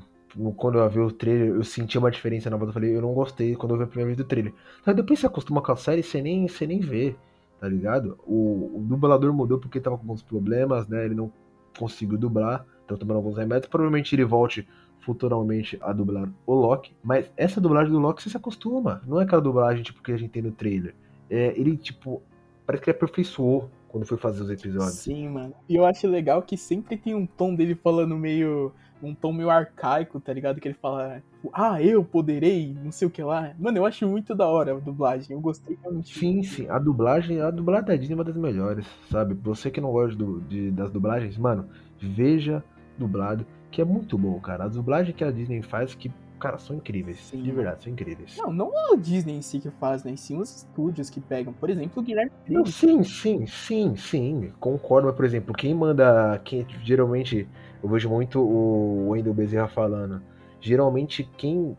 quando 0.57 0.79
eu 0.79 0.89
vi 0.89 0.99
o 0.99 1.11
trailer, 1.11 1.49
eu 1.49 1.63
senti 1.63 1.99
uma 1.99 2.09
diferença 2.09 2.49
na 2.49 2.57
voz. 2.57 2.69
Eu 2.69 2.73
falei, 2.73 2.95
eu 2.95 3.01
não 3.01 3.13
gostei 3.13 3.55
quando 3.55 3.73
eu 3.73 3.77
vi 3.77 3.83
a 3.83 3.87
primeira 3.87 4.07
vez 4.07 4.17
do 4.17 4.23
trailer. 4.23 4.51
Mas 4.83 4.95
depois 4.95 5.19
você 5.19 5.27
acostuma 5.27 5.61
com 5.61 5.71
a 5.71 5.75
série, 5.75 6.01
você 6.01 6.19
nem, 6.19 6.47
você 6.47 6.65
nem 6.65 6.79
vê, 6.79 7.15
tá 7.59 7.67
ligado? 7.67 8.17
O, 8.25 8.79
o 8.79 8.81
dublador 8.81 9.31
mudou 9.31 9.59
porque 9.59 9.79
tava 9.79 9.97
com 9.97 10.03
alguns 10.03 10.23
problemas, 10.23 10.87
né? 10.87 11.05
Ele 11.05 11.13
não 11.13 11.31
conseguiu 11.77 12.17
dublar, 12.17 12.65
então 12.85 12.97
tomando 12.97 13.17
alguns 13.17 13.37
remédios. 13.37 13.69
Provavelmente 13.69 14.15
ele 14.15 14.25
volte 14.25 14.67
futuramente 15.01 15.77
a 15.81 15.93
dublar 15.93 16.29
o 16.45 16.53
Loki, 16.53 16.95
mas 17.03 17.31
essa 17.37 17.59
dublagem 17.61 17.91
do 17.91 17.99
Loki 17.99 18.21
você 18.21 18.29
se 18.29 18.37
acostuma, 18.37 19.01
não 19.07 19.19
é 19.19 19.23
aquela 19.23 19.41
dublagem 19.41 19.83
tipo 19.83 20.01
que 20.03 20.11
a 20.11 20.17
gente 20.17 20.31
tem 20.31 20.41
no 20.41 20.51
trailer. 20.51 20.93
É, 21.29 21.53
ele 21.59 21.77
tipo 21.77 22.21
parece 22.65 22.83
que 22.83 22.89
ele 22.89 22.97
aperfeiçoou 22.97 23.69
quando 23.87 24.05
foi 24.05 24.17
fazer 24.17 24.43
os 24.43 24.49
episódios. 24.49 24.99
Sim, 24.99 25.29
mano. 25.29 25.53
E 25.67 25.75
eu 25.75 25.85
acho 25.85 26.07
legal 26.07 26.41
que 26.41 26.55
sempre 26.55 26.97
tem 26.97 27.15
um 27.15 27.25
tom 27.25 27.55
dele 27.55 27.75
falando 27.75 28.15
meio 28.15 28.71
um 29.01 29.15
tom 29.15 29.31
meio 29.31 29.49
arcaico, 29.49 30.19
tá 30.19 30.33
ligado? 30.33 30.59
Que 30.59 30.67
ele 30.67 30.75
fala, 30.75 31.23
ah, 31.53 31.81
eu 31.81 32.03
poderei, 32.03 32.75
não 32.83 32.91
sei 32.91 33.07
o 33.07 33.11
que 33.11 33.23
lá. 33.23 33.53
Mano, 33.57 33.77
eu 33.77 33.85
acho 33.85 34.07
muito 34.07 34.35
da 34.35 34.45
hora 34.45 34.73
a 34.73 34.79
dublagem. 34.79 35.31
Eu 35.31 35.41
gostei 35.41 35.77
realmente. 35.81 36.17
Sim, 36.17 36.43
sim. 36.43 36.67
A 36.69 36.77
dublagem, 36.77 37.39
a 37.39 37.49
dublagem 37.49 37.85
da 37.85 37.95
Disney 37.95 38.13
é 38.13 38.17
uma 38.17 38.23
das 38.23 38.35
melhores, 38.35 38.85
sabe? 39.09 39.33
Você 39.35 39.71
que 39.71 39.81
não 39.81 39.91
gosta 39.91 40.15
do, 40.15 40.41
de, 40.41 40.69
das 40.71 40.91
dublagens, 40.91 41.37
mano, 41.37 41.69
veja 41.99 42.63
dublado 42.97 43.45
que 43.71 43.81
é 43.81 43.85
muito 43.85 44.17
bom, 44.17 44.39
cara. 44.39 44.65
A 44.65 44.67
dublagem 44.67 45.13
que 45.13 45.23
a 45.23 45.31
Disney 45.31 45.61
faz, 45.61 45.93
que 45.95 46.11
cara, 46.39 46.57
são 46.57 46.75
incríveis. 46.75 47.19
Sim. 47.19 47.43
De 47.43 47.51
verdade, 47.51 47.83
são 47.83 47.91
incríveis. 47.91 48.37
Não, 48.37 48.51
não 48.51 48.71
é 48.73 48.93
o 48.93 48.97
Disney 48.97 49.35
em 49.37 49.41
si 49.41 49.59
que 49.59 49.69
faz, 49.71 50.03
né? 50.03 50.15
Sim 50.15 50.39
os 50.39 50.57
estúdios 50.57 51.09
que 51.09 51.19
pegam. 51.19 51.53
Por 51.53 51.69
exemplo, 51.69 52.01
o 52.01 52.05
Guilherme 52.05 52.31
Não, 52.47 52.65
sim, 52.65 53.03
sim, 53.03 53.45
sim, 53.45 53.95
sim, 53.95 54.51
concordo, 54.59 55.07
mas 55.07 55.15
por 55.15 55.25
exemplo, 55.25 55.53
quem 55.53 55.75
manda, 55.75 56.39
quem 56.43 56.65
geralmente, 56.83 57.47
eu 57.83 57.89
vejo 57.89 58.09
muito 58.09 58.39
o 58.39 59.09
Wendel 59.09 59.33
Bezerra 59.33 59.67
falando, 59.67 60.21
geralmente 60.61 61.29
quem 61.37 61.77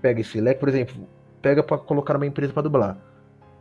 pega 0.00 0.20
esse 0.20 0.40
leque, 0.40 0.60
por 0.60 0.68
exemplo, 0.68 1.08
pega 1.40 1.62
pra 1.62 1.78
colocar 1.78 2.14
numa 2.14 2.26
empresa 2.26 2.52
pra 2.52 2.62
dublar, 2.62 2.98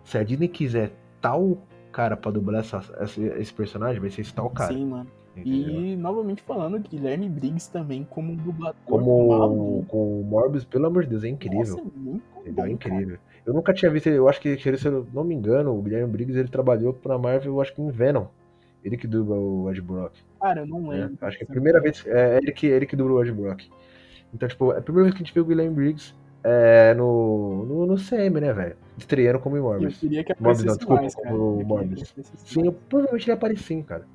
se 0.03 0.17
a 0.17 0.23
Disney 0.23 0.47
quiser 0.47 0.91
tal 1.21 1.57
cara 1.91 2.17
pra 2.17 2.31
dublar 2.31 2.61
essa, 2.61 2.81
esse, 3.01 3.21
esse 3.21 3.53
personagem, 3.53 3.99
vai 3.99 4.09
ser 4.09 4.21
esse 4.21 4.33
tal 4.33 4.49
cara, 4.49 4.73
Sim, 4.73 4.85
mano. 4.85 5.09
Entendeu? 5.35 5.81
E 5.81 5.95
novamente 5.95 6.41
falando, 6.41 6.79
Guilherme 6.79 7.29
Briggs 7.29 7.71
também 7.71 8.05
como 8.09 8.33
um 8.33 8.35
dublador. 8.35 8.75
Como 8.85 9.85
com 9.87 10.21
o 10.21 10.23
Morbius, 10.23 10.65
pelo 10.65 10.87
amor 10.87 11.03
de 11.03 11.09
Deus, 11.09 11.23
é 11.23 11.29
incrível. 11.29 11.59
Nossa, 11.59 11.79
é 11.79 11.83
muito 11.99 12.23
Entendeu? 12.41 12.53
bom, 12.53 12.61
É 12.63 12.63
cara. 12.63 12.71
incrível. 12.71 13.17
Eu 13.45 13.53
nunca 13.53 13.73
tinha 13.73 13.89
visto, 13.89 14.07
ele- 14.07 14.17
eu 14.17 14.27
acho 14.29 14.39
que, 14.39 14.57
se 14.57 14.85
eu 14.87 15.07
não 15.13 15.23
me 15.23 15.33
engano, 15.33 15.75
o 15.77 15.81
Guilherme 15.81 16.11
Briggs 16.11 16.37
ele 16.39 16.49
trabalhou 16.49 16.93
pra 16.93 17.17
Marvel, 17.17 17.53
eu 17.53 17.61
acho 17.61 17.73
que 17.73 17.81
em 17.81 17.89
Venom. 17.89 18.25
Ele 18.83 18.97
que 18.97 19.07
dubla 19.07 19.35
o 19.37 19.69
Ed 19.69 19.79
Brock. 19.81 20.13
Cara, 20.39 20.61
eu 20.61 20.67
não 20.67 20.81
né? 20.89 21.01
lembro. 21.01 21.17
Acho 21.21 21.37
que 21.37 21.43
é 21.43 21.47
a 21.47 21.49
primeira 21.49 21.79
vez. 21.79 22.03
É 22.07 22.37
ele 22.37 22.51
que, 22.51 22.65
ele 22.67 22.85
que 22.87 22.95
dubla 22.95 23.13
o 23.15 23.21
Ed 23.23 23.31
Brock. 23.31 23.63
Então, 24.33 24.47
tipo, 24.49 24.71
é 24.73 24.77
a 24.79 24.81
primeira 24.81 25.03
vez 25.05 25.13
que 25.15 25.21
a 25.21 25.25
gente 25.25 25.33
viu 25.33 25.43
o 25.43 25.45
Guilherme 25.45 25.75
Briggs 25.75 26.15
é, 26.43 26.93
no, 26.95 27.65
no, 27.65 27.85
no 27.85 27.97
CM, 27.97 28.39
né, 28.41 28.51
velho? 28.53 28.75
Estreando 28.97 29.39
como 29.39 29.55
Eu 29.57 29.63
Morbius. 29.63 29.97
queria 29.99 30.23
que 30.23 30.33
Morbius 30.39 30.63
não, 30.65 30.73
aparecesse 30.73 30.77
desculpa, 30.79 31.01
mais, 31.01 31.15
cara. 31.15 31.35
Eu 31.35 31.57
que 31.59 31.63
Morbius. 31.63 32.15
Sim, 32.45 32.65
eu, 32.65 32.73
provavelmente 32.73 33.25
ele 33.25 33.33
aparece 33.33 33.63
sim, 33.63 33.83
cara. 33.83 34.07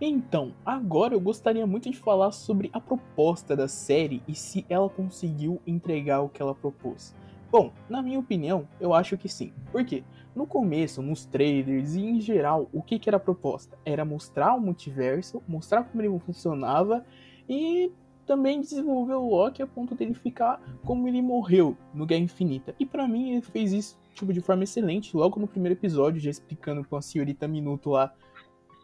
Então, 0.00 0.54
agora 0.64 1.14
eu 1.14 1.20
gostaria 1.20 1.66
muito 1.66 1.90
de 1.90 1.98
falar 1.98 2.32
sobre 2.32 2.70
a 2.72 2.80
proposta 2.80 3.54
da 3.54 3.68
série 3.68 4.22
e 4.26 4.34
se 4.34 4.64
ela 4.66 4.88
conseguiu 4.88 5.60
entregar 5.66 6.22
o 6.22 6.28
que 6.30 6.40
ela 6.40 6.54
propôs. 6.54 7.14
Bom, 7.52 7.70
na 7.86 8.00
minha 8.00 8.18
opinião, 8.18 8.66
eu 8.80 8.94
acho 8.94 9.18
que 9.18 9.28
sim. 9.28 9.52
Por 9.70 9.84
quê? 9.84 10.02
No 10.34 10.46
começo, 10.46 11.02
nos 11.02 11.26
trailers 11.26 11.96
e 11.96 12.00
em 12.00 12.18
geral, 12.18 12.66
o 12.72 12.80
que, 12.80 12.98
que 12.98 13.10
era 13.10 13.18
a 13.18 13.20
proposta? 13.20 13.76
Era 13.84 14.02
mostrar 14.02 14.54
o 14.54 14.60
multiverso, 14.60 15.42
mostrar 15.46 15.84
como 15.84 16.00
ele 16.00 16.18
funcionava 16.20 17.04
e 17.46 17.92
também 18.24 18.60
desenvolver 18.60 19.14
o 19.14 19.28
Loki 19.28 19.60
a 19.60 19.66
ponto 19.66 19.94
dele 19.94 20.14
ficar 20.14 20.62
como 20.82 21.08
ele 21.08 21.20
morreu 21.20 21.76
no 21.92 22.06
Guerra 22.06 22.22
Infinita. 22.22 22.74
E 22.78 22.86
pra 22.86 23.06
mim 23.06 23.32
ele 23.32 23.42
fez 23.42 23.70
isso 23.72 24.00
tipo, 24.14 24.32
de 24.32 24.40
forma 24.40 24.64
excelente, 24.64 25.16
logo 25.16 25.40
no 25.40 25.46
primeiro 25.46 25.78
episódio, 25.78 26.20
já 26.20 26.30
explicando 26.30 26.86
com 26.86 26.96
a 26.96 27.02
senhorita 27.02 27.48
Minuto 27.48 27.90
lá 27.90 28.12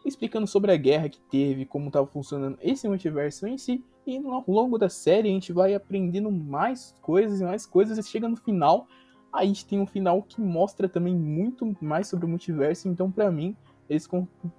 explicando 0.07 0.47
sobre 0.47 0.71
a 0.71 0.77
guerra 0.77 1.09
que 1.09 1.19
teve, 1.19 1.65
como 1.65 1.87
estava 1.87 2.07
funcionando 2.07 2.57
esse 2.61 2.87
multiverso 2.87 3.47
em 3.47 3.57
si. 3.57 3.83
E 4.05 4.17
ao 4.17 4.43
longo 4.47 4.77
da 4.77 4.89
série 4.89 5.27
a 5.29 5.31
gente 5.31 5.51
vai 5.51 5.73
aprendendo 5.73 6.31
mais 6.31 6.95
coisas 7.01 7.41
e 7.41 7.43
mais 7.43 7.65
coisas. 7.65 7.97
E 7.97 8.03
chega 8.03 8.27
no 8.29 8.37
final, 8.37 8.87
a 9.33 9.43
gente 9.45 9.65
tem 9.65 9.79
um 9.79 9.85
final 9.85 10.21
que 10.23 10.39
mostra 10.41 10.87
também 10.87 11.15
muito 11.15 11.75
mais 11.81 12.07
sobre 12.07 12.25
o 12.25 12.29
multiverso. 12.29 12.87
Então, 12.87 13.11
pra 13.11 13.29
mim, 13.29 13.55
eles 13.89 14.07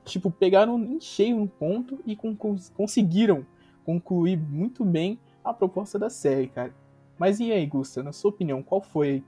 tipo 0.04 0.30
pegaram 0.30 0.78
em 0.78 1.00
cheio 1.00 1.37
um 1.37 1.46
ponto 1.46 1.98
e 2.06 2.14
con- 2.14 2.37
cons- 2.37 2.70
conseguiram 2.70 3.44
concluir 3.84 4.37
muito 4.38 4.84
bem 4.84 5.18
a 5.42 5.54
proposta 5.54 5.98
da 5.98 6.11
série, 6.11 6.48
cara. 6.48 6.74
Mas 7.18 7.40
e 7.40 7.50
aí, 7.50 7.64
Gusta, 7.66 8.02
na 8.02 8.12
sua 8.12 8.30
opinião, 8.30 8.62
qual 8.62 8.80
foi? 8.82 9.24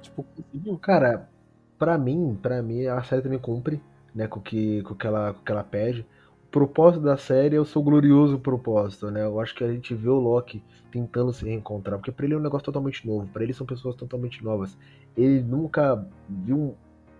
Tipo, 0.00 0.22
conseguiu? 0.22 0.78
Cara, 0.78 1.28
pra 1.78 1.98
mim, 1.98 2.38
pra 2.40 2.62
mim, 2.62 2.86
a 2.86 3.02
série 3.02 3.22
também 3.22 3.38
cumpre, 3.38 3.82
né, 4.14 4.26
com 4.26 4.40
que, 4.40 4.82
com 4.82 4.94
que, 4.94 5.06
ela, 5.06 5.34
com 5.34 5.42
que 5.44 5.52
ela 5.52 5.64
pede. 5.64 6.06
O 6.44 6.50
propósito 6.54 7.02
da 7.02 7.16
série 7.16 7.56
é 7.56 7.60
o 7.60 7.64
seu 7.64 7.82
glorioso 7.82 8.38
propósito, 8.38 9.10
né? 9.10 9.24
Eu 9.24 9.40
acho 9.40 9.54
que 9.54 9.64
a 9.64 9.72
gente 9.72 9.92
vê 9.94 10.08
o 10.08 10.18
Loki 10.20 10.62
tentando 10.92 11.32
se 11.32 11.44
reencontrar, 11.44 11.98
porque 11.98 12.12
pra 12.12 12.24
ele 12.24 12.34
é 12.34 12.36
um 12.38 12.40
negócio 12.40 12.64
totalmente 12.64 13.04
novo, 13.06 13.26
pra 13.32 13.42
ele 13.42 13.52
são 13.52 13.66
pessoas 13.66 13.96
totalmente 13.96 14.44
novas. 14.44 14.78
Ele 15.16 15.42
nunca 15.42 16.06
viu 16.28 16.56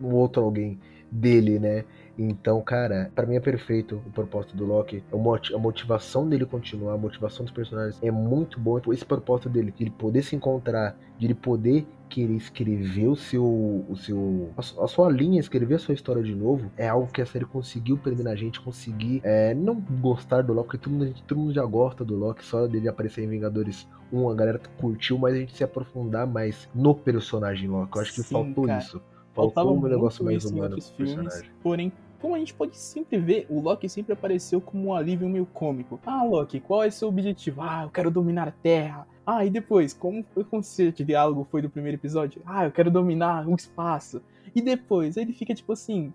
um, 0.00 0.07
um 0.07 0.14
outro 0.14 0.42
alguém 0.42 0.78
dele, 1.11 1.59
né? 1.59 1.85
Então, 2.16 2.62
cara, 2.62 3.11
pra 3.14 3.26
mim 3.26 3.35
é 3.35 3.40
perfeito 3.40 4.00
o 4.07 4.11
propósito 4.11 4.57
do 4.57 4.64
Loki. 4.64 5.02
A 5.12 5.16
moti- 5.16 5.52
a 5.54 5.59
motivação 5.59 6.28
dele 6.28 6.46
continuar, 6.46 6.94
a 6.94 6.98
motivação 6.98 7.44
dos 7.44 7.52
personagens 7.52 7.98
é 8.02 8.11
muito 8.11 8.59
bom. 8.61 8.80
Esse 8.92 9.04
propósito 9.04 9.48
dele, 9.48 9.72
de 9.76 9.83
ele 9.85 9.90
poder 9.90 10.22
se 10.22 10.37
encontrar, 10.37 10.96
de 11.18 11.26
ele 11.26 11.35
poder 11.35 11.85
querer 12.09 12.35
escrever 12.35 13.09
o 13.09 13.17
seu, 13.17 13.45
o 13.88 13.97
seu, 13.97 14.51
a 14.57 14.62
su- 14.62 14.81
a 14.81 14.87
sua 14.87 15.11
linha, 15.11 15.40
escrever 15.40 15.75
a 15.75 15.79
sua 15.79 15.95
história 15.95 16.23
de 16.23 16.35
novo, 16.35 16.71
é 16.77 16.88
algo 16.88 17.07
que 17.11 17.21
a 17.21 17.27
série 17.27 17.45
conseguiu 17.45 17.97
prender 17.99 18.25
na 18.25 18.35
gente, 18.37 18.61
conseguir 18.61 19.21
é, 19.25 19.53
não 19.55 19.75
gostar 19.81 20.43
do 20.43 20.53
Loki, 20.53 20.69
porque 20.69 20.79
todo 20.85 20.93
mundo, 20.93 21.14
todo 21.27 21.38
mundo 21.38 21.53
já 21.53 21.64
gosta 21.64 22.05
do 22.05 22.14
Loki, 22.17 22.45
só 22.45 22.67
dele 22.67 22.88
aparecer 22.88 23.25
em 23.25 23.29
Vingadores 23.29 23.88
1, 24.12 24.29
a 24.31 24.35
galera 24.35 24.61
curtiu, 24.79 25.19
mas 25.19 25.35
a 25.35 25.38
gente 25.38 25.57
se 25.57 25.64
aprofundar 25.64 26.27
mais 26.27 26.69
no 26.75 26.95
personagem 26.95 27.69
Loki. 27.69 27.97
Eu 27.97 28.03
acho 28.03 28.14
que 28.14 28.23
Sim, 28.23 28.35
faltou 28.35 28.64
cara. 28.67 28.79
isso. 28.81 29.03
Faltava 29.35 29.67
Faltou 29.69 29.85
um 29.85 29.90
negócio 29.90 30.25
mais 30.25 30.45
humano 30.45 30.77
pro 30.77 30.93
personagem. 30.97 31.51
porém, 31.61 31.93
como 32.21 32.37
a 32.37 32.38
gente 32.38 32.55
pode 32.55 32.77
sempre 32.79 33.19
ver, 33.19 33.47
o 33.51 33.61
Loki 33.61 33.88
sempre 33.88 34.12
apareceu 34.12 34.61
como 34.61 34.88
um 34.88 34.95
alívio 34.95 35.29
meio 35.29 35.45
cômico. 35.45 35.99
Ah, 36.07 36.23
Loki, 36.25 36.61
qual 36.61 36.83
é 36.85 36.90
seu 36.90 37.09
objetivo? 37.09 37.61
Ah, 37.61 37.83
eu 37.83 37.90
quero 37.90 38.11
dominar 38.11 38.47
a 38.49 38.53
Terra. 38.53 39.07
Ah, 39.27 39.45
e 39.45 39.51
depois, 39.51 39.95
como 39.95 40.23
foi 40.35 40.45
com 40.45 40.61
esse 40.61 40.93
diálogo 40.93 41.47
foi 41.51 41.63
do 41.63 41.71
primeiro 41.71 41.97
episódio? 41.97 42.43
Ah, 42.45 42.67
eu 42.67 42.73
quero 42.73 42.91
dominar 42.91 43.49
o 43.49 43.55
espaço. 43.55 44.23
E 44.55 44.61
depois, 44.61 45.17
ele 45.17 45.33
fica 45.33 45.55
tipo 45.55 45.73
assim, 45.73 46.13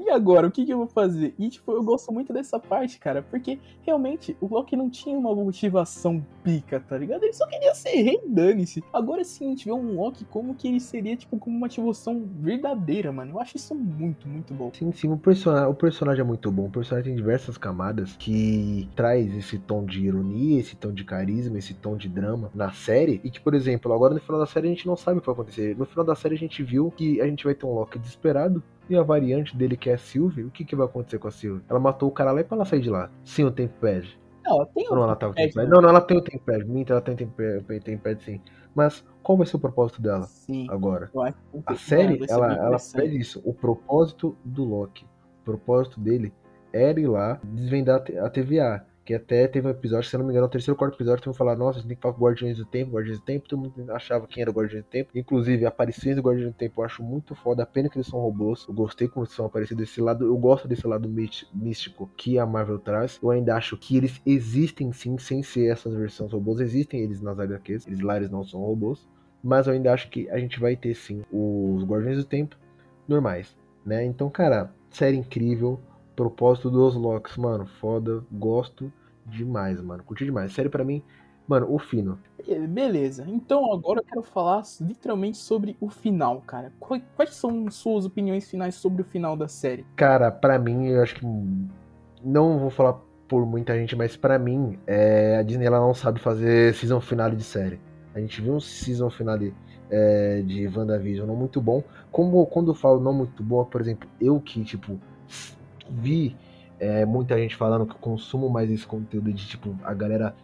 e 0.00 0.10
agora, 0.10 0.46
o 0.46 0.50
que, 0.50 0.64
que 0.64 0.72
eu 0.72 0.78
vou 0.78 0.86
fazer? 0.86 1.34
E, 1.38 1.48
tipo, 1.48 1.72
eu 1.72 1.82
gosto 1.82 2.12
muito 2.12 2.32
dessa 2.32 2.58
parte, 2.58 2.98
cara, 2.98 3.22
porque 3.22 3.58
realmente 3.82 4.36
o 4.40 4.46
Loki 4.46 4.74
não 4.74 4.88
tinha 4.88 5.18
uma 5.18 5.34
motivação 5.34 6.24
pica, 6.42 6.80
tá 6.80 6.96
ligado? 6.96 7.22
Ele 7.22 7.32
só 7.32 7.46
queria 7.46 7.74
ser 7.74 7.90
rei, 7.90 8.20
dane-se. 8.26 8.82
Agora 8.92 9.22
sim, 9.22 9.46
a 9.46 9.48
gente 9.50 9.66
vê 9.66 9.72
um 9.72 9.96
Loki 9.96 10.24
como 10.24 10.54
que 10.54 10.68
ele 10.68 10.80
seria, 10.80 11.16
tipo, 11.16 11.38
como 11.38 11.54
uma 11.54 11.66
motivação 11.66 12.26
verdadeira, 12.40 13.12
mano. 13.12 13.32
Eu 13.32 13.40
acho 13.40 13.56
isso 13.56 13.74
muito, 13.74 14.26
muito 14.26 14.54
bom. 14.54 14.70
Sim, 14.72 14.90
sim, 14.92 15.12
o 15.12 15.18
personagem, 15.18 15.68
o 15.68 15.74
personagem 15.74 16.22
é 16.22 16.24
muito 16.24 16.50
bom. 16.50 16.66
O 16.66 16.70
personagem 16.70 17.12
tem 17.12 17.16
diversas 17.16 17.58
camadas 17.58 18.16
que 18.16 18.88
traz 18.96 19.36
esse 19.36 19.58
tom 19.58 19.84
de 19.84 20.00
ironia, 20.06 20.60
esse 20.60 20.76
tom 20.76 20.92
de 20.92 21.04
carisma, 21.04 21.58
esse 21.58 21.74
tom 21.74 21.96
de 21.96 22.08
drama 22.08 22.50
na 22.54 22.72
série. 22.72 23.20
E 23.22 23.30
que, 23.30 23.40
por 23.40 23.54
exemplo, 23.54 23.92
agora 23.92 24.14
no 24.14 24.20
final 24.20 24.40
da 24.40 24.46
série 24.46 24.68
a 24.68 24.70
gente 24.70 24.86
não 24.86 24.96
sabe 24.96 25.18
o 25.18 25.20
que 25.20 25.26
vai 25.26 25.34
acontecer. 25.34 25.76
No 25.76 25.84
final 25.84 26.04
da 26.04 26.14
série 26.14 26.34
a 26.34 26.38
gente 26.38 26.62
viu 26.62 26.90
que 26.90 27.20
a 27.20 27.26
gente 27.26 27.44
vai 27.44 27.54
ter 27.54 27.66
um 27.66 27.74
Loki 27.74 27.98
desesperado. 27.98 28.62
E 28.90 28.96
a 28.96 29.02
variante 29.04 29.56
dele, 29.56 29.76
que 29.76 29.88
é 29.88 29.94
a 29.94 29.98
Sylvie, 29.98 30.42
o 30.42 30.50
que, 30.50 30.64
que 30.64 30.74
vai 30.74 30.84
acontecer 30.84 31.18
com 31.18 31.28
a 31.28 31.30
Sylvie? 31.30 31.62
Ela 31.68 31.78
matou 31.78 32.08
o 32.08 32.12
cara 32.12 32.32
lá 32.32 32.40
e 32.40 32.44
pra 32.44 32.56
ela 32.56 32.64
sair 32.64 32.80
de 32.80 32.90
lá. 32.90 33.08
Sim, 33.24 33.44
o 33.44 33.50
tempo 33.52 33.72
pede. 33.80 34.18
Não, 34.44 34.66
tem 34.66 34.84
ela 34.84 35.14
tá 35.14 35.26
com 35.26 35.32
o 35.32 35.34
tempo 35.34 35.48
Tempest, 35.48 35.54
pede. 35.54 35.66
né? 35.68 35.72
Não, 35.72 35.80
não, 35.80 35.88
ela 35.90 36.00
tem 36.00 36.16
o 36.16 36.20
tempo 36.20 36.44
pede. 36.44 36.64
Minta, 36.64 36.92
ela 36.94 37.00
tem 37.00 37.14
o 37.14 37.16
tempo 37.16 37.32
pede, 37.36 37.80
tempo 37.84 38.20
sim. 38.20 38.40
Mas 38.74 39.04
qual 39.22 39.38
vai 39.38 39.46
ser 39.46 39.56
o 39.56 39.60
propósito 39.60 40.02
dela 40.02 40.24
Sim. 40.24 40.66
agora? 40.68 41.08
A 41.66 41.74
série, 41.76 42.18
ela, 42.28 42.52
ela 42.52 42.76
pede 42.92 43.16
isso. 43.16 43.40
O 43.44 43.54
propósito 43.54 44.36
do 44.44 44.64
Loki, 44.64 45.04
o 45.42 45.44
propósito 45.44 46.00
dele 46.00 46.32
era 46.72 46.98
ir 46.98 47.06
lá 47.06 47.40
desvendar 47.44 48.02
a 48.20 48.28
TVA. 48.28 48.84
Que 49.10 49.14
até 49.14 49.48
teve 49.48 49.66
um 49.66 49.70
episódio, 49.72 50.08
se 50.08 50.14
eu 50.14 50.18
não 50.18 50.24
me 50.24 50.32
engano, 50.32 50.46
no 50.46 50.52
terceiro 50.52 50.74
ou 50.74 50.78
quarto 50.78 50.94
episódio, 50.94 51.20
que 51.20 51.36
falar, 51.36 51.56
nossa, 51.56 51.80
a 51.80 51.82
gente 51.82 51.88
tem 51.88 51.96
que 51.96 52.00
falar 52.00 52.14
Guardiões 52.14 52.58
do 52.58 52.64
Tempo, 52.64 52.92
Guardiões 52.92 53.18
do 53.18 53.24
Tempo, 53.24 53.48
todo 53.48 53.58
mundo 53.58 53.90
achava 53.90 54.24
quem 54.28 54.40
era 54.40 54.48
o 54.48 54.54
Guardiões 54.54 54.84
do 54.84 54.88
Tempo. 54.88 55.10
Inclusive, 55.16 55.66
aparições 55.66 56.14
do 56.14 56.22
Guardiões 56.22 56.52
do 56.52 56.56
Tempo 56.56 56.80
eu 56.80 56.84
acho 56.84 57.02
muito 57.02 57.34
foda, 57.34 57.64
a 57.64 57.66
pena 57.66 57.88
que 57.88 57.98
eles 57.98 58.06
são 58.06 58.20
robôs. 58.20 58.64
Eu 58.68 58.72
gostei 58.72 59.08
como 59.08 59.24
eles 59.24 59.34
são 59.34 59.46
aparecidos 59.46 59.84
desse 59.84 60.00
lado, 60.00 60.24
eu 60.24 60.36
gosto 60.36 60.68
desse 60.68 60.86
lado 60.86 61.08
místico 61.52 62.08
que 62.16 62.38
a 62.38 62.46
Marvel 62.46 62.78
traz. 62.78 63.18
Eu 63.20 63.32
ainda 63.32 63.56
acho 63.56 63.76
que 63.76 63.96
eles 63.96 64.22
existem 64.24 64.92
sim, 64.92 65.18
sem 65.18 65.42
ser 65.42 65.72
essas 65.72 65.92
versões 65.92 66.32
robôs, 66.32 66.60
existem 66.60 67.00
eles 67.00 67.20
nas 67.20 67.40
HQs, 67.40 67.88
eles 67.88 67.98
lá 68.02 68.16
eles 68.16 68.30
não 68.30 68.44
são 68.44 68.60
robôs. 68.60 69.08
Mas 69.42 69.66
eu 69.66 69.72
ainda 69.72 69.92
acho 69.92 70.08
que 70.08 70.30
a 70.30 70.38
gente 70.38 70.60
vai 70.60 70.76
ter 70.76 70.94
sim 70.94 71.24
os 71.32 71.82
Guardiões 71.82 72.18
do 72.18 72.24
Tempo 72.24 72.54
normais, 73.08 73.58
né? 73.84 74.04
Então, 74.04 74.30
cara, 74.30 74.72
série 74.88 75.16
incrível. 75.16 75.80
Propósito 76.14 76.70
dos 76.70 76.94
Locks, 76.94 77.36
mano, 77.36 77.66
foda. 77.66 78.22
Gosto 78.30 78.92
demais, 79.30 79.80
mano. 79.80 80.02
Curti 80.04 80.24
demais. 80.24 80.52
Série 80.52 80.68
pra 80.68 80.84
mim, 80.84 81.02
mano, 81.46 81.66
o 81.72 81.78
fino. 81.78 82.18
Be- 82.46 82.66
Beleza, 82.66 83.24
então 83.28 83.72
agora 83.72 84.00
eu 84.00 84.04
quero 84.04 84.22
falar 84.22 84.62
literalmente 84.80 85.38
sobre 85.38 85.76
o 85.80 85.88
final, 85.88 86.40
cara. 86.42 86.72
Qu- 86.80 87.00
Quais 87.16 87.34
são 87.34 87.70
suas 87.70 88.04
opiniões 88.04 88.48
finais 88.50 88.74
sobre 88.74 89.02
o 89.02 89.04
final 89.04 89.36
da 89.36 89.48
série? 89.48 89.84
Cara, 89.96 90.30
pra 90.30 90.58
mim, 90.58 90.86
eu 90.88 91.02
acho 91.02 91.14
que. 91.16 91.26
Não 92.22 92.58
vou 92.58 92.70
falar 92.70 93.00
por 93.26 93.46
muita 93.46 93.74
gente, 93.78 93.94
mas 93.96 94.16
pra 94.16 94.38
mim, 94.38 94.78
é, 94.86 95.36
a 95.38 95.42
Disney 95.42 95.66
ela 95.66 95.78
não 95.78 95.94
sabe 95.94 96.20
fazer 96.20 96.74
season 96.74 97.00
finale 97.00 97.36
de 97.36 97.44
série. 97.44 97.80
A 98.14 98.20
gente 98.20 98.40
viu 98.42 98.54
um 98.54 98.60
season 98.60 99.08
finale 99.08 99.54
é, 99.88 100.42
de 100.42 100.66
WandaVision 100.66 101.26
não 101.26 101.36
muito 101.36 101.60
bom. 101.60 101.82
Como 102.10 102.44
quando 102.46 102.72
eu 102.72 102.74
falo 102.74 103.00
não 103.00 103.12
muito 103.12 103.42
bom, 103.42 103.64
por 103.64 103.80
exemplo, 103.80 104.08
eu 104.20 104.40
que, 104.40 104.64
tipo, 104.64 104.98
vi 105.88 106.36
é, 106.80 107.04
muita 107.04 107.38
gente 107.38 107.54
falando 107.54 107.86
que 107.86 107.92
eu 107.92 107.98
consumo 107.98 108.48
mais 108.48 108.70
esse 108.70 108.86
conteúdo 108.86 109.32
de, 109.32 109.46
tipo, 109.46 109.76
a 109.84 109.92
galera 109.94 110.34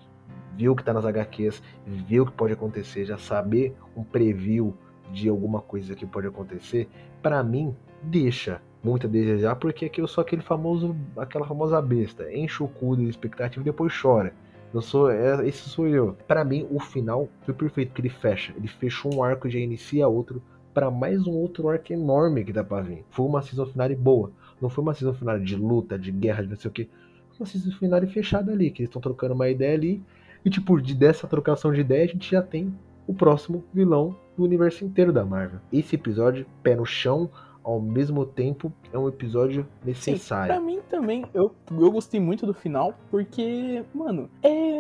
ver 0.57 0.69
o 0.69 0.77
que 0.77 0.85
tá 0.85 0.93
nas 0.93 1.05
HQs, 1.05 1.63
ver 1.87 2.21
o 2.21 2.27
que 2.27 2.33
pode 2.33 2.53
acontecer, 2.53 3.05
já 3.05 3.19
saber 3.19 3.75
um 3.97 4.05
preview 4.05 4.75
de 5.13 5.29
alguma 5.29 5.61
coisa 5.61 5.95
que 5.95 6.07
pode 6.07 6.27
acontecer, 6.27 6.89
pra 7.23 7.43
mim, 7.43 7.75
deixa. 8.03 8.61
muito 8.83 9.07
a 9.07 9.11
desejar, 9.11 9.57
porque 9.57 9.87
aqui 9.87 10.01
eu 10.01 10.07
sou 10.07 10.23
aquele 10.23 10.43
famoso, 10.43 10.95
aquela 11.17 11.45
famosa 11.45 11.81
besta, 11.83 12.33
enche 12.33 12.63
o 12.63 12.69
cu 12.69 12.97
de 12.97 13.09
expectativa 13.09 13.61
e 13.61 13.65
depois 13.65 13.93
chora. 14.01 14.33
Eu 14.73 14.83
sou, 14.83 15.11
é, 15.11 15.47
esse 15.49 15.69
sou 15.69 15.89
eu. 15.89 16.17
Para 16.29 16.45
mim, 16.45 16.67
o 16.71 16.79
final 16.79 17.29
foi 17.43 17.55
perfeito, 17.55 17.93
que 17.93 18.01
ele 18.01 18.11
fecha. 18.11 18.53
Ele 18.57 18.69
fechou 18.69 19.15
um 19.15 19.23
arco 19.23 19.49
e 19.49 19.51
já 19.51 19.59
inicia 19.59 20.07
outro 20.07 20.43
para 20.75 20.91
mais 20.91 21.27
um 21.27 21.33
outro 21.33 21.69
arco 21.69 21.93
enorme 21.93 22.45
que 22.45 22.53
dá 22.53 22.63
pra 22.63 22.83
vir. 22.83 23.05
Foi 23.11 23.25
uma 23.25 23.41
season 23.43 23.67
finale 23.67 23.97
boa. 23.97 24.31
Não 24.61 24.69
foi 24.69 24.83
uma 24.83 24.95
season 24.95 25.15
finale 25.15 25.45
de 25.45 25.57
luta, 25.57 25.99
de 25.99 26.11
guerra, 26.11 26.43
de 26.43 26.51
não 26.51 26.57
sei 26.57 26.71
o 26.71 26.73
que. 26.73 26.85
Foi 27.31 27.41
uma 27.41 27.47
season 27.47 27.71
finale 27.73 28.07
fechada 28.07 28.53
ali, 28.53 28.71
que 28.71 28.83
eles 28.83 28.89
estão 28.89 29.03
trocando 29.03 29.35
uma 29.35 29.49
ideia 29.49 29.75
ali. 29.75 30.03
E 30.45 30.51
tipo, 30.51 30.81
de, 30.81 30.95
dessa 30.95 31.27
trocação 31.27 31.73
de 31.73 31.81
ideia, 31.81 32.05
a 32.05 32.09
gente 32.09 32.31
já 32.31 32.43
tem 32.43 32.75
o 33.07 33.15
próximo 33.15 33.65
vilão 33.73 34.17
do 34.37 34.45
universo 34.45 34.85
inteiro 34.85 35.13
da 35.13 35.25
Marvel. 35.25 35.61
Esse 35.73 35.95
episódio, 35.95 36.47
pé 36.63 36.75
no 36.75 36.85
chão, 36.85 37.31
ao 37.67 37.81
mesmo 37.81 38.25
tempo 38.25 38.73
é 38.93 38.99
um 38.99 39.09
episódio 39.09 39.67
necessário. 39.85 40.55
Sim, 40.55 40.61
pra 40.61 40.65
mim 40.65 40.81
também, 40.89 41.25
eu, 41.35 41.53
eu 41.69 41.91
gostei 41.91 42.21
muito 42.21 42.47
do 42.47 42.55
final, 42.55 42.95
porque, 43.11 43.83
mano, 43.93 44.31
é. 44.41 44.77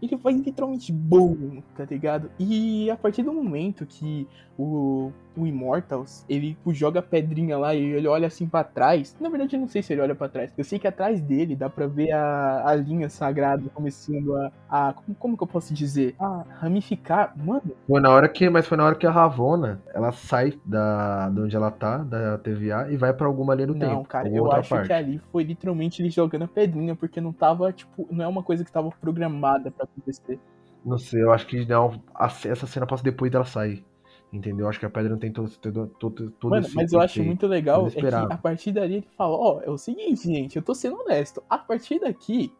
Ele 0.00 0.16
vai 0.16 0.34
literalmente 0.34 0.92
bom, 0.92 1.60
tá 1.76 1.84
ligado? 1.84 2.30
E 2.38 2.88
a 2.90 2.96
partir 2.96 3.24
do 3.24 3.32
momento 3.32 3.84
que 3.84 4.28
o, 4.56 5.12
o 5.36 5.46
Immortals, 5.46 6.24
ele 6.28 6.50
tipo, 6.50 6.72
joga 6.72 7.00
a 7.00 7.02
pedrinha 7.02 7.56
lá 7.56 7.74
e 7.74 7.82
ele 7.82 8.08
olha 8.08 8.26
assim 8.26 8.46
para 8.46 8.64
trás. 8.64 9.16
Na 9.20 9.28
verdade, 9.28 9.56
eu 9.56 9.60
não 9.60 9.68
sei 9.68 9.82
se 9.82 9.92
ele 9.92 10.02
olha 10.02 10.14
para 10.14 10.28
trás. 10.28 10.52
Eu 10.56 10.64
sei 10.64 10.78
que 10.78 10.86
atrás 10.86 11.20
dele 11.20 11.54
dá 11.54 11.68
pra 11.70 11.86
ver 11.86 12.12
a, 12.12 12.68
a 12.68 12.74
linha 12.74 13.08
sagrada 13.08 13.62
começando 13.72 14.36
a. 14.36 14.52
a 14.68 14.92
como, 14.92 15.14
como 15.16 15.36
que 15.36 15.42
eu 15.42 15.46
posso 15.46 15.72
dizer? 15.72 16.14
A 16.18 16.44
ramificar. 16.60 17.32
Mano. 17.36 17.72
Foi 17.86 18.00
na 18.00 18.10
hora 18.10 18.28
que. 18.28 18.50
Mas 18.50 18.66
foi 18.66 18.76
na 18.76 18.84
hora 18.84 18.94
que 18.96 19.06
a 19.06 19.10
Ravona 19.10 19.80
ela 19.94 20.12
sai 20.12 20.58
da, 20.64 21.30
de 21.30 21.40
onde 21.40 21.56
ela 21.56 21.70
tá, 21.70 21.98
da 21.98 22.27
TVA, 22.36 22.88
e 22.90 22.96
vai 22.96 23.14
para 23.14 23.26
alguma 23.26 23.54
linha 23.54 23.68
do 23.68 23.74
não, 23.74 23.80
tempo. 23.80 23.94
Não, 23.94 24.04
cara, 24.04 24.28
eu 24.28 24.50
acho 24.52 24.68
parte. 24.68 24.88
que 24.88 24.92
ali 24.92 25.20
foi 25.32 25.44
literalmente 25.44 26.02
ele 26.02 26.10
jogando 26.10 26.42
a 26.42 26.48
pedrinha, 26.48 26.94
porque 26.94 27.20
não 27.20 27.32
tava, 27.32 27.72
tipo, 27.72 28.06
não 28.10 28.24
é 28.24 28.28
uma 28.28 28.42
coisa 28.42 28.64
que 28.64 28.72
tava 28.72 28.90
programada 29.00 29.70
para 29.70 29.84
acontecer. 29.84 30.38
Não 30.84 30.98
sei, 30.98 31.22
eu 31.22 31.32
acho 31.32 31.46
que 31.46 31.64
não, 31.64 32.02
essa 32.18 32.66
cena 32.66 32.86
passa 32.86 33.02
depois 33.02 33.30
dela 33.30 33.44
sair. 33.44 33.84
Entendeu? 34.30 34.68
Acho 34.68 34.78
que 34.78 34.84
a 34.84 34.90
pedra 34.90 35.10
não 35.10 35.18
tem 35.18 35.32
todo, 35.32 35.48
todo, 35.48 35.86
todo, 35.98 36.30
todo 36.32 36.50
Mano, 36.50 36.68
mas 36.74 36.92
eu 36.92 37.00
acho 37.00 37.22
muito 37.22 37.46
legal 37.46 37.86
é 37.86 37.90
que 37.90 38.06
a 38.06 38.36
partir 38.36 38.72
dali 38.72 38.96
ele 38.96 39.08
fala, 39.16 39.34
ó, 39.34 39.56
oh, 39.56 39.60
é 39.62 39.70
o 39.70 39.78
seguinte, 39.78 40.26
gente, 40.26 40.56
eu 40.56 40.62
tô 40.62 40.74
sendo 40.74 41.00
honesto. 41.00 41.42
A 41.48 41.56
partir 41.56 41.98
daqui, 41.98 42.52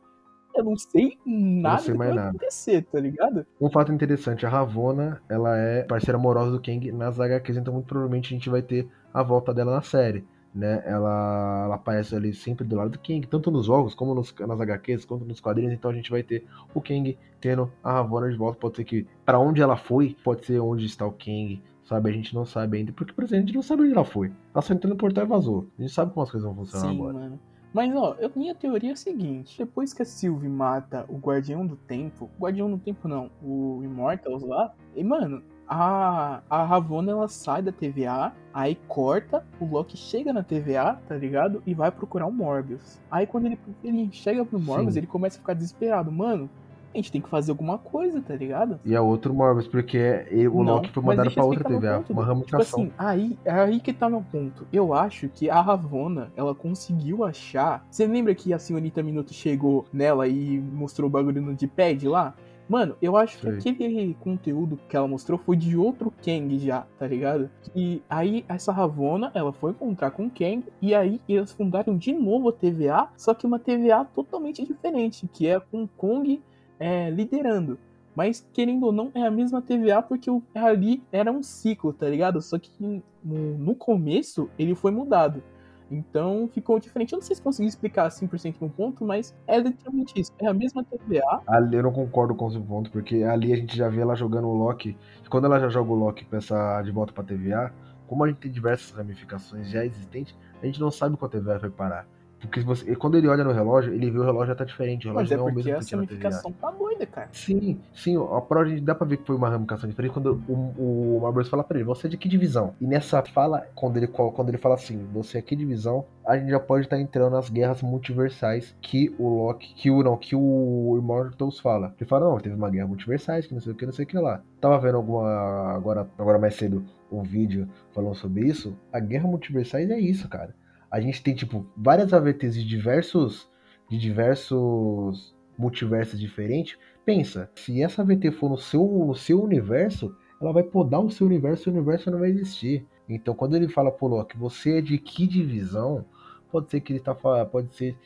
eu 0.59 0.65
não 0.65 0.77
sei 0.77 1.19
nada 1.25 1.73
não 1.73 1.79
sei 1.79 1.95
do 1.95 1.99
que 1.99 1.99
vai 1.99 2.13
nada. 2.13 2.31
acontecer, 2.31 2.83
tá 2.85 3.01
ligado? 3.01 3.47
Um 3.61 3.71
fato 3.71 3.93
interessante, 3.93 4.45
a 4.47 4.49
Ravona, 4.49 5.23
ela 5.29 5.57
é 5.57 5.83
parceira 5.83 6.19
amorosa 6.19 6.51
do 6.51 6.61
Kang 6.61 6.91
nas 6.93 7.19
HQs, 7.19 7.59
então 7.59 7.73
muito 7.75 7.87
provavelmente 7.87 8.27
a 8.35 8.37
gente 8.37 8.51
vai 8.51 8.63
ter 8.63 8.89
a 9.13 9.23
volta 9.23 9.53
dela 9.55 9.73
na 9.73 9.83
série. 9.83 10.25
Né, 10.55 10.83
ela, 10.87 11.65
ela 11.67 11.75
aparece 11.75 12.17
ali 12.17 12.35
sempre 12.35 12.67
do 12.67 12.75
lado 12.75 12.91
do 12.91 12.99
King, 12.99 13.27
tanto 13.29 13.51
nos 13.51 13.67
jogos 13.67 13.95
como 13.95 14.15
nos, 14.15 14.35
nas 14.35 14.61
HQs, 14.61 15.05
quanto 15.05 15.25
nos 15.25 15.41
quadrinhos. 15.41 15.73
Então 15.73 15.91
a 15.91 15.95
gente 15.95 16.11
vai 16.11 16.23
ter 16.23 16.45
o 16.75 16.81
King 16.81 17.17
tendo 17.41 17.71
a 17.85 17.93
Ravonna 17.93 18.31
de 18.31 18.37
volta. 18.37 18.59
Pode 18.59 18.77
ser 18.77 18.85
que 18.85 19.07
para 19.25 19.39
onde 19.39 19.61
ela 19.61 19.77
foi, 19.77 20.17
pode 20.25 20.47
ser 20.47 20.59
onde 20.59 20.87
está 20.87 21.07
o 21.07 21.13
King, 21.13 21.63
sabe? 21.85 22.11
A 22.11 22.13
gente 22.13 22.35
não 22.35 22.45
sabe 22.45 22.79
ainda, 22.79 22.93
porque 22.93 23.13
por 23.13 23.25
exemplo, 23.25 23.45
a 23.45 23.47
gente 23.47 23.55
não 23.55 23.63
sabe 23.63 23.83
onde 23.83 23.93
ela 23.93 24.05
foi. 24.05 24.33
Ela 24.53 24.63
só 24.63 24.75
entrou 24.75 24.91
no 24.91 24.99
portal 24.99 25.25
e 25.25 25.29
vazou. 25.29 25.69
A 25.79 25.83
gente 25.83 25.93
sabe 25.93 26.13
como 26.13 26.25
as 26.25 26.31
coisas 26.31 26.47
vão 26.47 26.57
funcionar 26.57 26.89
Sim, 26.89 26.97
agora. 26.97 27.15
Mano. 27.15 27.41
Mas 27.79 27.95
ó, 27.95 28.17
eu, 28.19 28.29
minha 28.35 28.57
teoria 28.57 28.91
é 28.91 28.93
a 28.95 28.97
seguinte: 28.97 29.57
depois 29.57 29.93
que 29.93 30.03
a 30.03 30.05
Sylvie 30.05 30.49
mata 30.49 31.07
o 31.09 31.17
Guardião 31.17 31.65
do 31.65 31.77
Tempo, 31.77 32.29
o 32.37 32.43
Guardião 32.43 32.69
do 32.69 32.77
Tempo 32.77 33.07
não, 33.07 33.31
o 33.41 33.81
Immortals 33.85 34.43
lá, 34.43 34.75
e 34.97 35.05
mano, 35.05 35.45
a, 35.69 36.43
a 36.51 36.65
Ravonna 36.65 37.13
ela 37.13 37.29
sai 37.29 37.63
da 37.63 37.71
TVA, 37.71 38.33
aí 38.53 38.75
corta, 38.89 39.47
o 39.61 39.65
Loki 39.65 39.97
chega 39.97 40.33
na 40.33 40.43
TVA, 40.43 41.01
tá 41.07 41.15
ligado? 41.15 41.63
E 41.65 41.73
vai 41.73 41.93
procurar 41.93 42.27
o 42.27 42.33
Morbius. 42.33 43.01
Aí 43.09 43.29
quando 43.29 43.47
ele, 43.47 43.61
ele 43.85 44.09
chega 44.11 44.45
pro 44.45 44.59
Morbius, 44.59 44.95
Sim. 44.95 44.99
ele 44.99 45.07
começa 45.07 45.37
a 45.37 45.41
ficar 45.41 45.55
desesperado. 45.55 46.11
Mano, 46.11 46.51
a 46.99 47.03
gente 47.03 47.13
tem 47.13 47.21
que 47.21 47.29
fazer 47.29 47.51
alguma 47.51 47.79
coisa, 47.79 48.21
tá 48.21 48.35
ligado? 48.35 48.81
E 48.85 48.95
é 48.95 49.01
outro 49.01 49.33
Morbius, 49.33 49.67
porque 49.67 50.27
ele, 50.29 50.49
o 50.49 50.63
não, 50.63 50.75
Loki 50.75 50.91
foi 50.91 51.03
mandado 51.03 51.31
pra 51.31 51.45
outra 51.45 51.65
TVA, 51.65 51.99
ponto, 51.99 52.13
uma 52.13 52.25
ramificação. 52.25 52.85
Tipo 52.87 53.01
assim, 53.01 53.09
aí, 53.11 53.39
é 53.45 53.53
aí 53.53 53.81
que 53.81 53.93
tá 53.93 54.09
meu 54.09 54.25
ponto. 54.33 54.67
Eu 54.73 54.93
acho 54.93 55.29
que 55.29 55.49
a 55.49 55.61
Ravonna, 55.61 56.33
ela 56.37 56.55
conseguiu 56.55 57.25
achar... 57.25 57.87
Você 57.91 58.07
lembra 58.07 58.35
que 58.35 58.53
a 58.53 58.59
senhorita 58.59 59.03
Minuto 59.03 59.33
chegou 59.33 59.87
nela 59.93 60.27
e 60.27 60.59
mostrou 60.59 61.09
o 61.09 61.11
bagulho 61.11 61.41
no 61.41 61.55
D-pad 61.55 62.09
lá? 62.09 62.35
Mano, 62.69 62.97
eu 63.01 63.17
acho 63.17 63.41
Sei. 63.41 63.57
que 63.57 63.69
aquele 63.71 64.15
conteúdo 64.21 64.79
que 64.89 64.95
ela 64.95 65.09
mostrou 65.09 65.39
foi 65.39 65.57
de 65.57 65.75
outro 65.75 66.13
Kang 66.23 66.59
já, 66.59 66.83
tá 66.99 67.07
ligado? 67.07 67.49
E 67.75 68.03
aí 68.11 68.45
essa 68.47 68.71
Ravonna, 68.71 69.33
ela 69.35 69.53
foi 69.55 69.71
encontrar 69.71 70.11
com 70.11 70.27
o 70.27 70.31
Kang 70.31 70.63
e 70.83 70.95
aí 70.95 71.19
eles 71.27 71.51
fundaram 71.51 71.97
de 71.97 72.13
novo 72.13 72.51
a 72.51 72.53
TVA, 72.53 73.09
só 73.17 73.33
que 73.33 73.47
uma 73.47 73.59
TVA 73.59 74.05
totalmente 74.15 74.67
diferente, 74.67 75.27
que 75.33 75.47
é 75.47 75.59
com 75.59 75.89
Kong 75.97 76.43
é, 76.79 77.11
liderando. 77.11 77.79
Mas, 78.15 78.45
querendo 78.53 78.87
ou 78.87 78.93
não, 78.93 79.13
é 79.15 79.23
a 79.23 79.31
mesma 79.31 79.63
TVA 79.63 80.03
porque 80.03 80.29
ali 80.55 81.03
era 81.13 81.31
um 81.31 81.43
ciclo, 81.43 81.93
tá 81.93 82.09
ligado? 82.09 82.43
Só 82.43 82.59
que 82.59 82.71
no, 82.81 83.03
no 83.23 83.75
começo 83.77 84.51
ele 84.59 84.75
foi 84.75 84.91
mudado. 84.91 85.43
Então 85.91 86.49
ficou 86.53 86.79
diferente. 86.79 87.13
Eu 87.13 87.19
não 87.19 87.23
sei 87.23 87.37
se 87.37 87.43
consegui 87.43 87.69
explicar 87.69 88.09
100% 88.09 88.57
no 88.61 88.69
ponto, 88.69 89.05
mas 89.05 89.35
é 89.47 89.59
literalmente 89.59 90.21
isso. 90.21 90.33
É 90.39 90.47
a 90.47 90.53
mesma 90.53 90.85
TVA. 90.85 91.43
Ali 91.47 91.77
eu 91.77 91.83
não 91.83 91.93
concordo 91.93 92.35
com 92.35 92.49
o 92.49 92.63
ponto, 92.63 92.91
porque 92.91 93.23
ali 93.23 93.53
a 93.53 93.57
gente 93.57 93.77
já 93.77 93.89
vê 93.89 94.01
ela 94.01 94.15
jogando 94.15 94.49
o 94.49 94.55
Loki. 94.55 94.97
Quando 95.31 95.47
ela 95.47 95.59
já 95.59 95.69
joga 95.69 95.91
o 95.91 95.95
Loki 95.95 96.27
essa 96.33 96.83
de 96.83 96.91
volta 96.91 97.13
pra 97.13 97.25
TVA, 97.25 97.73
como 98.07 98.25
a 98.25 98.29
gente 98.29 98.39
tem 98.39 98.51
diversas 98.51 98.91
ramificações 98.91 99.71
já 99.71 99.85
existentes, 99.85 100.35
a 100.63 100.67
gente 100.67 100.81
não 100.81 100.91
sabe 100.91 101.17
qual 101.17 101.31
TVA 101.31 101.59
vai 101.59 101.71
parar. 101.71 102.07
Porque 102.41 102.61
você, 102.61 102.95
quando 102.95 103.17
ele 103.17 103.29
olha 103.29 103.43
no 103.43 103.53
relógio, 103.53 103.93
ele 103.93 104.11
vê 104.11 104.19
o 104.19 104.23
relógio 104.23 104.49
já 104.49 104.55
tá 104.55 104.65
diferente. 104.65 105.09
O 105.09 105.15
Mas 105.15 105.31
é 105.31 105.35
é 105.35 105.41
o 105.41 105.47
mesmo 105.47 105.71
essa 105.71 105.97
ramificação 105.97 106.53
tá 106.53 106.71
doida, 106.71 107.05
cara. 107.07 107.29
Sim, 107.33 107.81
sim. 107.95 108.17
A 108.17 108.41
prova 108.41 108.71
dá 108.81 108.95
pra 108.95 109.07
ver 109.07 109.19
que 109.19 109.27
foi 109.27 109.37
uma 109.37 109.49
ramificação 109.49 109.89
diferente 109.89 110.13
quando 110.13 110.41
o, 110.49 111.17
o 111.17 111.21
Marbles 111.23 111.49
fala 111.49 111.65
pra 111.65 111.79
ele, 111.79 111.85
você 111.85 112.07
é 112.07 112.11
de 112.11 112.17
que 112.17 112.29
divisão? 112.29 112.75
E 112.81 112.87
nessa 112.87 113.23
fala, 113.23 113.67
quando 113.75 113.97
ele, 113.97 114.07
quando 114.07 114.49
ele 114.49 114.59
fala 114.59 114.77
assim, 114.77 115.07
você 115.13 115.39
é 115.39 115.43
que 115.43 115.57
divisão, 115.57 116.05
a 116.25 116.37
gente 116.37 116.51
já 116.51 116.61
pode 116.61 116.85
estar 116.85 116.97
tá 116.97 117.03
entrando 117.03 117.33
nas 117.33 117.51
guerras 117.51 117.83
multiversais 117.83 118.75
que 118.81 119.15
o 119.19 119.29
Loki, 119.29 119.75
que 119.75 119.91
o 119.91 120.03
não, 120.03 120.17
que 120.17 120.37
o 120.37 120.97
Immortals 120.99 121.59
fala. 121.59 121.95
Ele 121.99 122.09
fala, 122.09 122.29
não, 122.29 122.39
teve 122.39 122.55
uma 122.55 122.71
guerra 122.71 122.87
multiversais, 122.87 123.47
que 123.47 123.55
não 123.55 123.61
sei 123.61 123.73
o 123.73 123.75
que, 123.75 123.87
não 123.87 123.93
sei 123.93 124.05
o 124.05 124.09
que 124.09 124.17
lá. 124.17 124.43
Tava 124.61 124.79
vendo 124.79 124.97
alguma, 124.97 125.75
agora, 125.75 126.09
agora 126.19 126.39
mais 126.39 126.55
cedo, 126.55 126.85
um 127.11 127.23
vídeo 127.23 127.69
falando 127.93 128.15
sobre 128.15 128.47
isso. 128.47 128.77
A 128.93 129.01
guerra 129.01 129.27
multiversais 129.27 129.91
é 129.91 129.99
isso, 129.99 130.29
cara 130.29 130.55
a 130.91 131.01
gente 131.01 131.23
tem, 131.23 131.35
tipo, 131.35 131.67
várias 131.77 132.13
AVTs 132.13 132.55
de 132.55 132.65
diversos. 132.65 133.49
de 133.91 133.99
diversos 133.99 135.35
multiversos 135.59 136.21
diferentes. 136.21 136.79
Pensa, 137.05 137.51
se 137.57 137.83
essa 137.83 138.03
AVT 138.03 138.31
for 138.31 138.49
no 138.49 138.59
seu, 138.59 138.85
no 138.85 139.15
seu 139.15 139.43
universo, 139.43 140.15
ela 140.41 140.53
vai 140.53 140.63
podar 140.63 141.01
o 141.01 141.11
seu 141.11 141.27
universo 141.27 141.69
e 141.69 141.73
o 141.73 141.75
universo 141.75 142.11
não 142.11 142.21
vai 142.21 142.31
existir. 142.31 142.87
Então, 143.09 143.35
quando 143.35 143.57
ele 143.57 143.69
fala 143.69 143.91
pro 143.91 144.07
Loki, 144.07 144.37
você 144.37 144.79
é 144.79 144.81
de 144.81 144.99
que 144.99 145.27
divisão? 145.27 146.05
Pode 146.51 146.71
ser 146.71 146.81
que 146.81 146.93
ele 146.93 147.01
tá 147.01 147.15
falando, 147.15 147.49
pode 147.49 147.75
ser, 147.75 147.97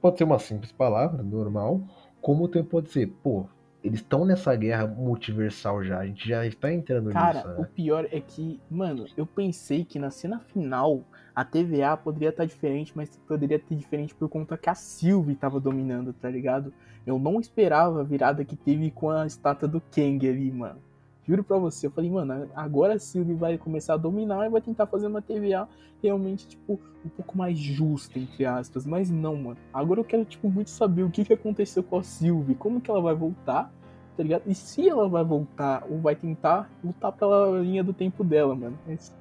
pode 0.00 0.18
ser 0.18 0.24
uma 0.24 0.38
simples 0.38 0.72
palavra, 0.72 1.22
normal, 1.22 1.82
como 2.20 2.48
também 2.48 2.68
pode 2.68 2.90
ser, 2.90 3.06
pô, 3.22 3.46
eles 3.82 4.00
estão 4.00 4.24
nessa 4.24 4.54
guerra 4.56 4.86
multiversal 4.86 5.84
já, 5.84 6.00
a 6.00 6.06
gente 6.06 6.28
já 6.28 6.44
está 6.46 6.72
entrando 6.72 7.10
Cara, 7.10 7.34
nisso. 7.34 7.44
Cara, 7.44 7.58
né? 7.58 7.64
o 7.64 7.66
pior 7.66 8.08
é 8.10 8.20
que, 8.20 8.60
mano, 8.70 9.06
eu 9.16 9.26
pensei 9.26 9.84
que 9.84 9.98
na 9.98 10.10
cena 10.10 10.40
final 10.40 11.04
a 11.38 11.44
TVA 11.44 11.96
poderia 11.96 12.30
estar 12.30 12.42
tá 12.42 12.46
diferente, 12.46 12.92
mas 12.96 13.16
poderia 13.28 13.60
ter 13.60 13.76
diferente 13.76 14.12
por 14.12 14.28
conta 14.28 14.58
que 14.58 14.68
a 14.68 14.74
Sylvie 14.74 15.34
estava 15.34 15.60
dominando, 15.60 16.12
tá 16.12 16.28
ligado? 16.28 16.74
Eu 17.06 17.16
não 17.16 17.38
esperava 17.38 18.00
a 18.00 18.02
virada 18.02 18.44
que 18.44 18.56
teve 18.56 18.90
com 18.90 19.08
a 19.08 19.24
estátua 19.24 19.68
do 19.68 19.80
Kang 19.80 20.28
ali, 20.28 20.50
mano. 20.50 20.80
Juro 21.24 21.44
pra 21.44 21.56
você, 21.56 21.86
eu 21.86 21.92
falei, 21.92 22.10
mano, 22.10 22.50
agora 22.56 22.94
a 22.94 22.98
Sylvie 22.98 23.36
vai 23.36 23.56
começar 23.56 23.94
a 23.94 23.96
dominar 23.96 24.46
e 24.46 24.50
vai 24.50 24.60
tentar 24.60 24.88
fazer 24.88 25.06
uma 25.06 25.22
TVA 25.22 25.68
realmente, 26.02 26.48
tipo, 26.48 26.80
um 27.04 27.08
pouco 27.08 27.38
mais 27.38 27.56
justa, 27.56 28.18
entre 28.18 28.44
aspas. 28.44 28.84
Mas 28.84 29.08
não, 29.08 29.36
mano. 29.36 29.58
Agora 29.72 30.00
eu 30.00 30.04
quero, 30.04 30.24
tipo, 30.24 30.50
muito 30.50 30.70
saber 30.70 31.04
o 31.04 31.10
que, 31.10 31.24
que 31.24 31.34
aconteceu 31.34 31.84
com 31.84 31.98
a 31.98 32.02
Sylvie, 32.02 32.56
como 32.56 32.80
que 32.80 32.90
ela 32.90 33.00
vai 33.00 33.14
voltar, 33.14 33.72
tá 34.16 34.24
ligado? 34.24 34.42
E 34.44 34.56
se 34.56 34.88
ela 34.88 35.08
vai 35.08 35.22
voltar 35.22 35.86
ou 35.88 36.00
vai 36.00 36.16
tentar 36.16 36.68
lutar 36.82 37.12
pela 37.12 37.60
linha 37.60 37.84
do 37.84 37.92
tempo 37.92 38.24
dela, 38.24 38.56
mano. 38.56 38.76
Mas 38.84 39.16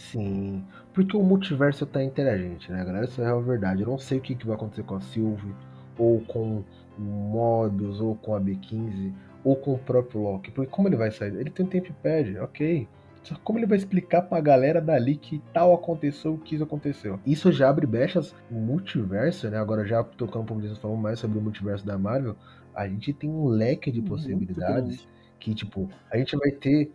Sim, 0.00 0.64
porque 0.92 1.16
o 1.16 1.22
multiverso 1.22 1.86
tá 1.86 2.02
interagente, 2.02 2.70
né, 2.70 2.84
galera? 2.84 3.04
Isso 3.04 3.22
é 3.22 3.26
a 3.26 3.36
verdade. 3.36 3.82
Eu 3.82 3.88
não 3.88 3.98
sei 3.98 4.18
o 4.18 4.20
que, 4.20 4.34
que 4.34 4.46
vai 4.46 4.56
acontecer 4.56 4.82
com 4.82 4.96
a 4.96 5.00
Sylvie, 5.00 5.54
ou 5.98 6.20
com 6.20 6.64
o 6.98 7.02
Mobius, 7.02 8.00
ou 8.00 8.14
com 8.16 8.34
a 8.34 8.40
B15, 8.40 9.12
ou 9.44 9.56
com 9.56 9.74
o 9.74 9.78
próprio 9.78 10.22
Loki. 10.22 10.50
Porque 10.50 10.70
como 10.70 10.88
ele 10.88 10.96
vai 10.96 11.10
sair? 11.10 11.34
Ele 11.34 11.50
tem 11.50 11.66
tempo 11.66 11.88
e 11.88 11.92
pede, 11.92 12.38
ok. 12.38 12.88
Só 13.22 13.36
como 13.44 13.58
ele 13.58 13.66
vai 13.66 13.76
explicar 13.76 14.22
pra 14.22 14.40
galera 14.40 14.80
dali 14.80 15.14
que 15.14 15.42
tal 15.52 15.74
aconteceu 15.74 16.34
o 16.34 16.38
que 16.38 16.54
isso 16.54 16.64
aconteceu? 16.64 17.20
Isso 17.26 17.52
já 17.52 17.68
abre 17.68 17.86
brechas 17.86 18.34
no 18.50 18.58
multiverso, 18.58 19.48
né? 19.50 19.58
Agora 19.58 19.86
já 19.86 20.02
tocando 20.02 20.42
um 20.42 20.46
pouco 20.46 20.74
falando 20.76 20.98
mais 20.98 21.18
sobre 21.18 21.38
o 21.38 21.42
multiverso 21.42 21.84
da 21.84 21.98
Marvel, 21.98 22.34
a 22.74 22.88
gente 22.88 23.12
tem 23.12 23.28
um 23.28 23.46
leque 23.46 23.90
de 23.90 24.00
possibilidades 24.00 25.06
que, 25.38 25.54
tipo, 25.54 25.88
a 26.10 26.16
gente 26.16 26.36
vai 26.36 26.50
ter 26.50 26.90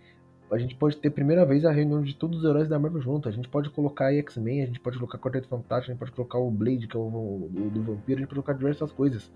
a 0.52 0.58
gente 0.58 0.76
pode 0.76 0.98
ter 0.98 1.10
primeira 1.10 1.46
vez 1.46 1.66
a 1.66 1.72
reunião 1.72 2.02
de 2.02 2.16
todos 2.16 2.40
os 2.40 2.46
heróis 2.46 2.68
da 2.68 2.78
Marvel 2.78 3.02
junto. 3.02 3.28
A 3.28 3.32
gente 3.32 3.50
pode 3.50 3.70
colocar 3.70 4.14
X-Men, 4.14 4.64
a 4.64 4.66
gente 4.68 4.80
pode 4.80 4.98
colocar 4.98 5.18
Quarteto 5.18 5.48
Fantástico, 5.48 5.92
a 5.92 5.94
gente 5.94 6.00
pode 6.00 6.12
colocar 6.12 6.38
o 6.38 6.52
Blade, 6.52 6.88
que 6.88 6.96
é 6.96 7.00
o 7.00 7.50
do, 7.50 7.70
do 7.70 7.84
vampiro, 7.84 8.20
a 8.20 8.22
gente 8.22 8.28
pode 8.28 8.42
colocar 8.42 8.54
diversas 8.54 8.92
coisas. 8.92 9.32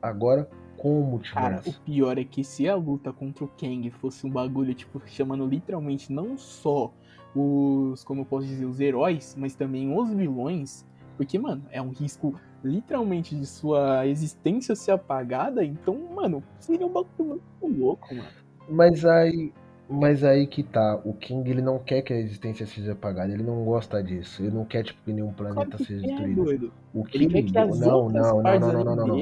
Agora, 0.00 0.48
com 0.78 1.00
o 1.00 1.04
multiverso. 1.04 1.64
Cara, 1.64 1.76
o 1.76 1.84
pior 1.84 2.16
é 2.16 2.24
que 2.24 2.42
se 2.42 2.66
a 2.66 2.74
luta 2.74 3.12
contra 3.12 3.44
o 3.44 3.48
Kang 3.48 3.90
fosse 3.90 4.26
um 4.26 4.30
bagulho, 4.30 4.72
tipo, 4.74 5.00
chamando 5.06 5.46
literalmente 5.46 6.10
não 6.10 6.38
só 6.38 6.90
os, 7.36 8.02
como 8.02 8.22
eu 8.22 8.24
posso 8.24 8.46
dizer, 8.46 8.64
os 8.64 8.80
heróis, 8.80 9.36
mas 9.38 9.54
também 9.54 9.94
os 9.94 10.10
vilões, 10.10 10.86
porque, 11.18 11.38
mano, 11.38 11.62
é 11.70 11.82
um 11.82 11.90
risco 11.90 12.34
literalmente 12.64 13.34
de 13.34 13.44
sua 13.44 14.06
existência 14.06 14.74
ser 14.74 14.92
apagada, 14.92 15.62
então, 15.62 15.98
mano, 16.14 16.42
seria 16.58 16.86
um 16.86 16.92
bagulho 16.92 17.40
muito 17.60 17.80
louco, 17.80 18.14
mano. 18.14 18.28
Mas 18.68 19.04
aí, 19.04 19.52
mas 19.90 20.22
aí 20.24 20.46
que 20.46 20.62
tá, 20.62 21.00
o 21.04 21.12
King 21.14 21.50
ele 21.50 21.60
não 21.62 21.78
quer 21.78 22.02
que 22.02 22.12
a 22.12 22.16
existência 22.16 22.66
seja 22.66 22.92
apagada, 22.92 23.32
ele 23.32 23.42
não 23.42 23.64
gosta 23.64 24.02
disso, 24.02 24.42
ele 24.42 24.52
não 24.54 24.64
quer 24.64 24.84
tipo 24.84 25.02
que 25.04 25.12
nenhum 25.12 25.32
planeta 25.32 25.76
Claro 25.76 25.84
seja 25.84 26.02
destruído. 26.02 26.44
doido. 26.44 26.72
O 26.94 27.04
Ele 27.12 27.26
King 27.26 27.32
quer 27.32 27.42
que 27.42 27.58
as 27.58 27.80
não, 27.80 28.08
não, 28.08 28.42
não, 28.42 28.58
não, 28.60 28.84
não, 28.84 28.96
não, 28.96 29.06
não. 29.06 29.16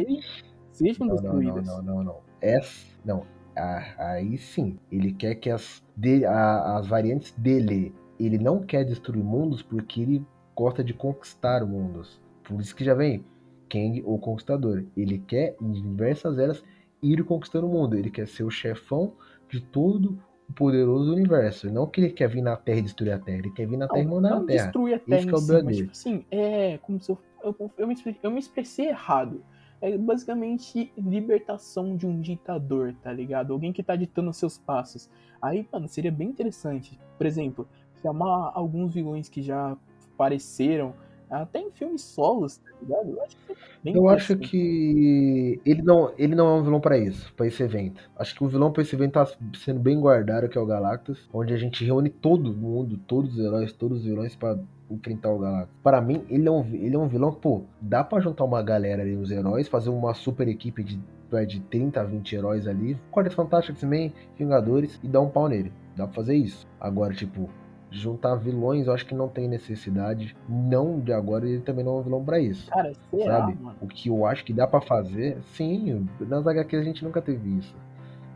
sejam 0.72 1.06
Não, 1.06 1.14
não, 1.16 1.22
não, 1.22 1.62
destruídas. 1.62 1.66
não, 1.66 1.82
não, 1.82 2.04
não. 2.04 2.16
Essa, 2.40 2.86
não. 3.04 3.24
Ah, 3.56 3.94
aí 3.98 4.38
sim, 4.38 4.78
ele 4.92 5.12
quer 5.12 5.34
que 5.36 5.50
as, 5.50 5.82
de, 5.96 6.24
a- 6.24 6.76
as 6.78 6.86
variantes 6.86 7.32
dele, 7.32 7.92
ele 8.18 8.38
não 8.38 8.60
quer 8.60 8.84
destruir 8.84 9.22
mundos 9.24 9.62
porque 9.62 10.00
ele 10.02 10.24
gosta 10.54 10.84
de 10.84 10.94
conquistar 10.94 11.64
mundos. 11.66 12.20
Por 12.44 12.60
isso 12.60 12.74
que 12.74 12.84
já 12.84 12.94
vem 12.94 13.24
Kang, 13.68 14.02
o 14.06 14.18
Conquistador. 14.18 14.84
Ele 14.96 15.18
quer, 15.18 15.56
em 15.60 15.72
diversas 15.72 16.38
eras, 16.38 16.62
ir 17.02 17.22
conquistando 17.24 17.66
o 17.66 17.70
mundo. 17.70 17.96
Ele 17.96 18.10
quer 18.10 18.26
ser 18.28 18.44
o 18.44 18.50
chefão 18.50 19.12
de 19.48 19.60
todo 19.60 20.18
o 20.48 20.52
poderoso 20.52 21.12
universo. 21.12 21.70
Não 21.70 21.86
que 21.86 22.00
ele 22.00 22.10
quer 22.10 22.28
vir 22.28 22.42
na 22.42 22.56
Terra 22.56 22.78
e 22.78 22.82
destruir 22.82 23.12
a 23.12 23.18
Terra. 23.18 23.38
Ele 23.38 23.50
quer 23.50 23.66
vir 23.66 23.76
na 23.76 23.86
Terra 23.88 24.02
e 24.02 24.04
Não, 24.04 24.14
mandar 24.16 24.30
não 24.30 24.40
na 24.40 24.46
Terra. 24.46 24.64
destrui 24.64 24.94
a 24.94 24.98
Terra 24.98 25.22
em 25.22 25.26
que 25.26 25.34
é 25.34 25.36
o 25.36 25.38
si, 25.38 25.62
mas 25.62 25.76
tipo 25.76 25.92
assim, 25.92 26.24
é 26.30 26.78
como 26.78 27.00
se 27.00 27.10
eu, 27.10 27.18
eu, 27.44 27.70
eu, 27.76 27.86
me, 27.86 27.96
eu 28.22 28.30
me 28.30 28.38
expressei 28.38 28.88
errado. 28.88 29.42
É 29.80 29.96
basicamente 29.96 30.92
libertação 30.98 31.96
de 31.96 32.04
um 32.04 32.20
ditador, 32.20 32.94
tá 33.00 33.12
ligado? 33.12 33.52
Alguém 33.52 33.72
que 33.72 33.82
tá 33.82 33.94
ditando 33.94 34.32
seus 34.32 34.58
passos. 34.58 35.08
Aí, 35.40 35.68
mano, 35.72 35.86
seria 35.86 36.10
bem 36.10 36.28
interessante. 36.28 36.98
Por 37.16 37.26
exemplo, 37.26 37.68
chamar 38.02 38.50
alguns 38.54 38.92
vilões 38.92 39.28
que 39.28 39.40
já 39.40 39.76
apareceram, 40.14 40.94
até 41.30 41.60
em 41.60 41.70
filmes 41.70 42.02
solos, 42.02 42.58
tá 42.58 42.70
ligado? 42.80 43.10
Eu 43.10 43.22
acho 43.22 43.36
que 43.36 43.56
Eu 43.84 44.08
acho 44.08 44.36
que 44.36 45.60
ele 45.64 45.82
não, 45.82 46.12
ele 46.18 46.34
não 46.34 46.46
é 46.48 46.60
um 46.60 46.62
vilão 46.62 46.80
pra 46.80 46.98
isso, 46.98 47.32
pra 47.34 47.46
esse 47.46 47.62
evento. 47.62 48.00
Acho 48.16 48.34
que 48.34 48.44
o 48.44 48.48
vilão 48.48 48.72
pra 48.72 48.82
esse 48.82 48.94
evento 48.94 49.12
tá 49.12 49.26
sendo 49.54 49.80
bem 49.80 49.98
guardado, 50.00 50.48
que 50.48 50.58
é 50.58 50.60
o 50.60 50.66
Galactus, 50.66 51.28
onde 51.32 51.54
a 51.54 51.56
gente 51.56 51.84
reúne 51.84 52.10
todo 52.10 52.54
mundo, 52.54 52.98
todos 53.06 53.34
os 53.34 53.44
heróis, 53.44 53.72
todos 53.72 53.98
os 53.98 54.04
vilões 54.04 54.34
pra 54.36 54.58
enfrentar 54.90 55.30
o 55.30 55.38
Galactus. 55.38 55.74
Para 55.82 56.00
mim, 56.00 56.24
ele 56.28 56.48
é 56.48 56.50
um, 56.50 56.64
ele 56.74 56.96
é 56.96 56.98
um 56.98 57.08
vilão 57.08 57.32
que, 57.32 57.40
pô, 57.40 57.62
dá 57.80 58.02
pra 58.04 58.20
juntar 58.20 58.44
uma 58.44 58.62
galera 58.62 59.02
ali, 59.02 59.16
os 59.16 59.30
heróis, 59.30 59.68
fazer 59.68 59.90
uma 59.90 60.14
super 60.14 60.48
equipe 60.48 60.82
de, 60.82 61.00
vai 61.30 61.46
de 61.46 61.60
30 61.60 62.00
a 62.00 62.04
20 62.04 62.32
heróis 62.34 62.66
ali, 62.66 62.98
Quarteto 63.12 63.36
Fantástico, 63.36 63.76
X-Men, 63.78 64.12
Vingadores, 64.38 64.98
e 65.02 65.08
dar 65.08 65.20
um 65.20 65.30
pau 65.30 65.48
nele. 65.48 65.72
Dá 65.96 66.06
pra 66.06 66.14
fazer 66.14 66.34
isso. 66.36 66.66
Agora, 66.80 67.12
tipo, 67.14 67.50
juntar 67.90 68.34
vilões, 68.36 68.86
eu 68.86 68.92
acho 68.92 69.06
que 69.06 69.14
não 69.14 69.28
tem 69.28 69.48
necessidade. 69.48 70.36
Não 70.48 71.00
de 71.00 71.12
agora, 71.12 71.48
ele 71.48 71.60
também 71.60 71.84
não 71.84 71.96
é 71.96 72.00
um 72.00 72.02
vilão 72.02 72.24
pra 72.24 72.38
isso 72.38 72.70
Cara, 72.70 72.92
será, 73.10 73.40
sabe? 73.40 73.56
mano? 73.60 73.76
O 73.80 73.86
que 73.86 74.08
eu 74.08 74.26
acho 74.26 74.44
que 74.44 74.52
dá 74.52 74.66
pra 74.66 74.80
fazer, 74.80 75.38
sim, 75.54 76.06
nas 76.20 76.46
HQs 76.46 76.80
a 76.80 76.84
gente 76.84 77.04
nunca 77.04 77.22
teve 77.22 77.58
isso, 77.58 77.74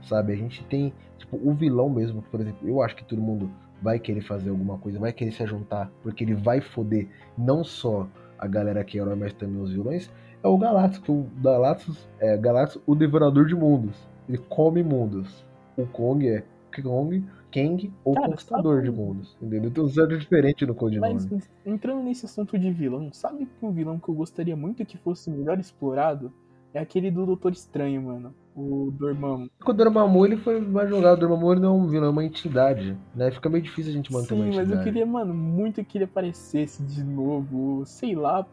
sabe? 0.02 0.32
A 0.32 0.36
gente 0.36 0.64
tem, 0.64 0.92
tipo, 1.18 1.36
o 1.36 1.52
vilão 1.52 1.88
mesmo, 1.88 2.22
por 2.22 2.40
exemplo, 2.40 2.68
eu 2.68 2.82
acho 2.82 2.96
que 2.96 3.04
todo 3.04 3.20
mundo 3.20 3.50
vai 3.80 3.98
querer 3.98 4.22
fazer 4.22 4.50
alguma 4.50 4.78
coisa, 4.78 4.98
vai 4.98 5.12
querer 5.12 5.32
se 5.32 5.44
juntar, 5.46 5.90
porque 6.02 6.24
ele 6.24 6.34
vai 6.34 6.60
foder 6.60 7.08
não 7.36 7.64
só 7.64 8.06
a 8.38 8.46
galera 8.46 8.82
que 8.84 8.98
é 8.98 9.02
herói, 9.02 9.16
mas 9.16 9.32
também 9.32 9.60
os 9.60 9.72
vilões, 9.72 10.10
é 10.42 10.48
o 10.48 10.58
Galactus, 10.58 10.98
que 10.98 11.10
o 11.10 11.26
Galactus 11.40 12.08
é 12.18 12.36
Galactus, 12.36 12.80
o 12.84 12.94
devorador 12.94 13.46
de 13.46 13.54
mundos. 13.54 13.96
Ele 14.28 14.38
come 14.38 14.82
mundos. 14.82 15.44
O 15.76 15.86
Kong 15.86 16.28
é 16.28 16.44
Kong, 16.80 17.24
Kang 17.52 17.92
ou 18.04 18.14
Cara, 18.14 18.28
Conquistador 18.28 18.76
sabe- 18.76 18.90
de 18.90 18.96
mundos. 18.96 19.36
Entendeu? 19.42 19.70
Tem 19.70 19.84
uns 19.84 19.98
anos 19.98 20.18
diferentes 20.20 20.66
no 20.66 20.74
codinome. 20.74 21.14
Mas 21.14 21.50
entrando 21.66 22.02
nesse 22.02 22.24
assunto 22.24 22.56
de 22.58 22.70
vilão, 22.70 23.12
sabe 23.12 23.46
que 23.46 23.66
um 23.66 23.72
vilão 23.72 23.98
que 23.98 24.08
eu 24.08 24.14
gostaria 24.14 24.56
muito 24.56 24.84
que 24.86 24.96
fosse 24.96 25.30
melhor 25.30 25.58
explorado? 25.58 26.32
É 26.74 26.80
aquele 26.80 27.10
do 27.10 27.26
Doutor 27.26 27.52
Estranho, 27.52 28.00
mano. 28.00 28.34
O 28.56 28.90
Dormammu. 28.98 29.50
O 29.66 29.72
Dormammu 29.74 30.24
ele 30.24 30.38
foi 30.38 30.58
mais 30.58 30.88
jogado. 30.88 31.18
O 31.18 31.20
Dormammu 31.20 31.54
não 31.56 31.68
é 31.68 31.78
um 31.82 31.86
vilão, 31.86 32.06
é 32.06 32.10
uma 32.10 32.24
entidade. 32.24 32.96
Né? 33.14 33.30
Fica 33.30 33.50
meio 33.50 33.62
difícil 33.62 33.92
a 33.92 33.94
gente 33.94 34.10
manter 34.10 34.32
uma 34.32 34.44
Sim, 34.44 34.48
entidade. 34.48 34.70
mas 34.70 34.78
eu 34.78 34.82
queria, 34.84 35.04
mano, 35.04 35.34
muito 35.34 35.84
que 35.84 35.98
ele 35.98 36.04
aparecesse 36.04 36.82
de 36.82 37.04
novo. 37.04 37.84
Sei 37.84 38.14
lá, 38.14 38.46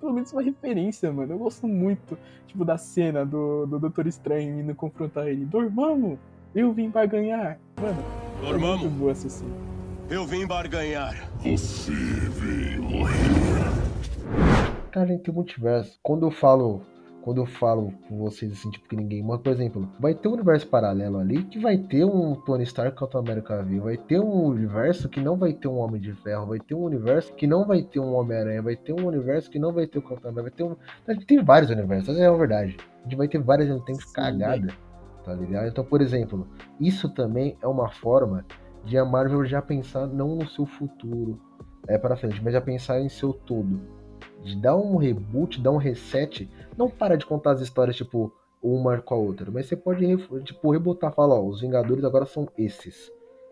pelo 0.00 0.12
menos 0.14 0.32
uma 0.32 0.40
referência, 0.40 1.12
mano. 1.12 1.34
Eu 1.34 1.38
gosto 1.38 1.68
muito, 1.68 2.16
tipo, 2.46 2.64
da 2.64 2.78
cena 2.78 3.26
do, 3.26 3.66
do 3.66 3.78
Doutor 3.78 4.06
Estranho 4.06 4.58
indo 4.58 4.74
confrontar 4.74 5.28
ele. 5.28 5.44
Dormammu, 5.44 6.18
eu 6.56 6.72
vim 6.72 6.90
para 6.90 7.06
ganhar. 7.06 7.58
Mano, 7.80 8.00
é 8.00 8.42
muito 8.42 8.50
Dormammu, 8.50 8.88
boa 8.88 9.10
essa 9.12 9.28
cena. 9.28 9.54
eu 10.08 10.26
vim 10.26 10.46
barganhar. 10.46 11.14
Cara, 14.90 15.04
a 15.04 15.08
gente 15.08 15.22
tem 15.22 15.34
multiverso. 15.34 15.98
Quando 16.02 16.26
eu 16.26 16.30
falo. 16.30 16.80
Quando 17.22 17.38
eu 17.38 17.46
falo 17.46 17.92
com 18.08 18.18
vocês 18.18 18.52
assim, 18.52 18.70
tipo, 18.70 18.88
que 18.88 18.94
ninguém 18.94 19.20
manda, 19.20 19.42
por 19.42 19.52
exemplo, 19.52 19.90
vai 19.98 20.14
ter 20.14 20.28
um 20.28 20.34
universo 20.34 20.68
paralelo 20.68 21.18
ali 21.18 21.42
que 21.42 21.58
vai 21.58 21.76
ter 21.76 22.04
um 22.04 22.36
Tony 22.46 22.62
Stark 22.62 22.96
contra 22.96 23.18
o 23.18 23.20
América 23.20 23.64
Viva, 23.64 23.86
vai 23.86 23.96
ter 23.96 24.20
um 24.20 24.44
universo 24.44 25.08
que 25.08 25.20
não 25.20 25.36
vai 25.36 25.52
ter 25.52 25.66
um 25.66 25.76
Homem 25.78 26.00
de 26.00 26.12
Ferro, 26.22 26.46
vai 26.46 26.60
ter 26.60 26.76
um 26.76 26.84
universo 26.84 27.34
que 27.34 27.44
não 27.44 27.66
vai 27.66 27.82
ter 27.82 27.98
um 27.98 28.14
Homem-Aranha, 28.14 28.62
vai 28.62 28.76
ter 28.76 28.92
um 28.92 29.04
universo 29.04 29.50
que 29.50 29.58
não 29.58 29.72
vai 29.72 29.88
ter 29.88 29.98
o 29.98 30.02
Capitão 30.02 30.30
América, 30.30 30.50
vai 30.50 30.68
ter 30.68 30.72
um. 30.72 30.76
A 31.04 31.12
gente 31.14 31.26
tem 31.26 31.42
vários 31.42 31.68
universos, 31.68 32.10
essa 32.10 32.20
é 32.22 32.28
a 32.28 32.32
verdade. 32.32 32.76
A 33.00 33.02
gente 33.02 33.16
vai 33.16 33.26
ter 33.26 33.42
várias 33.42 33.68
no 33.70 33.84
tempo 33.84 34.02
Sim, 34.02 34.12
cagada, 34.12 34.68
tá 35.26 35.34
ligado? 35.34 35.66
Então, 35.66 35.84
por 35.84 36.00
exemplo, 36.00 36.46
isso 36.80 37.08
também 37.08 37.58
é 37.60 37.66
uma 37.66 37.90
forma 37.90 38.46
de 38.84 38.96
a 38.96 39.04
Marvel 39.04 39.44
já 39.44 39.60
pensar 39.60 40.06
não 40.06 40.36
no 40.36 40.48
seu 40.48 40.64
futuro, 40.64 41.40
é 41.88 41.98
para 41.98 42.16
frente, 42.16 42.40
mas 42.42 42.52
já 42.52 42.60
pensar 42.60 43.00
em 43.00 43.08
seu 43.08 43.32
todo 43.32 43.80
de 44.42 44.56
dar 44.56 44.76
um 44.76 44.96
reboot, 44.96 45.60
dar 45.60 45.72
um 45.72 45.76
reset, 45.76 46.48
não 46.76 46.88
para 46.88 47.16
de 47.16 47.26
contar 47.26 47.52
as 47.52 47.60
histórias, 47.60 47.96
tipo, 47.96 48.32
uma 48.62 49.00
com 49.00 49.14
a 49.14 49.18
outra, 49.18 49.50
mas 49.50 49.66
você 49.66 49.76
pode, 49.76 50.06
tipo, 50.44 50.70
rebotar, 50.70 51.12
falar, 51.12 51.34
ó, 51.34 51.44
os 51.44 51.60
Vingadores 51.60 52.04
agora 52.04 52.24
são 52.24 52.48
esses, 52.56 53.10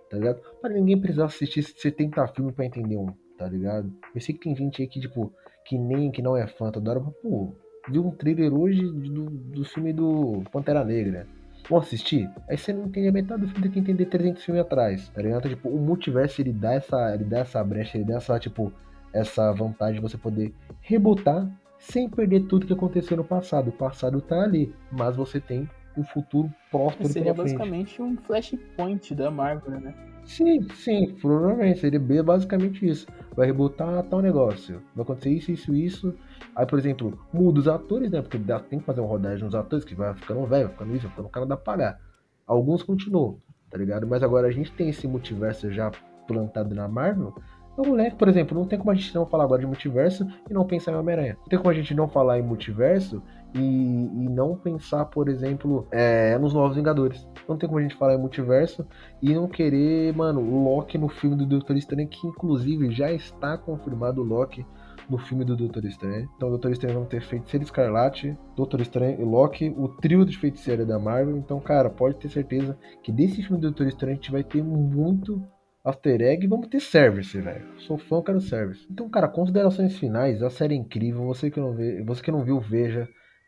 tá 0.08 0.16
ligado? 0.16 0.40
Para 0.62 0.72
ninguém 0.72 1.00
precisar 1.00 1.24
assistir 1.24 1.64
70 1.64 2.28
filmes 2.28 2.54
pra 2.54 2.64
entender 2.64 2.96
um, 2.96 3.08
tá 3.36 3.48
ligado? 3.48 3.92
Eu 4.14 4.20
sei 4.20 4.34
que 4.34 4.42
tem 4.42 4.54
gente 4.54 4.80
aí 4.80 4.88
que, 4.88 5.00
tipo, 5.00 5.32
que 5.66 5.76
nem, 5.76 6.12
que 6.12 6.22
não 6.22 6.36
é 6.36 6.46
fã 6.46 6.70
toda 6.70 6.92
hora, 6.92 7.00
pô, 7.00 7.56
viu 7.88 8.06
um 8.06 8.12
trailer 8.12 8.54
hoje 8.54 8.80
do, 8.80 9.30
do 9.30 9.64
filme 9.64 9.92
do 9.92 10.44
Pantera 10.52 10.84
Negra. 10.84 11.26
Vamos 11.68 11.86
assistir? 11.86 12.30
Aí 12.48 12.56
você 12.56 12.72
não 12.72 12.86
entende 12.86 13.08
a 13.08 13.12
metade 13.12 13.42
do 13.42 13.48
filme, 13.48 13.62
tem 13.62 13.70
que 13.72 13.78
entender 13.80 14.06
300 14.06 14.44
filmes 14.44 14.62
atrás, 14.62 15.08
tá 15.08 15.22
ligado? 15.22 15.46
Então, 15.46 15.50
tipo, 15.50 15.68
o 15.68 15.78
multiverso, 15.78 16.40
ele 16.40 16.52
dá 16.52 16.74
essa, 16.74 17.14
ele 17.14 17.24
dá 17.24 17.38
essa 17.38 17.64
brecha, 17.64 17.96
ele 17.96 18.04
dá 18.04 18.16
essa, 18.16 18.38
tipo, 18.38 18.72
essa 19.12 19.52
vantagem 19.52 19.94
de 19.94 20.00
você 20.00 20.18
poder 20.18 20.52
rebotar 20.80 21.48
sem 21.78 22.08
perder 22.08 22.46
tudo 22.46 22.66
que 22.66 22.72
aconteceu 22.72 23.16
no 23.16 23.24
passado. 23.24 23.68
O 23.68 23.72
passado 23.72 24.20
tá 24.20 24.42
ali, 24.42 24.74
mas 24.90 25.16
você 25.16 25.40
tem 25.40 25.68
um 25.96 26.02
futuro 26.02 26.52
próspero 26.70 27.08
Seria 27.08 27.32
basicamente 27.32 28.02
um 28.02 28.16
flashpoint 28.16 29.14
da 29.14 29.30
Marvel, 29.30 29.80
né? 29.80 29.94
Sim, 30.24 30.62
sim, 30.74 31.14
provavelmente 31.20 31.80
seria 31.80 32.22
basicamente 32.22 32.86
isso. 32.88 33.06
Vai 33.36 33.46
rebotar 33.46 34.02
tal 34.04 34.20
negócio, 34.20 34.82
vai 34.94 35.02
acontecer 35.02 35.30
isso, 35.30 35.52
isso, 35.52 35.74
isso. 35.74 36.14
Aí, 36.56 36.66
por 36.66 36.78
exemplo, 36.78 37.18
muda 37.32 37.60
os 37.60 37.68
atores, 37.68 38.10
né? 38.10 38.22
Porque 38.22 38.38
tem 38.68 38.78
que 38.78 38.84
fazer 38.84 39.00
uma 39.00 39.08
rodagem 39.08 39.44
nos 39.44 39.54
atores, 39.54 39.84
que 39.84 39.94
vai 39.94 40.14
ficando 40.14 40.46
velho, 40.46 40.66
vai 40.66 40.72
ficando 40.72 40.94
isso, 40.94 41.02
vai 41.02 41.10
ficando 41.10 41.28
cara 41.28 41.46
dá 41.46 41.56
pra 41.56 41.72
pagar. 41.72 42.00
Alguns 42.46 42.82
continuam, 42.82 43.38
tá 43.70 43.76
ligado? 43.76 44.06
Mas 44.06 44.22
agora 44.22 44.48
a 44.48 44.50
gente 44.50 44.72
tem 44.72 44.88
esse 44.88 45.06
multiverso 45.06 45.70
já 45.70 45.90
plantado 46.26 46.74
na 46.74 46.88
Marvel. 46.88 47.34
Então, 47.72 47.84
moleque, 47.84 48.16
por 48.16 48.28
exemplo, 48.28 48.56
não 48.56 48.66
tem 48.66 48.78
como 48.78 48.90
a 48.92 48.94
gente 48.94 49.14
não 49.14 49.26
falar 49.26 49.44
agora 49.44 49.60
de 49.60 49.66
multiverso 49.66 50.26
e 50.48 50.54
não 50.54 50.64
pensar 50.64 50.92
em 50.92 50.94
Homem-Aranha. 50.94 51.36
Não 51.40 51.48
tem 51.48 51.58
como 51.58 51.70
a 51.70 51.74
gente 51.74 51.92
não 51.92 52.08
falar 52.08 52.38
em 52.38 52.42
multiverso 52.42 53.22
e, 53.54 53.58
e 53.58 54.28
não 54.28 54.56
pensar, 54.56 55.04
por 55.06 55.28
exemplo, 55.28 55.86
é, 55.90 56.36
nos 56.38 56.52
Novos 56.52 56.76
Vingadores. 56.76 57.26
Não 57.48 57.56
tem 57.56 57.68
como 57.68 57.78
a 57.78 57.82
gente 57.82 57.94
falar 57.94 58.14
em 58.14 58.18
multiverso 58.18 58.86
e 59.22 59.32
não 59.32 59.48
querer, 59.48 60.14
mano, 60.14 60.40
Loki 60.40 60.98
no 60.98 61.08
filme 61.08 61.36
do 61.36 61.46
Doutor 61.46 61.76
Estranho, 61.76 62.08
que 62.08 62.26
inclusive 62.26 62.90
já 62.90 63.12
está 63.12 63.56
confirmado 63.56 64.20
o 64.20 64.24
Loki 64.24 64.66
no 65.08 65.18
filme 65.18 65.44
do 65.44 65.56
Doutor 65.56 65.84
Estranho. 65.84 66.28
Então, 66.36 66.48
o 66.48 66.52
Doutor 66.52 66.72
Estranho 66.72 66.94
vão 66.94 67.04
ter 67.04 67.20
Feiticeiro 67.22 67.64
Escarlate, 67.64 68.36
Doutor 68.56 68.80
Estranho 68.80 69.20
e 69.20 69.24
Loki, 69.24 69.72
o 69.76 69.88
trio 69.88 70.24
de 70.24 70.36
feiticeira 70.36 70.84
da 70.84 70.98
Marvel. 70.98 71.36
Então, 71.36 71.60
cara, 71.60 71.90
pode 71.90 72.16
ter 72.16 72.30
certeza 72.30 72.76
que 73.02 73.12
desse 73.12 73.42
filme 73.42 73.58
do 73.58 73.68
Doutor 73.68 73.86
Estranho 73.86 74.14
a 74.14 74.16
gente 74.16 74.32
vai 74.32 74.42
ter 74.42 74.62
muito 74.62 75.42
After 75.84 76.18
Egg 76.22 76.46
vamos 76.46 76.68
ter 76.68 76.80
service, 76.80 77.38
velho. 77.38 77.66
Sou 77.80 77.98
fã, 77.98 78.22
quero 78.22 78.40
service. 78.40 78.86
Então, 78.90 79.06
cara, 79.10 79.28
considerações 79.28 79.98
finais, 79.98 80.42
a 80.42 80.48
série 80.48 80.74
é 80.74 80.78
incrível. 80.78 81.26
Você 81.26 81.50
que 81.50 81.60
não 81.60 81.74
vê, 81.74 82.02
você 82.02 82.22
que 82.22 82.32
não 82.32 82.42
viu, 82.42 82.58
veja. 82.58 83.06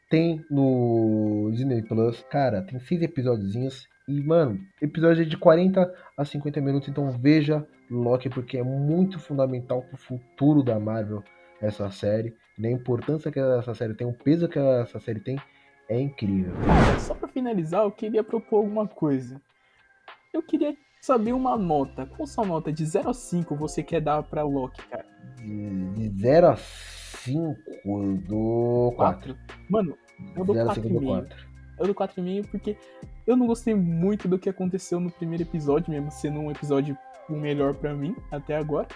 Tem 0.09 0.44
no 0.50 1.50
Disney 1.52 1.82
Plus. 1.82 2.24
Cara, 2.30 2.62
tem 2.62 2.78
seis 2.80 3.02
episódiozinhos. 3.02 3.88
E, 4.09 4.20
mano, 4.20 4.61
episódio 4.80 5.26
de 5.26 5.36
40 5.36 5.92
a 6.16 6.24
50 6.24 6.61
minutos. 6.61 6.88
Então 6.88 7.11
veja 7.11 7.66
Loki, 7.90 8.28
porque 8.28 8.59
é 8.59 8.62
muito 8.62 9.18
fundamental 9.18 9.82
pro 9.82 9.96
futuro 9.96 10.62
da 10.62 10.78
Marvel 10.78 11.22
essa 11.61 11.90
série. 11.90 12.34
E 12.59 12.66
a 12.66 12.70
importância 12.70 13.30
que 13.30 13.38
essa 13.38 13.74
série 13.74 13.94
tem, 13.94 14.07
o 14.07 14.12
peso 14.12 14.48
que 14.48 14.59
essa 14.59 14.98
série 15.00 15.20
tem, 15.20 15.38
é 15.88 16.00
incrível. 16.00 16.52
Cara, 16.64 16.98
só 16.98 17.14
pra 17.14 17.28
finalizar, 17.28 17.82
eu 17.82 17.90
queria 17.90 18.24
propor 18.24 18.59
alguma 18.59 18.86
coisa. 18.86 19.40
Eu 20.32 20.42
queria 20.42 20.76
saber 21.00 21.32
uma 21.32 21.57
nota. 21.57 22.07
Qual 22.07 22.26
sua 22.26 22.44
nota 22.44 22.72
de 22.72 22.84
0 22.84 23.11
a 23.11 23.14
5 23.14 23.54
você 23.57 23.82
quer 23.82 24.00
dar 24.00 24.22
pra 24.22 24.42
Loki, 24.42 24.82
cara? 24.88 25.04
De, 25.36 26.09
de 26.09 26.20
0 26.20 26.48
a 26.48 26.57
5, 26.57 26.95
eu 27.35 28.18
dou 28.27 28.93
4. 28.93 29.37
Mano, 29.68 29.97
eu 30.37 30.45
dou 30.45 30.55
0 30.55 30.70
a 30.70 30.74
5 30.74 30.87
eu 30.87 30.93
dou 30.93 31.01
4,5. 31.01 31.07
4. 31.07 31.47
Eu 31.79 31.87
dou 31.87 31.95
4,5 31.95 32.51
porque 32.51 32.77
eu 33.27 33.37
não 33.37 33.47
gostei 33.47 33.74
muito 33.74 34.29
do 34.29 34.39
que 34.39 34.49
aconteceu 34.49 35.01
no 35.01 35.11
primeiro 35.11 35.43
episódio, 35.43 35.91
mesmo 35.91 36.11
sendo 36.11 36.41
um 36.41 36.51
episódio 36.51 36.97
o 37.29 37.35
melhor 37.35 37.74
pra 37.74 37.95
mim 37.95 38.14
até 38.31 38.57
agora. 38.57 38.89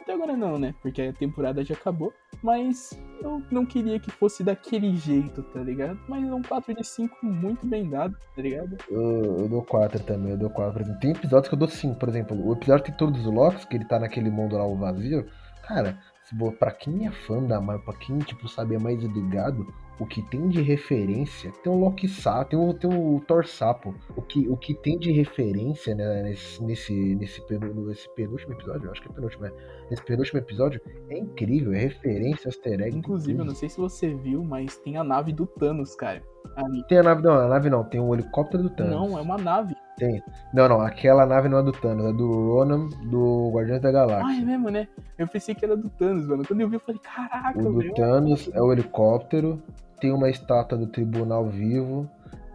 Até 0.00 0.12
agora 0.12 0.36
não, 0.36 0.58
né? 0.58 0.74
Porque 0.82 1.02
a 1.02 1.12
temporada 1.12 1.64
já 1.64 1.74
acabou. 1.74 2.12
Mas 2.42 2.90
eu 3.22 3.42
não 3.50 3.64
queria 3.64 3.98
que 3.98 4.10
fosse 4.10 4.44
daquele 4.44 4.94
jeito, 4.96 5.42
tá 5.44 5.60
ligado? 5.60 5.98
Mas 6.08 6.22
é 6.28 6.34
um 6.34 6.42
4 6.42 6.74
de 6.74 6.84
5 6.84 7.24
muito 7.24 7.66
bem 7.66 7.88
dado, 7.88 8.14
tá 8.36 8.42
ligado? 8.42 8.76
Eu, 8.90 9.38
eu 9.38 9.48
dou 9.48 9.62
4 9.62 10.02
também, 10.02 10.32
eu 10.32 10.36
dou 10.36 10.50
4. 10.50 10.72
Por 10.72 10.82
exemplo, 10.82 11.00
tem 11.00 11.10
episódios 11.12 11.48
que 11.48 11.54
eu 11.54 11.58
dou 11.58 11.68
5, 11.68 11.98
por 11.98 12.08
exemplo. 12.08 12.46
O 12.46 12.52
episódio 12.52 12.84
tem 12.84 12.94
todos 12.96 13.24
os 13.24 13.32
Locks, 13.32 13.64
que 13.64 13.76
ele 13.76 13.86
tá 13.86 13.98
naquele 13.98 14.30
mundo 14.30 14.56
lá, 14.58 14.66
o 14.66 14.76
vazio. 14.76 15.26
Cara, 15.66 15.98
se 16.24 16.34
pra 16.58 16.70
quem 16.70 17.06
é 17.06 17.10
fã 17.10 17.42
da 17.42 17.60
Marvel, 17.60 17.84
pra 17.84 17.94
quem, 17.94 18.18
tipo, 18.18 18.48
sabe, 18.48 18.74
é 18.74 18.78
mais 18.78 19.02
ligado, 19.02 19.66
o 19.98 20.06
que 20.06 20.22
tem 20.22 20.48
de 20.48 20.60
referência, 20.62 21.52
tem 21.62 21.72
o 21.72 21.76
Loki 21.76 22.08
Sapo, 22.08 22.50
tem 22.50 22.58
o, 22.58 22.74
tem 22.74 22.90
o 22.90 23.20
Thor 23.20 23.46
Sapo. 23.46 23.94
O 24.16 24.22
que, 24.22 24.48
o 24.48 24.56
que 24.56 24.74
tem 24.74 24.98
de 24.98 25.12
referência 25.12 25.94
né, 25.94 26.22
nesse, 26.22 26.62
nesse, 26.62 27.14
nesse, 27.14 27.40
penúltimo 27.46 28.54
episódio, 28.54 28.86
eu 28.86 28.90
acho 28.90 29.02
que 29.02 29.08
é 29.08 29.12
penúltimo, 29.12 29.46
é. 29.46 29.52
Nesse 29.90 30.02
penúltimo 30.02 30.38
episódio, 30.38 30.80
é 31.10 31.18
incrível, 31.18 31.72
é 31.72 31.78
referência, 31.78 32.48
easter 32.48 32.80
egg. 32.80 32.96
Inclusive, 32.96 33.38
eu 33.38 33.44
não 33.44 33.54
sei 33.54 33.68
se 33.68 33.78
você 33.78 34.14
viu, 34.14 34.42
mas 34.42 34.78
tem 34.78 34.96
a 34.96 35.04
nave 35.04 35.32
do 35.32 35.46
Thanos, 35.46 35.94
cara. 35.94 36.22
Tem 36.88 36.98
a 36.98 37.02
nave, 37.02 37.22
não, 37.22 37.32
a 37.32 37.48
nave 37.48 37.68
não, 37.70 37.82
tem 37.84 38.00
o 38.00 38.14
helicóptero 38.14 38.62
do 38.62 38.70
Thanos. 38.70 38.92
Não, 38.92 39.18
é 39.18 39.22
uma 39.22 39.36
nave. 39.36 39.74
Tem. 39.96 40.22
Não, 40.52 40.68
não, 40.68 40.80
aquela 40.80 41.24
nave 41.26 41.48
não 41.48 41.58
é 41.58 41.62
do 41.62 41.72
Thanos, 41.72 42.06
é 42.06 42.12
do 42.12 42.28
Ronan, 42.54 42.86
do 43.10 43.50
Guardiões 43.52 43.80
da 43.80 43.88
Ah, 43.88 43.90
é 43.90 43.92
Galáxia. 43.92 44.44
mesmo, 44.44 44.68
né? 44.68 44.88
Eu 45.18 45.26
pensei 45.28 45.54
que 45.54 45.64
era 45.64 45.76
do 45.76 45.88
Thanos, 45.88 46.26
mano. 46.26 46.44
Quando 46.46 46.60
eu 46.60 46.68
vi, 46.68 46.76
eu 46.76 46.80
falei, 46.80 47.00
caraca, 47.00 47.58
o 47.58 47.62
do 47.62 47.78
velho. 47.78 47.94
Thanos 47.94 48.50
é 48.52 48.60
o 48.60 48.72
helicóptero, 48.72 49.62
tem 50.00 50.12
uma 50.12 50.28
estátua 50.28 50.76
do 50.78 50.86
Tribunal 50.86 51.46
Vivo, 51.46 52.08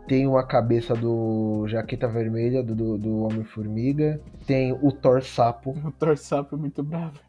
tem 0.08 0.26
uma 0.28 0.44
cabeça 0.44 0.94
do 0.96 1.66
Jaqueta 1.68 2.08
Vermelha, 2.08 2.64
do, 2.64 2.74
do, 2.76 2.98
do 2.98 3.20
Homem-Formiga, 3.24 4.20
tem 4.48 4.72
o 4.82 4.92
Thor 4.92 5.22
Sapo, 5.24 5.72
O 5.86 5.92
Thor 5.92 6.18
Sapo 6.18 6.56
é 6.56 6.58
muito 6.58 6.84
bravo. 6.84 7.20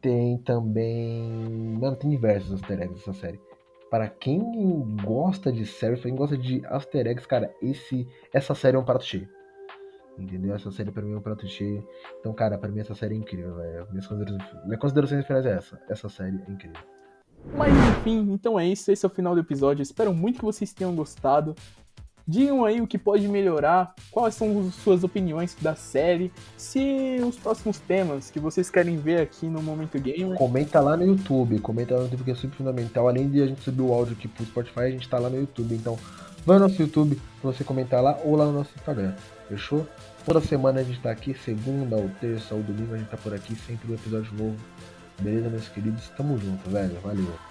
tem 0.00 0.38
também... 0.38 1.76
Mano, 1.80 1.96
tem 1.96 2.10
diversos 2.10 2.52
easter 2.60 2.80
eggs 2.82 3.02
nessa 3.06 3.12
série. 3.20 3.40
Para 3.90 4.08
quem 4.08 4.40
gosta 5.04 5.52
de 5.52 5.64
séries, 5.64 6.00
pra 6.00 6.10
quem 6.10 6.18
gosta 6.18 6.36
de 6.36 6.62
easter 6.64 7.06
eggs, 7.06 7.26
cara, 7.26 7.54
esse, 7.62 8.06
essa 8.32 8.54
série 8.54 8.76
é 8.76 8.80
um 8.80 8.84
prato 8.84 9.04
cheio. 9.04 9.28
Entendeu? 10.18 10.54
Essa 10.54 10.70
série 10.70 10.90
pra 10.90 11.02
mim 11.02 11.12
é 11.12 11.16
um 11.16 11.20
prato 11.20 11.46
cheio. 11.46 11.86
Então, 12.20 12.32
cara, 12.32 12.56
pra 12.56 12.70
mim 12.70 12.80
essa 12.80 12.94
série 12.94 13.14
é 13.14 13.18
incrível, 13.18 13.54
velho. 13.56 13.86
Minhas 13.90 14.06
considerações, 14.06 14.64
minhas 14.64 14.80
considerações 14.80 15.26
finais 15.26 15.46
é 15.46 15.52
essa. 15.52 15.80
Essa 15.88 16.08
série 16.08 16.42
é 16.48 16.50
incrível. 16.50 16.80
Mas 17.54 17.72
enfim, 17.90 18.32
então 18.32 18.58
é 18.58 18.66
isso. 18.66 18.90
Esse 18.90 19.04
é 19.04 19.08
o 19.08 19.10
final 19.10 19.34
do 19.34 19.40
episódio. 19.40 19.82
Espero 19.82 20.12
muito 20.12 20.38
que 20.38 20.44
vocês 20.44 20.72
tenham 20.72 20.94
gostado. 20.94 21.54
Digam 22.28 22.64
aí 22.64 22.80
o 22.80 22.86
que 22.86 22.98
pode 22.98 23.28
melhorar, 23.28 23.94
quais 24.10 24.34
são 24.34 24.66
as 24.66 24.74
suas 24.74 25.04
opiniões 25.04 25.56
da 25.60 25.76
série, 25.76 26.32
se 26.56 27.18
os 27.24 27.36
próximos 27.36 27.78
temas 27.78 28.30
que 28.30 28.40
vocês 28.40 28.68
querem 28.68 28.96
ver 28.96 29.20
aqui 29.20 29.46
no 29.46 29.62
Momento 29.62 29.96
Gamer. 30.00 30.36
Comenta 30.36 30.80
lá 30.80 30.96
no 30.96 31.04
YouTube, 31.04 31.60
comenta 31.60 31.94
lá 31.94 32.00
no 32.00 32.06
YouTube 32.06 32.24
que 32.24 32.30
é 32.32 32.34
super 32.34 32.56
fundamental. 32.56 33.08
Além 33.08 33.28
de 33.28 33.42
a 33.42 33.46
gente 33.46 33.60
subir 33.62 33.82
o 33.82 33.92
áudio 33.92 34.16
aqui 34.18 34.26
pro 34.26 34.44
Spotify, 34.44 34.80
a 34.80 34.90
gente 34.90 35.08
tá 35.08 35.20
lá 35.20 35.30
no 35.30 35.38
YouTube. 35.38 35.72
Então, 35.72 35.96
vai 36.44 36.58
no 36.58 36.66
nosso 36.66 36.82
YouTube 36.82 37.20
pra 37.40 37.52
você 37.52 37.62
comentar 37.62 38.02
lá 38.02 38.18
ou 38.24 38.34
lá 38.34 38.46
no 38.46 38.52
nosso 38.52 38.70
Instagram. 38.76 39.14
Fechou? 39.48 39.86
Toda 40.24 40.40
semana 40.40 40.80
a 40.80 40.82
gente 40.82 40.98
tá 40.98 41.12
aqui, 41.12 41.32
segunda 41.32 41.94
ou 41.94 42.10
terça 42.20 42.56
ou 42.56 42.60
domingo 42.60 42.94
a 42.94 42.98
gente 42.98 43.08
tá 43.08 43.16
por 43.16 43.32
aqui, 43.32 43.54
sempre 43.54 43.92
um 43.92 43.94
episódio 43.94 44.32
novo. 44.34 44.56
Beleza, 45.20 45.48
meus 45.48 45.68
queridos? 45.68 46.08
Tamo 46.16 46.36
junto, 46.36 46.68
velho. 46.68 46.98
Valeu. 47.02 47.45